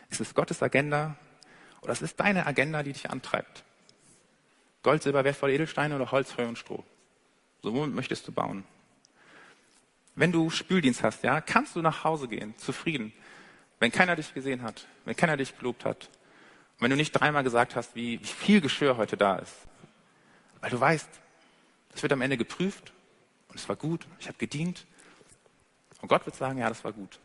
ist 0.08 0.20
es 0.20 0.36
Gottes 0.36 0.62
Agenda 0.62 1.16
oder 1.80 1.90
es 1.90 2.00
ist 2.00 2.20
deine 2.20 2.46
Agenda, 2.46 2.84
die 2.84 2.92
dich 2.92 3.10
antreibt? 3.10 3.64
Gold, 4.84 5.02
Silber, 5.02 5.24
wertvolle 5.24 5.54
Edelsteine 5.54 5.96
oder 5.96 6.12
Holz, 6.12 6.36
Heu 6.36 6.46
und 6.46 6.58
Stroh? 6.58 6.84
So 7.60 7.74
womit 7.74 7.92
möchtest 7.92 8.28
du 8.28 8.30
bauen? 8.30 8.62
Wenn 10.14 10.30
du 10.30 10.48
Spüldienst 10.48 11.02
hast, 11.02 11.24
ja, 11.24 11.40
kannst 11.40 11.74
du 11.74 11.82
nach 11.82 12.04
Hause 12.04 12.28
gehen, 12.28 12.56
zufrieden, 12.58 13.12
wenn 13.80 13.90
keiner 13.90 14.14
dich 14.14 14.32
gesehen 14.32 14.62
hat, 14.62 14.86
wenn 15.06 15.16
keiner 15.16 15.36
dich 15.36 15.58
gelobt 15.58 15.84
hat, 15.84 16.08
und 16.76 16.82
wenn 16.82 16.90
du 16.90 16.96
nicht 16.96 17.10
dreimal 17.10 17.42
gesagt 17.42 17.74
hast, 17.74 17.96
wie, 17.96 18.20
wie 18.20 18.26
viel 18.26 18.60
Geschirr 18.60 18.96
heute 18.96 19.16
da 19.16 19.38
ist, 19.38 19.56
weil 20.60 20.70
du 20.70 20.78
weißt, 20.78 21.08
es 21.96 22.02
wird 22.04 22.12
am 22.12 22.20
Ende 22.20 22.36
geprüft 22.36 22.92
und 23.52 23.58
es 23.58 23.68
war 23.68 23.76
gut, 23.76 24.06
ich 24.18 24.28
habe 24.28 24.38
gedient 24.38 24.86
und 26.00 26.08
Gott 26.08 26.24
wird 26.24 26.34
sagen, 26.34 26.58
ja, 26.58 26.70
das 26.70 26.82
war 26.84 26.92
gut. 26.94 27.20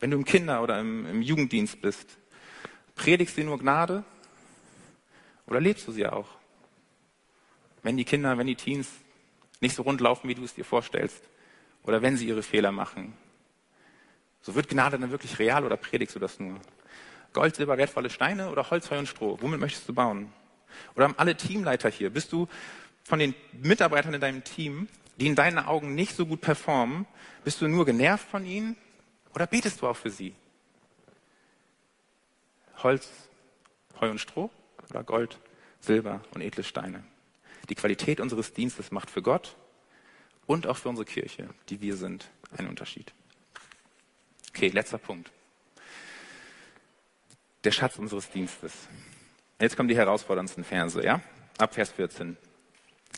Wenn 0.00 0.10
du 0.10 0.16
im 0.16 0.24
Kinder- 0.24 0.62
oder 0.62 0.80
im, 0.80 1.04
im 1.04 1.20
Jugenddienst 1.20 1.82
bist, 1.82 2.16
predigst 2.94 3.36
du 3.36 3.44
nur 3.44 3.58
Gnade 3.58 4.02
oder 5.46 5.60
lebst 5.60 5.86
du 5.86 5.92
sie 5.92 6.06
auch? 6.06 6.26
Wenn 7.82 7.98
die 7.98 8.06
Kinder, 8.06 8.38
wenn 8.38 8.46
die 8.46 8.56
Teens 8.56 8.88
nicht 9.60 9.76
so 9.76 9.82
rund 9.82 10.00
laufen, 10.00 10.26
wie 10.26 10.34
du 10.34 10.42
es 10.42 10.54
dir 10.54 10.64
vorstellst, 10.64 11.22
oder 11.82 12.00
wenn 12.00 12.16
sie 12.16 12.26
ihre 12.26 12.42
Fehler 12.42 12.72
machen, 12.72 13.12
so 14.40 14.54
wird 14.54 14.70
Gnade 14.70 14.98
dann 14.98 15.10
wirklich 15.10 15.38
real 15.38 15.66
oder 15.66 15.76
predigst 15.76 16.16
du 16.16 16.18
das 16.18 16.40
nur? 16.40 16.58
Gold, 17.34 17.56
Silber, 17.56 17.76
wertvolle 17.76 18.08
Steine 18.08 18.50
oder 18.50 18.70
Holz, 18.70 18.90
Heu 18.90 18.98
und 18.98 19.06
Stroh? 19.06 19.36
Womit 19.42 19.60
möchtest 19.60 19.86
du 19.86 19.92
bauen? 19.92 20.32
Oder 20.94 21.04
haben 21.04 21.18
alle 21.18 21.36
Teamleiter 21.36 21.90
hier? 21.90 22.08
Bist 22.08 22.32
du 22.32 22.48
von 23.04 23.18
den 23.18 23.34
Mitarbeitern 23.52 24.14
in 24.14 24.20
deinem 24.20 24.44
Team, 24.44 24.88
die 25.18 25.26
in 25.26 25.34
deinen 25.34 25.58
Augen 25.58 25.94
nicht 25.94 26.16
so 26.16 26.26
gut 26.26 26.40
performen, 26.40 27.06
bist 27.44 27.60
du 27.60 27.68
nur 27.68 27.84
genervt 27.84 28.28
von 28.28 28.46
ihnen 28.46 28.76
oder 29.34 29.46
betest 29.46 29.82
du 29.82 29.88
auch 29.88 29.96
für 29.96 30.10
sie? 30.10 30.34
Holz, 32.82 33.08
Heu 34.00 34.10
und 34.10 34.18
Stroh 34.18 34.50
oder 34.90 35.04
Gold, 35.04 35.38
Silber 35.80 36.22
und 36.34 36.40
edle 36.40 36.64
Steine? 36.64 37.04
Die 37.68 37.74
Qualität 37.74 38.20
unseres 38.20 38.52
Dienstes 38.52 38.90
macht 38.90 39.10
für 39.10 39.22
Gott 39.22 39.56
und 40.46 40.66
auch 40.66 40.76
für 40.76 40.88
unsere 40.88 41.06
Kirche, 41.06 41.48
die 41.68 41.80
wir 41.80 41.96
sind, 41.96 42.30
einen 42.56 42.68
Unterschied. 42.68 43.12
Okay, 44.48 44.68
letzter 44.68 44.98
Punkt. 44.98 45.30
Der 47.64 47.70
Schatz 47.70 47.98
unseres 47.98 48.28
Dienstes. 48.30 48.72
Jetzt 49.60 49.76
kommen 49.76 49.88
die 49.88 49.96
herausforderndsten 49.96 50.64
Verse, 50.64 51.02
ja? 51.02 51.20
Ab 51.58 51.74
Vers 51.74 51.92
14. 51.92 52.36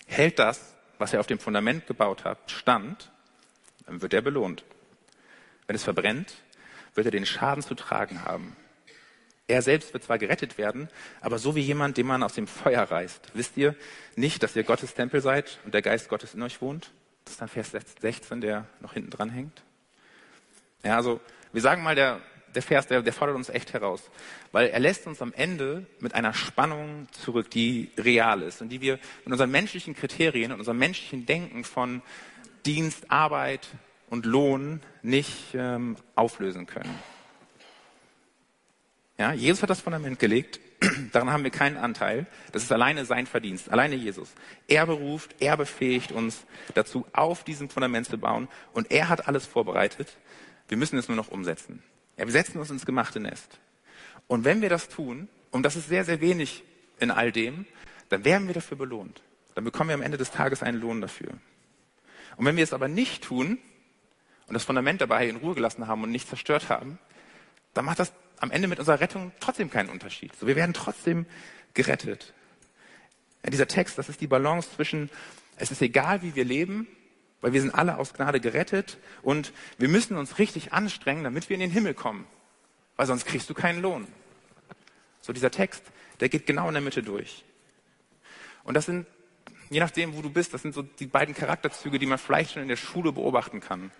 Hält 0.07 0.39
das, 0.39 0.75
was 0.99 1.13
er 1.13 1.21
auf 1.21 1.27
dem 1.27 1.39
Fundament 1.39 1.87
gebaut 1.87 2.25
hat, 2.25 2.51
stand, 2.51 3.11
dann 3.87 4.03
wird 4.03 4.15
er 4.15 4.23
belohnt. 4.23 4.65
Wenn 5.67 5.77
es 5.77 5.85
verbrennt, 5.85 6.35
wird 6.95 7.07
er 7.07 7.13
den 7.13 7.27
Schaden 7.27 7.63
zu 7.63 7.75
tragen 7.75 8.25
haben. 8.25 8.57
Er 9.47 9.61
selbst 9.61 9.93
wird 9.93 10.05
zwar 10.05 10.19
gerettet 10.19 10.57
werden, 10.57 10.89
aber 11.21 11.39
so 11.39 11.55
wie 11.55 11.61
jemand, 11.61 11.99
den 11.99 12.07
man 12.07 12.23
aus 12.23 12.35
dem 12.35 12.47
Feuer 12.47 12.83
reißt. 12.83 13.33
Wisst 13.35 13.57
ihr 13.57 13.75
nicht, 14.17 14.43
dass 14.43 14.57
ihr 14.57 14.65
Gottes 14.65 14.95
Tempel 14.95 15.21
seid 15.21 15.59
und 15.65 15.75
der 15.75 15.83
Geist 15.83 16.09
Gottes 16.09 16.35
in 16.35 16.43
euch 16.43 16.63
wohnt? 16.63 16.93
Das 17.25 17.35
ist 17.35 17.41
dann 17.41 17.49
Vers 17.49 17.73
16, 18.01 18.41
der 18.41 18.67
noch 18.81 18.95
hinten 18.95 19.11
dran 19.11 19.31
hängt. 19.31 19.63
Ja, 20.83 20.97
also 20.97 21.21
wir 21.53 21.61
sagen 21.61 21.83
mal, 21.83 21.95
der, 21.95 22.21
der 22.55 22.63
Vers, 22.63 22.87
der, 22.87 23.03
der 23.03 23.13
fordert 23.13 23.37
uns 23.37 23.49
echt 23.49 23.73
heraus, 23.73 24.03
weil 24.53 24.69
er 24.69 24.81
lässt 24.81 25.07
uns 25.07 25.21
am 25.21 25.33
Ende 25.33 25.87
mit 26.01 26.15
einer 26.15 26.35
Spannung 26.35 27.09
zurück, 27.13 27.51
die 27.51 27.91
real 27.99 28.43
ist 28.43 28.63
und 28.63 28.69
die 28.69 28.81
wir 28.81 28.99
mit 29.25 29.33
unseren 29.33 29.51
menschlichen 29.51 29.95
Kriterien 29.95 30.53
und 30.53 30.59
unserem 30.61 30.79
menschlichen 30.79 31.27
Denken 31.27 31.65
von 31.65 32.03
Dienst, 32.65 33.11
Arbeit, 33.11 33.69
und 34.11 34.27
Lohn 34.27 34.81
nicht 35.03 35.55
ähm, 35.55 35.97
auflösen 36.15 36.67
können. 36.67 36.95
Ja, 39.19 39.33
Jesus 39.33 39.63
hat 39.63 39.71
das 39.71 39.81
Fundament 39.81 40.19
gelegt. 40.19 40.61
Daran 41.13 41.31
haben 41.31 41.45
wir 41.45 41.51
keinen 41.51 41.77
Anteil. 41.77 42.27
Das 42.53 42.63
ist 42.63 42.73
alleine 42.73 43.05
sein 43.05 43.27
Verdienst, 43.27 43.71
alleine 43.71 43.95
Jesus. 43.95 44.33
Er 44.69 44.87
beruft, 44.87 45.35
er 45.41 45.57
befähigt 45.57 46.13
uns 46.13 46.45
dazu, 46.75 47.07
auf 47.13 47.45
diesem 47.45 47.69
Fundament 47.69 48.07
zu 48.07 48.19
bauen. 48.19 48.49
Und 48.73 48.91
er 48.91 49.09
hat 49.09 49.29
alles 49.29 49.47
vorbereitet. 49.47 50.17
Wir 50.69 50.77
müssen 50.77 50.99
es 50.99 51.09
nur 51.09 51.17
noch 51.17 51.29
umsetzen. 51.29 51.83
Wir 52.17 52.31
setzen 52.31 52.59
uns 52.59 52.71
ins 52.71 52.87
gemachte 52.87 53.21
Nest. 53.21 53.59
Und 54.27 54.45
wenn 54.45 54.63
wir 54.63 54.69
das 54.69 54.89
tun, 54.89 55.29
und 55.51 55.63
das 55.65 55.77
ist 55.77 55.89
sehr, 55.89 56.05
sehr 56.05 56.21
wenig 56.21 56.63
in 56.99 57.11
all 57.11 57.33
dem, 57.33 57.67
dann 58.09 58.25
werden 58.25 58.47
wir 58.47 58.55
dafür 58.55 58.77
belohnt. 58.77 59.23
Dann 59.55 59.65
bekommen 59.65 59.89
wir 59.89 59.95
am 59.95 60.03
Ende 60.03 60.19
des 60.19 60.31
Tages 60.31 60.63
einen 60.63 60.81
Lohn 60.81 61.01
dafür. 61.01 61.31
Und 62.37 62.47
wenn 62.47 62.57
wir 62.57 62.65
es 62.65 62.73
aber 62.73 62.89
nicht 62.89 63.25
tun, 63.25 63.59
und 64.47 64.55
das 64.55 64.65
Fundament 64.65 65.01
dabei 65.01 65.29
in 65.29 65.37
Ruhe 65.37 65.55
gelassen 65.55 65.87
haben 65.87 66.03
und 66.03 66.11
nicht 66.11 66.29
zerstört 66.29 66.69
haben, 66.69 66.99
dann 67.73 67.85
macht 67.85 67.99
das 67.99 68.13
am 68.39 68.51
Ende 68.51 68.69
mit 68.69 68.79
unserer 68.79 69.01
Rettung 69.01 69.33
trotzdem 69.41 69.71
keinen 69.71 69.89
Unterschied. 69.89 70.35
So, 70.37 70.47
wir 70.47 70.57
werden 70.57 70.75
trotzdem 70.75 71.27
gerettet. 71.73 72.35
Ja, 73.43 73.51
dieser 73.51 73.69
Text, 73.69 73.99
das 73.99 74.09
ist 74.09 74.21
die 74.21 74.27
Balance 74.27 74.71
zwischen, 74.75 75.11
es 75.57 75.71
ist 75.71 75.83
egal, 75.83 76.23
wie 76.23 76.35
wir 76.35 76.45
leben, 76.45 76.87
weil 77.45 77.53
wir 77.53 77.61
sind 77.61 77.75
alle 77.75 77.99
aus 77.99 78.15
Gnade 78.15 78.41
gerettet 78.41 78.97
und 79.21 79.53
wir 79.77 79.91
müssen 79.91 80.17
uns 80.17 80.39
richtig 80.39 80.73
anstrengen, 80.73 81.25
damit 81.25 81.51
wir 81.51 81.55
in 81.55 81.61
den 81.61 81.71
Himmel 81.71 81.93
kommen, 81.93 82.25
weil 82.97 83.05
sonst 83.05 83.27
kriegst 83.27 83.51
du 83.51 83.53
keinen 83.53 83.83
Lohn. 83.83 84.07
So 85.21 85.35
dieser 85.35 85.51
Text, 85.51 85.83
der 86.21 86.31
geht 86.31 86.47
genau 86.47 86.69
in 86.69 86.73
der 86.73 86.81
Mitte 86.83 87.03
durch. 87.03 87.45
Und 88.63 88.73
das 88.73 88.87
sind, 88.87 89.07
je 89.69 89.79
nachdem, 89.79 90.17
wo 90.17 90.23
du 90.23 90.31
bist, 90.31 90.55
das 90.55 90.63
sind 90.63 90.75
so 90.75 90.81
die 90.81 91.07
beiden 91.07 91.35
Charakterzüge, 91.35 91.99
die 91.99 92.07
man 92.07 92.17
vielleicht 92.17 92.53
schon 92.53 92.63
in 92.63 92.69
der 92.69 92.77
Schule 92.77 93.13
beobachten 93.13 93.61
kann. 93.61 93.91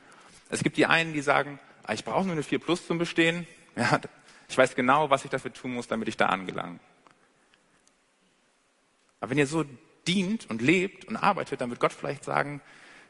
Es 0.49 0.63
gibt 0.63 0.79
die 0.79 0.87
einen, 0.87 1.13
die 1.13 1.21
sagen, 1.21 1.59
ah, 1.83 1.93
ich 1.93 2.03
brauche 2.03 2.25
nur 2.25 2.33
eine 2.33 2.43
4 2.43 2.61
Plus 2.61 2.87
zum 2.87 2.97
Bestehen. 2.97 3.47
Ja, 3.77 4.01
ich 4.49 4.57
weiß 4.57 4.75
genau, 4.75 5.11
was 5.11 5.25
ich 5.25 5.31
dafür 5.31 5.53
tun 5.53 5.75
muss, 5.75 5.87
damit 5.87 6.09
ich 6.09 6.17
da 6.17 6.27
angelange. 6.27 6.79
Aber 9.21 9.31
wenn 9.33 9.39
ihr 9.39 9.49
so 9.49 9.67
dient 10.07 10.49
und 10.49 10.63
lebt 10.63 11.05
und 11.07 11.17
arbeitet, 11.17 11.61
dann 11.61 11.69
wird 11.69 11.81
Gott 11.81 11.93
vielleicht 11.93 12.25
sagen, 12.25 12.63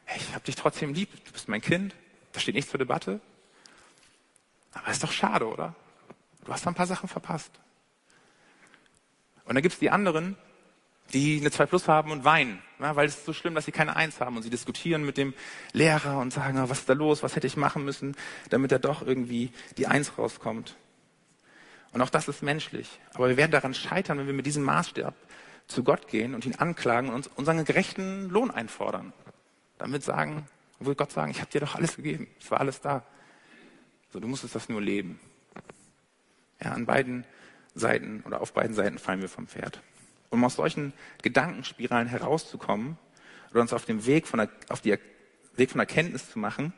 hey, 0.05 0.21
ich 0.21 0.33
habe 0.33 0.45
dich 0.45 0.55
trotzdem 0.55 0.93
lieb, 0.93 1.09
du 1.25 1.31
bist 1.31 1.47
mein 1.47 1.61
Kind, 1.61 1.95
das 2.31 2.43
steht 2.43 2.55
nicht 2.55 2.69
zur 2.69 2.77
Debatte. 2.77 3.19
Aber 4.73 4.91
ist 4.91 5.03
doch 5.03 5.11
schade, 5.11 5.47
oder? 5.47 5.75
Du 6.43 6.51
hast 6.51 6.65
da 6.65 6.71
ein 6.71 6.75
paar 6.75 6.87
Sachen 6.87 7.09
verpasst. 7.09 7.51
Und 9.45 9.55
dann 9.55 9.61
gibt 9.61 9.73
es 9.73 9.79
die 9.79 9.89
anderen, 9.89 10.37
die 11.13 11.39
eine 11.39 11.51
2 11.51 11.67
Plus 11.67 11.87
haben 11.87 12.11
und 12.11 12.23
weinen, 12.25 12.59
weil 12.79 13.07
es 13.07 13.17
ist 13.17 13.25
so 13.25 13.33
schlimm, 13.33 13.55
dass 13.55 13.65
sie 13.65 13.71
keine 13.71 13.95
Eins 13.95 14.19
haben 14.19 14.37
und 14.37 14.43
sie 14.43 14.49
diskutieren 14.49 15.05
mit 15.05 15.17
dem 15.17 15.33
Lehrer 15.71 16.17
und 16.17 16.33
sagen, 16.33 16.57
was 16.67 16.79
ist 16.79 16.89
da 16.89 16.93
los, 16.93 17.21
was 17.23 17.35
hätte 17.35 17.47
ich 17.47 17.57
machen 17.57 17.85
müssen, 17.85 18.15
damit 18.49 18.71
da 18.71 18.79
doch 18.79 19.01
irgendwie 19.01 19.51
die 19.77 19.87
Eins 19.87 20.17
rauskommt. 20.17 20.75
Und 21.91 22.01
auch 22.01 22.09
das 22.09 22.27
ist 22.27 22.43
menschlich. 22.43 22.99
Aber 23.13 23.29
wir 23.29 23.37
werden 23.37 23.51
daran 23.51 23.73
scheitern, 23.73 24.17
wenn 24.17 24.27
wir 24.27 24.33
mit 24.33 24.45
diesem 24.45 24.63
Maßstab 24.63 25.13
zu 25.67 25.83
Gott 25.83 26.07
gehen 26.07 26.35
und 26.35 26.45
ihn 26.45 26.55
anklagen 26.55 27.09
und 27.09 27.15
uns 27.15 27.27
unseren 27.27 27.63
gerechten 27.63 28.29
Lohn 28.29 28.51
einfordern. 28.51 29.13
Damit 29.77 30.03
sagen, 30.03 30.47
will 30.79 30.95
Gott 30.95 31.11
sagen, 31.11 31.31
ich 31.31 31.41
habe 31.41 31.51
dir 31.51 31.61
doch 31.61 31.75
alles 31.75 31.95
gegeben, 31.95 32.27
es 32.39 32.49
war 32.51 32.59
alles 32.59 32.81
da. 32.81 33.05
So, 34.11 34.19
du 34.19 34.27
musstest 34.27 34.55
das 34.55 34.69
nur 34.69 34.81
leben. 34.81 35.19
Ja, 36.63 36.71
an 36.71 36.85
beiden 36.85 37.25
Seiten 37.73 38.23
oder 38.25 38.41
auf 38.41 38.53
beiden 38.53 38.75
Seiten 38.75 38.97
fallen 38.97 39.21
wir 39.21 39.29
vom 39.29 39.47
Pferd. 39.47 39.81
Um 40.29 40.43
aus 40.43 40.55
solchen 40.55 40.93
Gedankenspiralen 41.21 42.07
herauszukommen 42.07 42.97
oder 43.51 43.61
uns 43.61 43.73
auf 43.73 43.85
dem 43.85 44.05
Weg 44.05 44.27
von 44.27 44.39
der, 44.39 44.49
auf 44.69 44.81
die 44.81 44.97
Weg 45.55 45.71
von 45.71 45.79
Erkenntnis 45.79 46.29
zu 46.29 46.39
machen, 46.39 46.73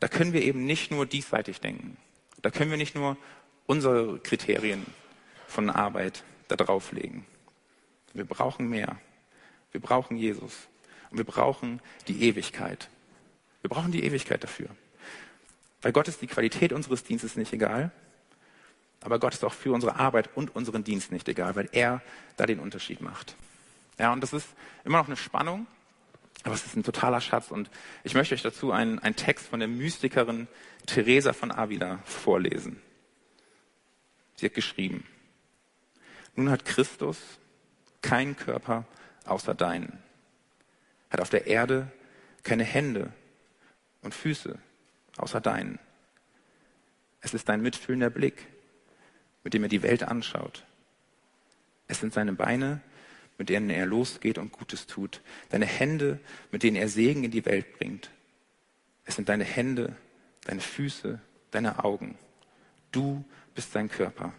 da 0.00 0.08
können 0.08 0.32
wir 0.32 0.42
eben 0.42 0.64
nicht 0.64 0.90
nur 0.90 1.06
diesseitig 1.06 1.60
denken. 1.60 1.96
Da 2.42 2.50
können 2.50 2.70
wir 2.70 2.76
nicht 2.76 2.96
nur 2.96 3.16
unsere 3.66 4.18
Kriterien 4.18 4.84
von 5.46 5.70
Arbeit 5.70 6.24
da 6.48 6.56
drauflegen. 6.56 7.24
Wir 8.12 8.24
brauchen 8.24 8.68
mehr. 8.68 8.96
Wir 9.70 9.80
brauchen 9.80 10.16
Jesus. 10.16 10.68
Und 11.12 11.18
wir 11.18 11.24
brauchen 11.24 11.80
die 12.08 12.22
Ewigkeit. 12.22 12.88
Wir 13.60 13.70
brauchen 13.70 13.92
die 13.92 14.02
Ewigkeit 14.02 14.42
dafür. 14.42 14.68
Weil 15.82 15.92
Gott 15.92 16.08
ist 16.08 16.22
die 16.22 16.26
Qualität 16.26 16.72
unseres 16.72 17.04
Dienstes 17.04 17.36
nicht 17.36 17.52
egal, 17.52 17.92
aber 19.02 19.18
Gott 19.18 19.34
ist 19.34 19.44
auch 19.44 19.52
für 19.52 19.72
unsere 19.72 19.96
Arbeit 19.96 20.30
und 20.34 20.54
unseren 20.56 20.84
Dienst 20.84 21.12
nicht 21.12 21.28
egal, 21.28 21.54
weil 21.54 21.68
er 21.72 22.00
da 22.36 22.46
den 22.46 22.60
Unterschied 22.60 23.00
macht. 23.00 23.36
Ja, 23.98 24.12
und 24.12 24.22
das 24.22 24.32
ist 24.32 24.48
immer 24.84 24.98
noch 24.98 25.06
eine 25.06 25.16
Spannung, 25.16 25.66
aber 26.44 26.54
es 26.54 26.64
ist 26.64 26.76
ein 26.76 26.84
totaler 26.84 27.20
Schatz. 27.20 27.50
Und 27.50 27.68
ich 28.04 28.14
möchte 28.14 28.34
euch 28.34 28.42
dazu 28.42 28.72
einen, 28.72 28.98
einen 29.00 29.16
Text 29.16 29.48
von 29.48 29.58
der 29.60 29.68
Mystikerin 29.68 30.48
Teresa 30.86 31.32
von 31.32 31.52
Avila 31.52 31.98
vorlesen. 32.04 32.80
Sie 34.36 34.46
hat 34.46 34.54
geschrieben, 34.54 35.04
nun 36.36 36.50
hat 36.50 36.64
Christus 36.64 37.18
keinen 38.00 38.34
Körper 38.34 38.86
außer 39.26 39.54
deinen, 39.54 40.02
hat 41.12 41.20
auf 41.20 41.30
der 41.30 41.46
Erde 41.46 41.90
keine 42.42 42.64
Hände 42.64 43.12
und 44.00 44.14
Füße 44.14 44.58
außer 45.18 45.40
deinen. 45.40 45.78
Es 47.20 47.34
ist 47.34 47.48
dein 47.48 47.62
mitfühlender 47.62 48.10
Blick, 48.10 48.46
mit 49.44 49.54
dem 49.54 49.62
er 49.62 49.68
die 49.68 49.82
Welt 49.82 50.02
anschaut. 50.02 50.64
Es 51.86 52.00
sind 52.00 52.12
seine 52.12 52.32
Beine, 52.32 52.80
mit 53.38 53.48
denen 53.48 53.70
er 53.70 53.86
losgeht 53.86 54.38
und 54.38 54.52
Gutes 54.52 54.86
tut. 54.86 55.20
Deine 55.50 55.66
Hände, 55.66 56.18
mit 56.50 56.62
denen 56.62 56.76
er 56.76 56.88
Segen 56.88 57.24
in 57.24 57.30
die 57.30 57.44
Welt 57.44 57.78
bringt. 57.78 58.10
Es 59.04 59.16
sind 59.16 59.28
deine 59.28 59.44
Hände, 59.44 59.96
deine 60.44 60.60
Füße, 60.60 61.20
deine 61.50 61.84
Augen. 61.84 62.16
Du 62.90 63.24
bist 63.54 63.72
sein 63.72 63.88
Körper. 63.88 64.32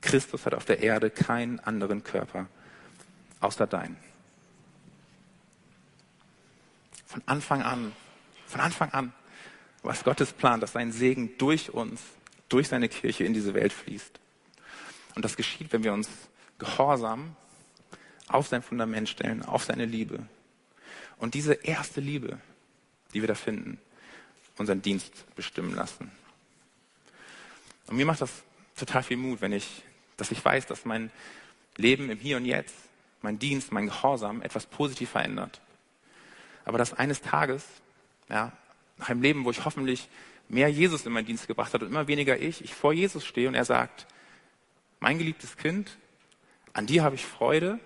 Christus 0.00 0.44
hat 0.46 0.54
auf 0.54 0.64
der 0.64 0.80
Erde 0.80 1.10
keinen 1.10 1.60
anderen 1.60 2.04
Körper 2.04 2.48
außer 3.40 3.66
deinen. 3.66 3.96
Von 7.12 7.22
Anfang 7.26 7.62
an, 7.62 7.92
von 8.46 8.60
Anfang 8.60 8.90
an, 8.92 9.12
was 9.82 10.02
Gottes 10.02 10.32
Plan, 10.32 10.60
dass 10.60 10.72
sein 10.72 10.92
Segen 10.92 11.36
durch 11.36 11.70
uns 11.70 12.00
durch 12.52 12.68
seine 12.68 12.88
Kirche 12.88 13.24
in 13.24 13.32
diese 13.32 13.54
Welt 13.54 13.72
fließt. 13.72 14.20
Und 15.14 15.24
das 15.24 15.36
geschieht, 15.36 15.72
wenn 15.72 15.84
wir 15.84 15.92
uns 15.92 16.08
gehorsam 16.58 17.34
auf 18.28 18.46
sein 18.48 18.62
Fundament 18.62 19.08
stellen, 19.08 19.42
auf 19.42 19.64
seine 19.64 19.86
Liebe. 19.86 20.26
Und 21.18 21.34
diese 21.34 21.54
erste 21.54 22.00
Liebe, 22.00 22.38
die 23.14 23.20
wir 23.22 23.28
da 23.28 23.34
finden, 23.34 23.78
unseren 24.58 24.82
Dienst 24.82 25.34
bestimmen 25.34 25.74
lassen. 25.74 26.10
Und 27.86 27.96
mir 27.96 28.06
macht 28.06 28.20
das 28.20 28.30
total 28.76 29.02
viel 29.02 29.16
Mut, 29.16 29.40
wenn 29.40 29.52
ich, 29.52 29.82
dass 30.16 30.30
ich 30.30 30.44
weiß, 30.44 30.66
dass 30.66 30.84
mein 30.84 31.10
Leben 31.76 32.10
im 32.10 32.18
Hier 32.18 32.36
und 32.36 32.44
Jetzt, 32.44 32.74
mein 33.22 33.38
Dienst, 33.38 33.72
mein 33.72 33.86
Gehorsam 33.86 34.42
etwas 34.42 34.66
positiv 34.66 35.10
verändert. 35.10 35.60
Aber 36.64 36.78
dass 36.78 36.94
eines 36.94 37.20
Tages, 37.20 37.64
ja, 38.28 38.52
nach 38.98 39.08
einem 39.08 39.22
Leben, 39.22 39.44
wo 39.44 39.50
ich 39.50 39.64
hoffentlich 39.64 40.08
mehr 40.48 40.68
Jesus 40.68 41.06
in 41.06 41.12
meinen 41.12 41.26
Dienst 41.26 41.48
gebracht 41.48 41.74
hat 41.74 41.82
und 41.82 41.88
immer 41.88 42.08
weniger 42.08 42.38
ich, 42.38 42.62
ich 42.62 42.74
vor 42.74 42.92
Jesus 42.92 43.24
stehe 43.24 43.48
und 43.48 43.54
er 43.54 43.64
sagt, 43.64 44.06
mein 45.00 45.18
geliebtes 45.18 45.56
Kind, 45.56 45.98
an 46.72 46.86
dir 46.86 47.02
habe 47.02 47.14
ich 47.14 47.24
Freude, 47.24 47.80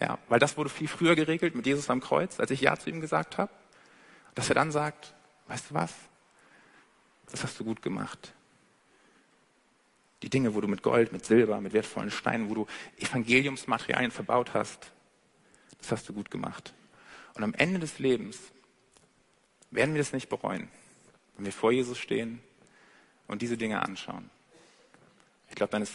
ja, 0.00 0.18
weil 0.28 0.38
das 0.38 0.56
wurde 0.56 0.70
viel 0.70 0.88
früher 0.88 1.14
geregelt 1.14 1.54
mit 1.54 1.66
Jesus 1.66 1.90
am 1.90 2.00
Kreuz, 2.00 2.40
als 2.40 2.50
ich 2.50 2.60
Ja 2.60 2.76
zu 2.76 2.90
ihm 2.90 3.00
gesagt 3.00 3.38
habe, 3.38 3.52
dass 4.34 4.48
er 4.48 4.54
dann 4.54 4.70
sagt, 4.70 5.14
weißt 5.48 5.70
du 5.70 5.74
was, 5.74 5.92
das 7.30 7.42
hast 7.42 7.58
du 7.58 7.64
gut 7.64 7.82
gemacht. 7.82 8.32
Die 10.22 10.30
Dinge, 10.30 10.54
wo 10.54 10.60
du 10.60 10.68
mit 10.68 10.82
Gold, 10.82 11.12
mit 11.12 11.24
Silber, 11.24 11.60
mit 11.60 11.72
wertvollen 11.72 12.10
Steinen, 12.10 12.48
wo 12.48 12.54
du 12.54 12.66
Evangeliumsmaterialien 12.98 14.10
verbaut 14.10 14.54
hast, 14.54 14.92
das 15.78 15.92
hast 15.92 16.08
du 16.08 16.14
gut 16.14 16.30
gemacht. 16.30 16.72
Und 17.34 17.42
am 17.42 17.54
Ende 17.54 17.80
des 17.80 17.98
Lebens 17.98 18.38
werden 19.70 19.94
wir 19.94 20.00
das 20.00 20.12
nicht 20.12 20.28
bereuen 20.28 20.68
wenn 21.36 21.44
wir 21.44 21.52
vor 21.52 21.72
Jesus 21.72 21.98
stehen 21.98 22.40
und 23.26 23.42
diese 23.42 23.56
Dinge 23.56 23.82
anschauen. 23.82 24.30
Ich 25.48 25.54
glaube, 25.54 25.70
dann 25.70 25.82
ist 25.82 25.92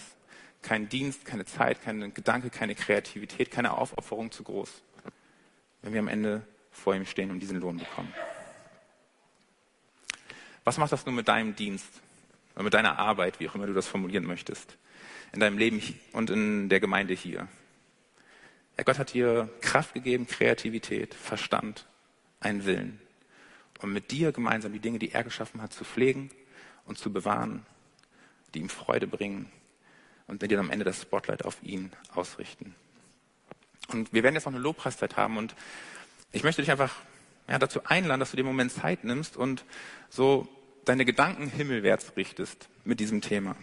kein 0.62 0.90
Dienst, 0.90 1.26
keine 1.26 1.46
Zeit, 1.46 1.82
kein 1.82 2.14
Gedanke, 2.14 2.50
keine 2.50 2.76
Kreativität, 2.76 3.52
keine 3.52 3.78
Aufopferung 3.78 4.32
zu 4.32 4.44
groß, 4.44 4.82
wenn 5.82 5.94
wir 5.94 6.00
am 6.00 6.08
Ende 6.08 6.46
vor 6.72 6.96
ihm 6.96 7.06
stehen 7.06 7.32
und 7.32 7.40
diesen 7.40 7.60
Lohn 7.60 7.78
bekommen. 7.78 8.14
Was 10.64 10.78
macht 10.78 10.92
das 10.92 11.06
nun 11.06 11.16
mit 11.16 11.28
deinem 11.28 11.56
Dienst 11.56 11.90
oder 12.56 12.64
mit 12.64 12.74
deiner 12.74 13.00
Arbeit, 13.00 13.40
wie 13.40 13.50
auch 13.50 13.56
immer 13.56 13.66
du 13.66 13.74
das 13.74 13.88
formulieren 13.88 14.26
möchtest, 14.26 14.78
in 15.32 15.40
deinem 15.40 15.58
Leben 15.58 15.82
und 16.12 16.30
in 16.30 16.70
der 16.70 16.80
Gemeinde 16.80 17.14
hier? 17.14 17.48
Gott 18.84 19.00
hat 19.00 19.14
dir 19.14 19.50
Kraft 19.62 19.94
gegeben, 19.94 20.28
Kreativität, 20.28 21.14
Verstand, 21.14 21.86
einen 22.40 22.66
Willen 22.66 23.00
und 23.82 23.94
mit 23.94 24.12
dir 24.12 24.32
gemeinsam 24.32 24.74
die 24.74 24.80
Dinge, 24.80 25.00
die 25.00 25.12
er 25.12 25.24
geschaffen 25.24 25.62
hat, 25.62 25.74
zu 25.74 25.84
pflegen 25.84 26.30
und 26.86 26.98
zu 26.98 27.12
bewahren, 27.12 27.66
die 28.54 28.60
ihm 28.60 28.70
Freude 28.70 29.08
bringen 29.08 29.52
und 30.28 30.44
dann 30.44 30.60
am 30.60 30.70
Ende 30.70 30.86
das 30.86 31.02
Spotlight 31.02 31.46
auf 31.46 31.58
ihn 31.64 31.92
ausrichten. 32.14 32.76
Und 33.90 34.14
wir 34.14 34.24
werden 34.24 34.36
jetzt 34.36 34.46
noch 34.46 34.54
eine 34.54 34.62
Lobpreiszeit 34.62 35.18
haben 35.18 35.38
und 35.38 35.56
ich 36.32 36.44
möchte 36.44 36.62
dich 36.62 36.72
einfach 36.72 36.96
ja, 37.48 37.58
dazu 37.58 37.84
einladen, 37.86 38.20
dass 38.20 38.32
du 38.32 38.38
dir 38.38 38.44
einen 38.44 38.52
Moment 38.52 38.72
Zeit 38.72 39.04
nimmst 39.04 39.36
und 39.36 39.66
so 40.10 40.48
deine 40.86 41.06
Gedanken 41.06 41.50
himmelwärts 41.50 42.14
richtest 42.16 42.70
mit 42.84 43.00
diesem 43.00 43.22
Thema. 43.22 43.56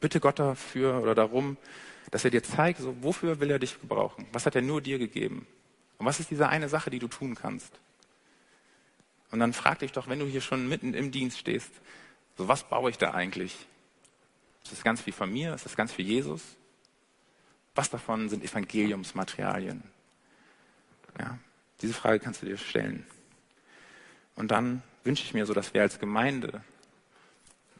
Bitte 0.00 0.20
Gott 0.20 0.38
dafür 0.38 1.02
oder 1.02 1.14
darum, 1.14 1.58
dass 2.12 2.24
er 2.24 2.30
dir 2.30 2.42
zeigt, 2.42 2.78
so, 2.78 2.94
wofür 3.02 3.40
will 3.40 3.50
er 3.50 3.58
dich 3.58 3.80
gebrauchen? 3.80 4.26
Was 4.32 4.44
hat 4.44 4.54
er 4.54 4.62
nur 4.62 4.82
dir 4.82 4.98
gegeben? 4.98 5.46
Und 5.96 6.06
was 6.06 6.20
ist 6.20 6.30
diese 6.30 6.48
eine 6.48 6.68
Sache, 6.68 6.90
die 6.90 6.98
du 6.98 7.08
tun 7.08 7.34
kannst? 7.34 7.80
Und 9.30 9.40
dann 9.40 9.54
frag 9.54 9.78
dich 9.78 9.92
doch, 9.92 10.08
wenn 10.08 10.18
du 10.18 10.26
hier 10.26 10.42
schon 10.42 10.68
mitten 10.68 10.92
im 10.92 11.10
Dienst 11.10 11.38
stehst, 11.38 11.72
so 12.36 12.48
was 12.48 12.68
baue 12.68 12.90
ich 12.90 12.98
da 12.98 13.12
eigentlich? 13.12 13.66
Ist 14.62 14.72
das 14.72 14.84
ganz 14.84 15.00
viel 15.00 15.14
von 15.14 15.32
mir? 15.32 15.54
Ist 15.54 15.64
das 15.64 15.74
ganz 15.74 15.90
für 15.90 16.02
Jesus? 16.02 16.42
Was 17.74 17.88
davon 17.88 18.28
sind 18.28 18.44
Evangeliumsmaterialien? 18.44 19.82
Ja, 21.18 21.38
diese 21.80 21.94
Frage 21.94 22.20
kannst 22.20 22.42
du 22.42 22.46
dir 22.46 22.58
stellen. 22.58 23.06
Und 24.34 24.50
dann 24.50 24.82
wünsche 25.02 25.24
ich 25.24 25.32
mir 25.32 25.46
so, 25.46 25.54
dass 25.54 25.72
wir 25.72 25.80
als 25.80 25.98
Gemeinde 25.98 26.62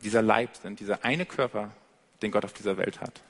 dieser 0.01 0.23
Leib 0.23 0.57
sind, 0.57 0.81
dieser 0.81 1.05
eine 1.05 1.27
Körper, 1.27 1.71
den 2.23 2.31
Gott 2.31 2.47
auf 2.47 2.55
dieser 2.55 2.79
Welt 2.79 3.03
hat. 3.03 3.21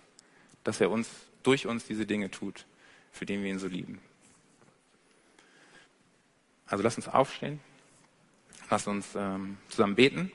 Dass 0.64 0.80
er 0.80 0.90
uns, 0.90 1.08
durch 1.42 1.66
uns 1.66 1.86
diese 1.86 2.06
Dinge 2.06 2.30
tut, 2.30 2.66
für 3.12 3.26
den 3.26 3.42
wir 3.42 3.50
ihn 3.50 3.58
so 3.58 3.66
lieben. 3.66 4.00
Also 6.66 6.82
lass 6.82 6.96
uns 6.96 7.06
aufstehen, 7.06 7.60
lass 8.70 8.86
uns 8.86 9.14
ähm, 9.14 9.58
zusammen 9.68 9.94
beten 9.94 10.32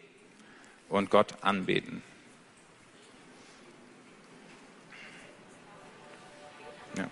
und 0.88 1.10
Gott 1.10 1.34
anbeten. 1.42 2.04
Ja. 6.96 7.10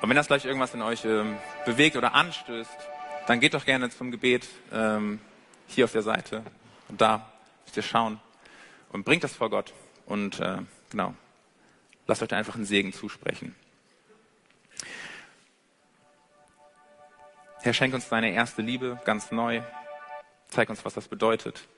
Und 0.00 0.08
wenn 0.08 0.16
das 0.16 0.26
gleich 0.26 0.44
irgendwas 0.46 0.72
in 0.72 0.80
euch 0.80 1.04
ähm, 1.04 1.36
bewegt 1.66 1.96
oder 1.96 2.14
anstößt, 2.14 2.70
dann 3.26 3.38
geht 3.38 3.54
doch 3.54 3.64
gerne 3.64 3.90
zum 3.90 4.10
Gebet 4.10 4.48
ähm, 4.72 5.20
hier 5.66 5.84
auf 5.84 5.92
der 5.92 6.02
Seite 6.02 6.42
und 6.88 7.00
da 7.00 7.30
müsst 7.64 7.76
ihr 7.76 7.82
schauen 7.82 8.20
und 8.90 9.04
bringt 9.04 9.22
das 9.22 9.34
vor 9.34 9.50
Gott 9.50 9.72
und 10.06 10.40
äh, 10.40 10.58
genau, 10.90 11.14
lasst 12.06 12.22
euch 12.22 12.28
da 12.28 12.36
einfach 12.36 12.54
einen 12.54 12.64
Segen 12.64 12.92
zusprechen. 12.92 13.54
Herr, 17.62 17.74
schenk 17.74 17.94
uns 17.94 18.08
deine 18.08 18.32
erste 18.32 18.60
Liebe 18.60 19.00
ganz 19.04 19.30
neu. 19.30 19.62
Zeig 20.48 20.68
uns, 20.68 20.84
was 20.84 20.94
das 20.94 21.06
bedeutet. 21.06 21.68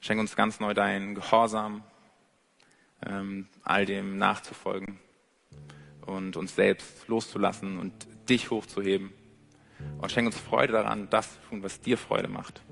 Schenk 0.00 0.20
uns 0.20 0.36
ganz 0.36 0.58
neu 0.58 0.72
deinen 0.74 1.14
Gehorsam, 1.14 1.84
ähm, 3.04 3.48
all 3.62 3.84
dem 3.84 4.16
nachzufolgen 4.16 4.98
und 6.06 6.36
uns 6.36 6.54
selbst 6.54 7.06
loszulassen 7.08 7.78
und 7.78 7.92
dich 8.28 8.50
hochzuheben. 8.50 9.12
Und 10.00 10.10
schenk 10.10 10.26
uns 10.26 10.38
Freude 10.38 10.72
daran, 10.72 11.10
das 11.10 11.34
zu 11.34 11.48
tun, 11.50 11.62
was 11.62 11.80
dir 11.80 11.98
Freude 11.98 12.28
macht. 12.28 12.62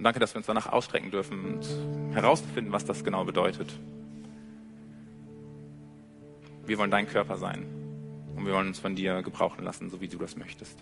Und 0.00 0.04
danke, 0.04 0.18
dass 0.18 0.32
wir 0.32 0.38
uns 0.38 0.46
danach 0.46 0.72
ausstrecken 0.72 1.10
dürfen 1.10 1.44
und 1.44 2.14
herausfinden, 2.14 2.72
was 2.72 2.86
das 2.86 3.04
genau 3.04 3.22
bedeutet. 3.26 3.70
Wir 6.64 6.78
wollen 6.78 6.90
dein 6.90 7.06
Körper 7.06 7.36
sein 7.36 7.66
und 8.34 8.46
wir 8.46 8.54
wollen 8.54 8.68
uns 8.68 8.78
von 8.78 8.96
dir 8.96 9.20
gebrauchen 9.20 9.62
lassen, 9.62 9.90
so 9.90 10.00
wie 10.00 10.08
du 10.08 10.16
das 10.16 10.38
möchtest. 10.38 10.78